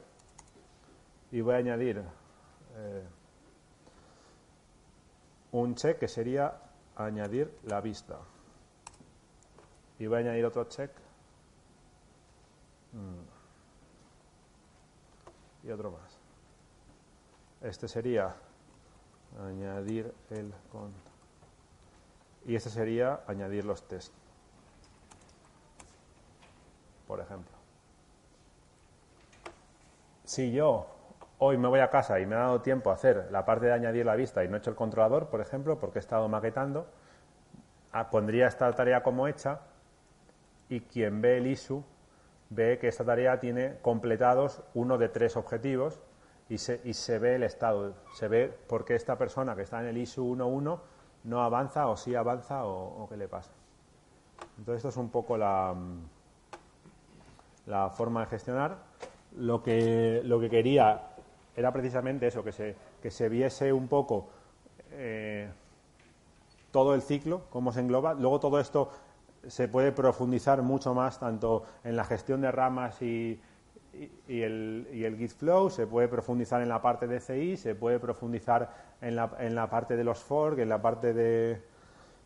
y 1.32 1.40
voy 1.40 1.54
a 1.54 1.58
añadir 1.58 2.02
eh, 2.76 3.04
un 5.52 5.74
check 5.74 5.98
que 5.98 6.08
sería 6.08 6.54
añadir 6.94 7.50
la 7.64 7.80
vista. 7.80 8.18
Y 9.98 10.06
voy 10.06 10.18
a 10.18 10.20
añadir 10.20 10.44
otro 10.44 10.64
check. 10.64 10.90
Mm. 12.92 13.24
Y 15.66 15.70
otro 15.70 15.90
más. 15.90 16.18
Este 17.62 17.88
sería 17.88 18.36
añadir 19.44 20.12
el. 20.30 20.52
Y 22.46 22.54
este 22.56 22.70
sería 22.70 23.20
añadir 23.26 23.64
los 23.64 23.86
test. 23.88 24.12
Por 27.06 27.20
ejemplo. 27.20 27.56
Si 30.24 30.52
yo 30.52 30.86
hoy 31.38 31.58
me 31.58 31.68
voy 31.68 31.80
a 31.80 31.90
casa 31.90 32.18
y 32.18 32.26
me 32.26 32.34
ha 32.34 32.40
dado 32.40 32.62
tiempo 32.62 32.90
a 32.90 32.94
hacer 32.94 33.28
la 33.30 33.44
parte 33.44 33.66
de 33.66 33.72
añadir 33.72 34.06
la 34.06 34.16
vista 34.16 34.42
y 34.44 34.48
no 34.48 34.56
he 34.56 34.58
hecho 34.58 34.70
el 34.70 34.76
controlador, 34.76 35.28
por 35.28 35.40
ejemplo, 35.40 35.78
porque 35.78 35.98
he 35.98 36.00
estado 36.00 36.28
maquetando, 36.28 36.86
ah, 37.92 38.10
pondría 38.10 38.46
esta 38.46 38.72
tarea 38.72 39.02
como 39.02 39.28
hecha 39.28 39.60
y 40.68 40.80
quien 40.80 41.20
ve 41.20 41.38
el 41.38 41.46
ISU 41.46 41.84
ve 42.50 42.78
que 42.78 42.88
esta 42.88 43.04
tarea 43.04 43.38
tiene 43.40 43.78
completados 43.82 44.62
uno 44.74 44.98
de 44.98 45.08
tres 45.08 45.36
objetivos 45.36 46.00
y 46.48 46.58
se, 46.58 46.80
y 46.84 46.94
se 46.94 47.18
ve 47.18 47.36
el 47.36 47.42
estado, 47.42 47.94
se 48.14 48.28
ve 48.28 48.48
por 48.68 48.84
qué 48.84 48.94
esta 48.94 49.18
persona 49.18 49.56
que 49.56 49.62
está 49.62 49.80
en 49.80 49.86
el 49.86 49.98
ISU 49.98 50.36
1.1 50.36 50.78
no 51.24 51.42
avanza 51.42 51.88
o 51.88 51.96
sí 51.96 52.14
avanza 52.14 52.64
o, 52.64 53.08
qué 53.08 53.16
le 53.16 53.28
pasa. 53.28 53.50
Entonces 54.58 54.76
esto 54.76 54.88
es 54.88 54.96
un 54.96 55.10
poco 55.10 55.36
la, 55.36 55.74
la 57.66 57.90
forma 57.90 58.20
de 58.20 58.26
gestionar. 58.26 58.76
Lo 59.36 59.62
que, 59.62 60.22
lo 60.24 60.40
que 60.40 60.48
quería 60.48 61.02
era 61.56 61.72
precisamente 61.72 62.26
eso, 62.26 62.44
que 62.44 62.52
se, 62.52 62.76
que 63.02 63.10
se 63.10 63.28
viese 63.28 63.72
un 63.72 63.88
poco 63.88 64.28
eh, 64.92 65.50
todo 66.70 66.94
el 66.94 67.02
ciclo, 67.02 67.42
cómo 67.50 67.72
se 67.72 67.80
engloba. 67.80 68.14
Luego 68.14 68.38
todo 68.38 68.60
esto 68.60 68.90
se 69.46 69.68
puede 69.68 69.92
profundizar 69.92 70.62
mucho 70.62 70.94
más 70.94 71.18
tanto 71.18 71.64
en 71.84 71.96
la 71.96 72.04
gestión 72.04 72.40
de 72.40 72.52
ramas 72.52 73.00
y, 73.02 73.40
y, 74.28 74.42
el, 74.42 74.88
y 74.92 75.04
el 75.04 75.16
Git 75.16 75.32
Flow, 75.32 75.70
se 75.70 75.86
puede 75.86 76.08
profundizar 76.08 76.62
en 76.62 76.68
la 76.68 76.82
parte 76.82 77.06
de 77.06 77.20
CI, 77.20 77.56
se 77.56 77.74
puede 77.74 77.98
profundizar 77.98 78.70
en 79.00 79.16
la, 79.16 79.30
en 79.38 79.54
la 79.54 79.68
parte 79.68 79.96
de 79.96 80.04
los 80.04 80.18
fork, 80.18 80.58
en 80.58 80.68
la 80.68 80.80
parte 80.80 81.12
de, 81.14 81.62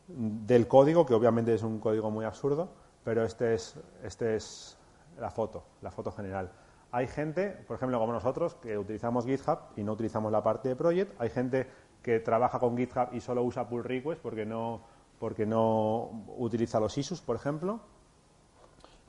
del 0.09 0.69
código, 0.69 1.07
que 1.07 1.15
obviamente 1.15 1.55
es 1.55 1.63
un 1.63 1.79
código 1.79 2.11
muy 2.11 2.25
absurdo, 2.25 2.69
pero 3.05 3.25
este 3.25 3.55
es, 3.55 3.77
este 4.03 4.37
es 4.37 4.77
la 5.19 5.31
foto, 5.31 5.65
la 5.83 5.91
foto 5.91 6.13
general. 6.13 6.51
Hay 6.93 7.07
gente, 7.07 7.51
por 7.67 7.77
ejemplo, 7.77 7.99
como 7.99 8.13
nosotros, 8.13 8.55
que 8.57 8.77
utilizamos 8.77 9.25
GitHub 9.25 9.59
y 9.77 9.85
no 9.85 9.93
utilizamos 9.93 10.33
la 10.33 10.43
parte 10.43 10.69
de 10.69 10.77
project. 10.77 11.21
Hay 11.21 11.31
gente 11.31 11.69
que 12.03 12.19
trabaja 12.19 12.59
con 12.59 12.77
GitHub 12.77 13.09
y 13.13 13.21
solo 13.21 13.43
usa 13.45 13.69
pull 13.69 13.85
request 13.85 14.21
porque 14.21 14.45
no, 14.45 14.81
porque 15.21 15.47
no 15.47 16.25
utiliza 16.37 16.81
los 16.81 16.97
issues, 16.99 17.21
por 17.21 17.37
ejemplo. 17.37 17.79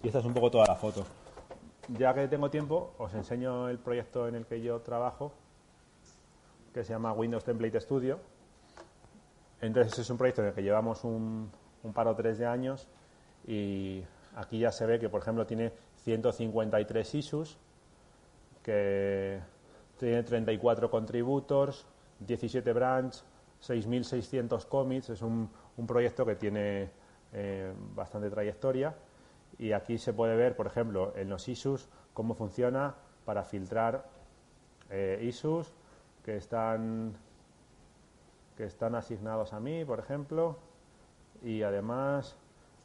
Y 0.03 0.07
esta 0.07 0.20
es 0.20 0.26
un 0.26 0.34
poco 0.34 0.51
toda 0.51 0.66
la 0.68 0.76
foto. 0.76 1.05
Ya 1.89 2.13
que 2.13 2.27
tengo 2.27 2.49
tiempo, 2.49 2.93
os 2.97 3.13
enseño 3.13 3.67
el 3.69 3.79
proyecto 3.79 4.27
en 4.27 4.36
el 4.36 4.45
que 4.45 4.61
yo 4.61 4.79
trabajo, 4.82 5.34
que 6.73 6.84
se 6.84 6.93
llama 6.93 7.11
Windows 7.13 7.43
Template 7.43 7.82
Studio. 7.82 8.19
Entonces 9.59 9.99
es 9.99 10.09
un 10.09 10.17
proyecto 10.17 10.41
en 10.41 10.49
el 10.49 10.53
que 10.53 10.63
llevamos 10.63 11.03
un, 11.03 11.51
un 11.84 11.93
par 11.93 12.07
o 12.07 12.15
tres 12.15 12.38
de 12.38 12.45
años 12.45 12.88
y 13.47 14.03
aquí 14.36 14.59
ya 14.59 14.71
se 14.71 14.86
ve 14.86 14.99
que, 14.99 15.09
por 15.09 15.21
ejemplo, 15.21 15.45
tiene 15.45 15.73
153 16.03 17.15
issues, 17.15 17.57
que 18.63 19.39
tiene 19.97 20.23
34 20.23 20.89
contributors, 20.89 21.86
17 22.19 22.73
branch, 22.73 23.23
6.600 23.61 24.65
commits. 24.67 25.09
Es 25.09 25.21
un, 25.21 25.49
proyecto 25.88 26.25
que 26.25 26.36
tiene 26.36 26.91
eh, 27.34 27.73
bastante 27.95 28.29
trayectoria 28.29 28.93
y 29.57 29.73
aquí 29.73 29.97
se 29.97 30.13
puede 30.13 30.35
ver, 30.35 30.55
por 30.55 30.67
ejemplo, 30.67 31.13
en 31.15 31.29
los 31.29 31.47
issues 31.47 31.89
cómo 32.13 32.33
funciona 32.33 32.95
para 33.25 33.43
filtrar 33.43 34.05
eh, 34.89 35.19
issues 35.23 35.73
que 36.23 36.37
están 36.37 37.15
que 38.57 38.65
están 38.65 38.95
asignados 38.95 39.53
a 39.53 39.59
mí, 39.59 39.85
por 39.85 39.99
ejemplo, 39.99 40.57
y 41.41 41.63
además 41.63 42.37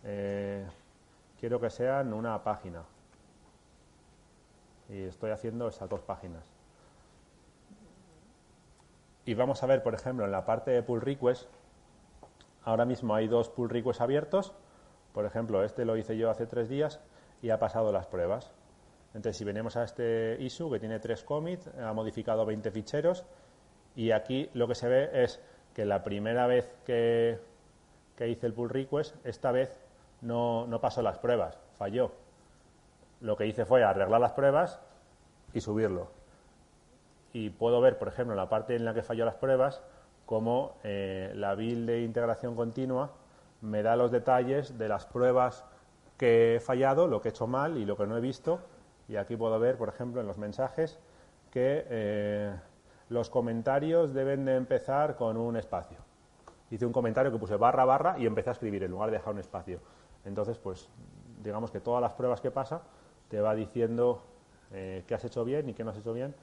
eh, 0.05 0.67
quiero 1.39 1.61
que 1.61 1.71
sean 1.71 2.15
una 2.15 2.43
página. 2.43 2.83
Y 4.89 5.03
estoy 5.03 5.33
haciendo 5.33 5.69
esas 5.69 5.89
dos 5.89 6.01
páginas. 6.01 6.45
Y 9.25 9.35
vamos 9.35 9.63
a 9.63 9.67
ver, 9.67 9.83
por 9.83 9.95
ejemplo, 9.95 10.25
en 10.25 10.31
la 10.31 10.47
parte 10.47 10.71
de 10.71 10.83
pull 10.83 11.01
request, 11.01 11.49
ahora 12.65 12.85
mismo 12.85 13.15
hay 13.15 13.27
dos 13.27 13.51
pull 13.51 13.69
requests 13.69 14.01
abiertos 14.01 14.55
por 15.17 15.25
ejemplo, 15.25 15.65
este 15.65 15.87
lo 15.87 15.97
hice 15.97 16.19
yo 16.19 16.29
hace 16.29 16.45
tres 16.45 16.69
días 16.69 17.01
y 17.41 17.49
ha 17.49 17.59
pasado 17.59 17.91
las 17.91 18.07
pruebas. 18.07 18.53
Entonces, 19.15 19.39
si 19.39 19.45
venimos 19.45 19.75
a 19.79 19.85
este 19.85 20.37
issue 20.41 20.71
que 20.71 20.79
tiene 20.79 20.99
tres 20.99 21.25
commits, 21.25 21.69
ha 21.69 21.95
modificado 21.95 22.45
20 22.45 22.71
ficheros 22.71 23.25
y 23.95 24.11
aquí 24.11 24.51
lo 24.53 24.69
que 24.69 24.75
se 24.75 24.89
ve 24.89 25.09
es 25.15 25.41
que 25.73 25.87
la 25.87 26.03
primera 26.03 26.47
vez 26.47 26.71
que, 26.85 27.39
hice 28.21 28.47
el 28.47 28.53
pull 28.53 28.69
request, 28.69 29.17
esta 29.25 29.53
vez 29.53 29.75
no, 30.21 30.67
no 30.67 30.83
pasó 30.83 31.01
las 31.01 31.17
pruebas, 31.17 31.59
falló. 31.79 32.13
Lo 33.23 33.39
que 33.39 33.47
hice 33.47 33.65
fue 33.65 33.85
arreglar 33.85 34.21
las 34.21 34.33
pruebas 34.33 34.83
y 35.55 35.63
subirlo. 35.63 36.11
Y 37.33 37.49
puedo 37.49 37.81
ver, 37.81 37.97
por 37.97 38.09
ejemplo, 38.09 38.35
la 38.35 38.51
parte 38.51 38.77
en 38.77 38.85
la 38.85 38.93
que 38.93 39.03
falló 39.03 39.25
las 39.25 39.37
pruebas, 39.37 39.83
como 40.27 40.77
eh, 40.85 41.33
la 41.35 41.55
build 41.55 41.87
de 41.87 42.03
integración 42.03 42.55
continua 42.55 43.13
me 43.67 43.83
da 43.83 43.97
los 43.97 44.11
detalles 44.11 44.79
de 44.79 44.89
las 44.89 45.07
pruebas 45.07 45.65
que 46.17 46.57
he 46.57 46.61
fallado, 46.61 47.09
lo 47.09 47.21
que 47.21 47.29
he 47.29 47.31
hecho 47.31 47.47
mal 47.47 47.77
y 47.77 47.85
lo 47.85 47.97
que 47.97 48.07
no 48.07 48.17
he 48.17 48.21
visto. 48.21 48.61
Y 49.09 49.17
aquí 49.17 49.37
puedo 49.37 49.59
ver, 49.59 49.77
por 49.77 49.89
ejemplo, 49.89 50.21
en 50.21 50.27
los 50.27 50.39
mensajes 50.39 50.99
que 51.51 51.85
eh, 51.89 52.55
los 53.09 53.29
comentarios 53.29 54.15
deben 54.15 54.45
de 54.45 54.57
empezar 54.57 55.17
con 55.17 55.37
un 55.37 55.57
espacio. 55.57 55.99
Hice 56.71 56.87
un 56.87 56.93
comentario 56.93 57.31
que 57.31 57.39
puse 57.39 57.57
barra 57.57 57.85
barra 57.85 58.19
y 58.19 58.27
empecé 58.27 58.51
a 58.51 58.53
escribir 58.53 58.83
en 58.85 58.91
lugar 58.91 59.11
de 59.11 59.19
dejar 59.19 59.35
un 59.35 59.41
espacio. 59.41 59.81
Entonces, 60.25 60.59
pues 60.59 60.89
digamos 61.43 61.71
que 61.71 61.81
todas 61.81 62.01
las 62.01 62.15
pruebas 62.15 62.41
que 62.41 62.51
pasa 62.51 62.83
te 63.29 63.41
va 63.41 63.55
diciendo 63.55 64.23
eh, 64.73 65.05
qué 65.07 65.15
has 65.15 65.25
hecho 65.25 65.45
bien 65.45 65.69
y 65.69 65.75
qué 65.75 65.85
no 65.85 65.91
has 65.91 65.99
hecho 65.99 66.13
bien. 66.13 66.35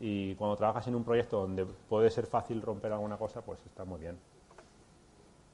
Y 0.00 0.34
cuando 0.34 0.56
trabajas 0.56 0.86
en 0.88 0.94
un 0.94 1.04
proyecto 1.04 1.40
donde 1.40 1.64
puede 1.64 2.10
ser 2.10 2.26
fácil 2.26 2.60
romper 2.60 2.92
alguna 2.92 3.16
cosa, 3.16 3.42
pues 3.42 3.64
está 3.64 3.84
muy 3.84 4.00
bien. 4.00 4.18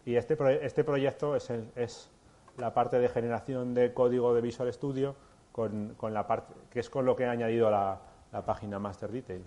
Y 0.04 0.16
este, 0.16 0.36
este 0.64 0.84
proyecto 0.84 1.36
es, 1.36 1.50
es, 1.76 2.10
la 2.56 2.74
parte 2.74 2.98
de 2.98 3.08
generación 3.08 3.72
de 3.74 3.94
código 3.94 4.34
de 4.34 4.40
Visual 4.40 4.72
Studio 4.72 5.14
con, 5.52 5.94
con 5.96 6.12
la 6.12 6.26
parte, 6.26 6.54
que 6.70 6.80
es 6.80 6.90
con 6.90 7.04
lo 7.06 7.14
que 7.14 7.22
he 7.24 7.28
añadido 7.28 7.70
la, 7.70 8.00
la 8.32 8.44
página 8.44 8.78
Master 8.78 9.12
Detail. 9.12 9.44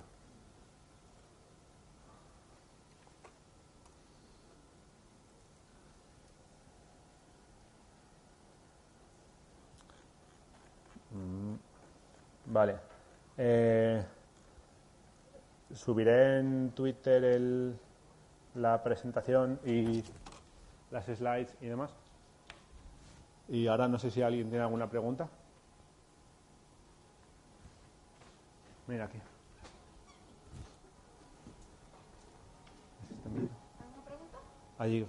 Mm, 11.11 11.55
vale. 12.45 12.75
Eh, 13.37 14.03
subiré 15.73 16.39
en 16.39 16.71
Twitter 16.71 17.23
el, 17.23 17.75
la 18.55 18.83
presentación 18.83 19.59
y 19.65 20.03
las 20.91 21.05
slides 21.05 21.55
y 21.61 21.67
demás. 21.67 21.91
Y 23.47 23.67
ahora 23.67 23.87
no 23.87 23.97
sé 23.97 24.11
si 24.11 24.21
alguien 24.21 24.49
tiene 24.49 24.63
alguna 24.63 24.89
pregunta. 24.89 25.27
Mira 28.87 29.05
aquí. 29.05 29.17
¿Alguna 33.79 34.05
pregunta? 34.05 34.37
Allí. 34.77 35.05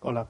Hola. 0.00 0.26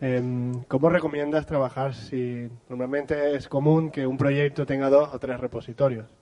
Em, 0.00 0.62
¿Cómo 0.68 0.90
recomiendas 0.90 1.44
trabajar 1.44 1.92
si 1.92 2.48
normalmente 2.68 3.34
es 3.34 3.48
común 3.48 3.90
que 3.90 4.06
un 4.06 4.16
proyecto 4.16 4.64
tenga 4.64 4.90
dos 4.90 5.12
o 5.12 5.18
tres 5.18 5.40
repositorios? 5.40 6.17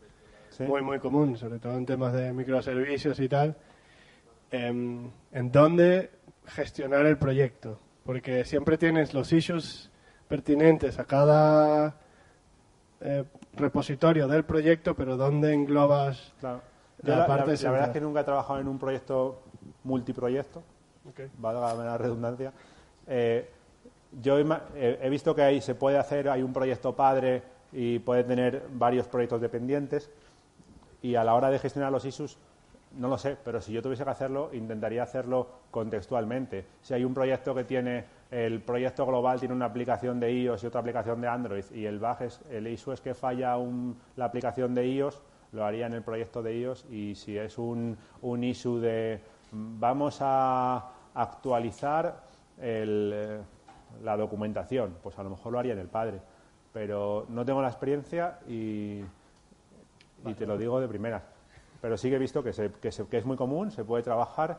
Muy, 0.61 0.82
muy 0.82 0.98
común, 0.98 1.36
sobre 1.36 1.59
todo 1.59 1.74
en 1.74 1.86
temas 1.86 2.12
de 2.12 2.32
microservicios 2.32 3.18
y 3.20 3.28
tal, 3.28 3.57
em, 4.50 5.11
en 5.32 5.52
dónde 5.52 6.11
gestionar 6.46 7.07
el 7.07 7.18
proyecto. 7.18 7.78
Porque 8.04 8.44
siempre 8.44 8.78
tienes 8.78 9.14
los 9.14 9.32
issues 9.32 9.90
pertinentes 10.28 10.98
a 10.98 11.04
cada 11.04 11.96
eh, 13.00 13.24
repositorio 13.54 14.28
del 14.28 14.44
proyecto, 14.44 14.94
pero 14.94 15.16
dónde 15.16 15.52
englobas 15.52 16.32
la, 16.40 16.61
parte 17.26 17.57
la, 17.57 17.62
la, 17.62 17.70
verdad 17.70 17.88
es 17.88 17.92
que 17.92 18.00
nunca 18.00 18.20
he 18.20 18.24
trabajado 18.24 18.61
en 18.61 18.68
un 18.68 18.78
proyecto 18.78 19.42
multiproyecto, 19.84 20.62
okay. 21.09 21.28
valga 21.38 21.74
la 21.74 21.98
redundancia. 21.98 22.52
Eh, 23.07 23.50
yo 24.22 24.38
he, 24.38 25.11
visto 25.11 25.34
que 25.34 25.42
ahí 25.42 25.61
se 25.61 25.74
puede 25.74 25.98
hacer, 25.98 26.28
hay 26.28 26.42
un 26.42 26.52
proyecto 26.52 26.94
padre 26.94 27.42
y 27.72 27.98
puede 27.98 28.24
tener 28.24 28.66
varios 28.72 29.07
proyectos 29.07 29.40
dependientes 29.40 30.11
y 31.07 31.14
a 31.14 31.22
la 31.22 31.34
hora 31.34 31.50
de 31.50 31.61
gestionar 31.61 31.92
los 31.92 32.04
issues, 32.04 32.36
no 32.96 33.07
lo 33.07 33.16
sé, 33.16 33.36
pero 33.44 33.61
si 33.61 33.72
yo 33.72 33.80
tuviese 33.80 34.02
que 34.02 34.11
hacerlo, 34.11 34.50
intentaría 34.52 35.04
hacerlo 35.04 35.46
contextualmente. 35.70 36.66
Si 36.82 36.94
hay 36.94 37.04
un 37.04 37.14
proyecto 37.14 37.54
que 37.54 37.62
tiene, 37.62 38.04
el 38.30 38.61
proyecto 38.61 39.07
global 39.07 39.38
tiene 39.38 39.54
una 39.54 39.66
aplicación 39.66 40.18
de 40.18 40.32
iOS 40.32 40.64
y 40.64 40.66
otra 40.66 40.80
aplicación 40.80 41.20
de 41.20 41.28
Android, 41.28 41.64
y 41.72 41.84
el 41.84 42.00
bug 42.00 42.22
es, 42.22 42.40
el 42.50 42.66
issue 42.66 42.92
es 42.92 43.00
que 43.00 43.14
falla 43.14 43.57
la 44.16 44.24
aplicación 44.24 44.74
de 44.74 44.84
iOS, 44.88 45.22
lo 45.52 45.64
haría 45.64 45.86
en 45.86 45.94
el 45.94 46.02
proyecto 46.02 46.42
de 46.42 46.59
iOS, 46.59 46.86
y 46.90 47.14
si 47.14 47.38
es 47.38 47.57
un, 47.57 47.96
un 48.22 48.42
issue 48.42 48.80
de 48.80 49.20
vamos 49.52 50.18
a 50.20 50.90
actualizar 51.14 52.20
eh, 52.59 53.40
la 54.02 54.16
documentación, 54.16 54.96
pues 55.02 55.16
a 55.20 55.22
lo 55.22 55.30
mejor 55.30 55.52
lo 55.52 55.61
haría 55.61 55.74
en 55.74 55.78
el 55.78 55.88
padre. 55.88 56.20
Pero 56.72 57.26
no 57.28 57.44
tengo 57.44 57.62
la 57.62 57.68
experiencia 57.68 58.40
y 58.48 59.02
y 60.24 60.34
te 60.34 60.46
lo 60.46 60.56
digo 60.56 60.80
de 60.80 60.88
primera. 60.88 61.22
Pero 61.80 61.96
sí 61.96 62.08
que 62.08 62.16
he 62.16 62.18
visto 62.18 62.42
que, 62.42 62.52
que, 62.80 62.88
es 63.18 63.24
muy 63.24 63.36
común, 63.36 63.70
se 63.70 63.84
puede 63.84 64.02
trabajar 64.02 64.58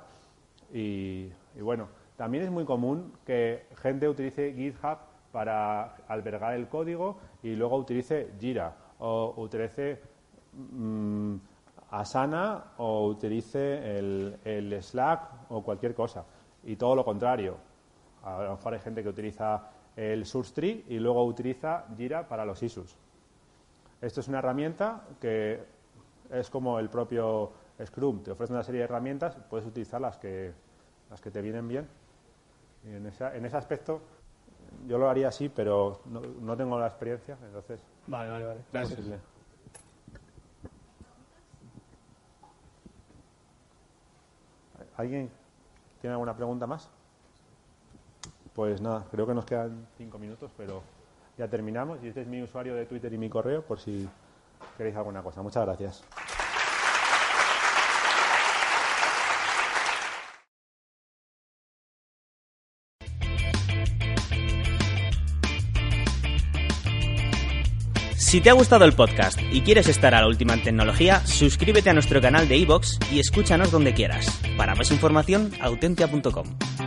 y, 0.74 1.30
bueno, 1.60 1.88
también 2.16 2.44
es 2.44 2.52
muy 2.52 2.66
común 2.66 3.14
que 3.26 3.66
gente 3.82 4.08
utilice 4.08 4.54
GitHub 4.54 4.98
para 5.32 5.96
albergar 6.08 6.54
el 6.54 6.68
código 6.68 7.18
y 7.44 7.56
luego 7.56 7.78
utilice 7.78 8.32
Jira 8.40 8.76
o 9.00 9.34
utilice 9.38 10.02
mm, 10.54 11.36
Asana 11.92 12.74
o 12.78 13.08
utilice 13.08 13.98
el, 13.98 14.38
el 14.44 14.84
Slack 14.84 15.22
o 15.50 15.64
cualquier 15.64 15.94
cosa. 15.94 16.26
Y 16.64 16.76
todo 16.76 16.96
lo 16.96 17.06
contrario. 17.06 17.58
A 18.24 18.44
lo 18.44 18.52
mejor 18.52 18.74
hay 18.74 18.80
gente 18.80 19.04
que 19.04 19.10
utiliza 19.10 19.70
el 19.96 20.26
Source 20.26 20.54
Tree 20.54 20.86
y 20.90 21.00
luego 21.00 21.24
utiliza 21.26 21.86
Jira 21.96 22.28
para 22.28 22.46
los 22.46 22.62
issues. 22.62 22.98
Esto 24.02 24.20
es 24.22 24.28
una 24.28 24.40
herramienta 24.40 25.04
que 25.20 25.64
es 26.30 26.50
como 26.50 26.80
el 26.80 26.90
propio 26.90 27.52
Scrum, 27.84 28.24
te 28.24 28.32
ofrece 28.32 28.54
una 28.54 28.64
serie 28.64 28.80
de 28.80 28.86
herramientas, 28.86 29.36
puedes 29.50 29.66
utilizar 29.66 30.02
las 30.02 30.18
que, 30.18 30.54
las 31.10 31.22
que 31.22 31.32
te 31.32 31.42
vienen 31.42 31.68
bien. 31.68 31.88
Y 32.84 32.90
en, 32.90 33.06
en 33.06 33.46
ese 33.46 33.58
aspecto 33.58 34.02
yo 34.88 34.98
lo 34.98 35.10
haría 35.10 35.30
así, 35.30 35.50
pero 35.50 36.02
no, 36.06 36.58
tengo 36.58 36.80
la 36.80 36.88
experiencia, 36.88 37.38
entonces... 37.44 37.82
Vale, 38.08 38.30
vale, 38.30 38.46
vale. 38.46 38.62
Gracias. 38.72 39.00
¿Alguien 44.96 45.30
tiene 46.02 46.14
alguna 46.14 46.36
pregunta 46.36 46.66
más? 46.66 46.90
Pues 48.54 48.82
nada, 48.82 49.06
creo 49.12 49.28
que 49.28 49.34
nos 49.34 49.46
quedan 49.46 49.88
cinco 49.98 50.18
minutos, 50.18 50.52
pero 50.58 50.82
ya 51.38 51.48
terminamos. 51.48 52.00
Y 52.04 52.08
este 52.08 52.22
es 52.22 52.28
mi 52.28 52.42
usuario 52.42 52.76
de 52.76 52.86
Twitter 52.86 53.14
y 53.14 53.18
mi 53.18 53.30
correo, 53.30 53.62
por 53.62 53.80
si 53.80 54.08
queréis 54.78 54.96
alguna 54.96 55.22
cosa. 55.22 55.42
Muchas 55.42 55.66
gracias. 55.66 56.04
Si 68.28 68.42
te 68.42 68.50
ha 68.50 68.54
gustado 68.54 68.84
el 68.84 68.92
podcast 68.92 69.40
y 69.54 69.62
quieres 69.62 69.88
estar 69.88 70.14
a 70.14 70.20
la 70.20 70.28
última 70.28 70.54
en 70.54 70.62
tecnología, 70.62 71.26
suscríbete 71.26 71.92
a 71.92 71.94
nuestro 71.94 72.20
canal 72.20 72.50
de 72.50 72.58
iVoox 72.58 73.00
y 73.10 73.22
escúchanos 73.22 73.72
donde 73.72 73.94
quieras. 73.94 74.42
Para 74.58 74.76
más 74.76 74.92
información, 74.92 75.54
autentia.com. 75.62 76.87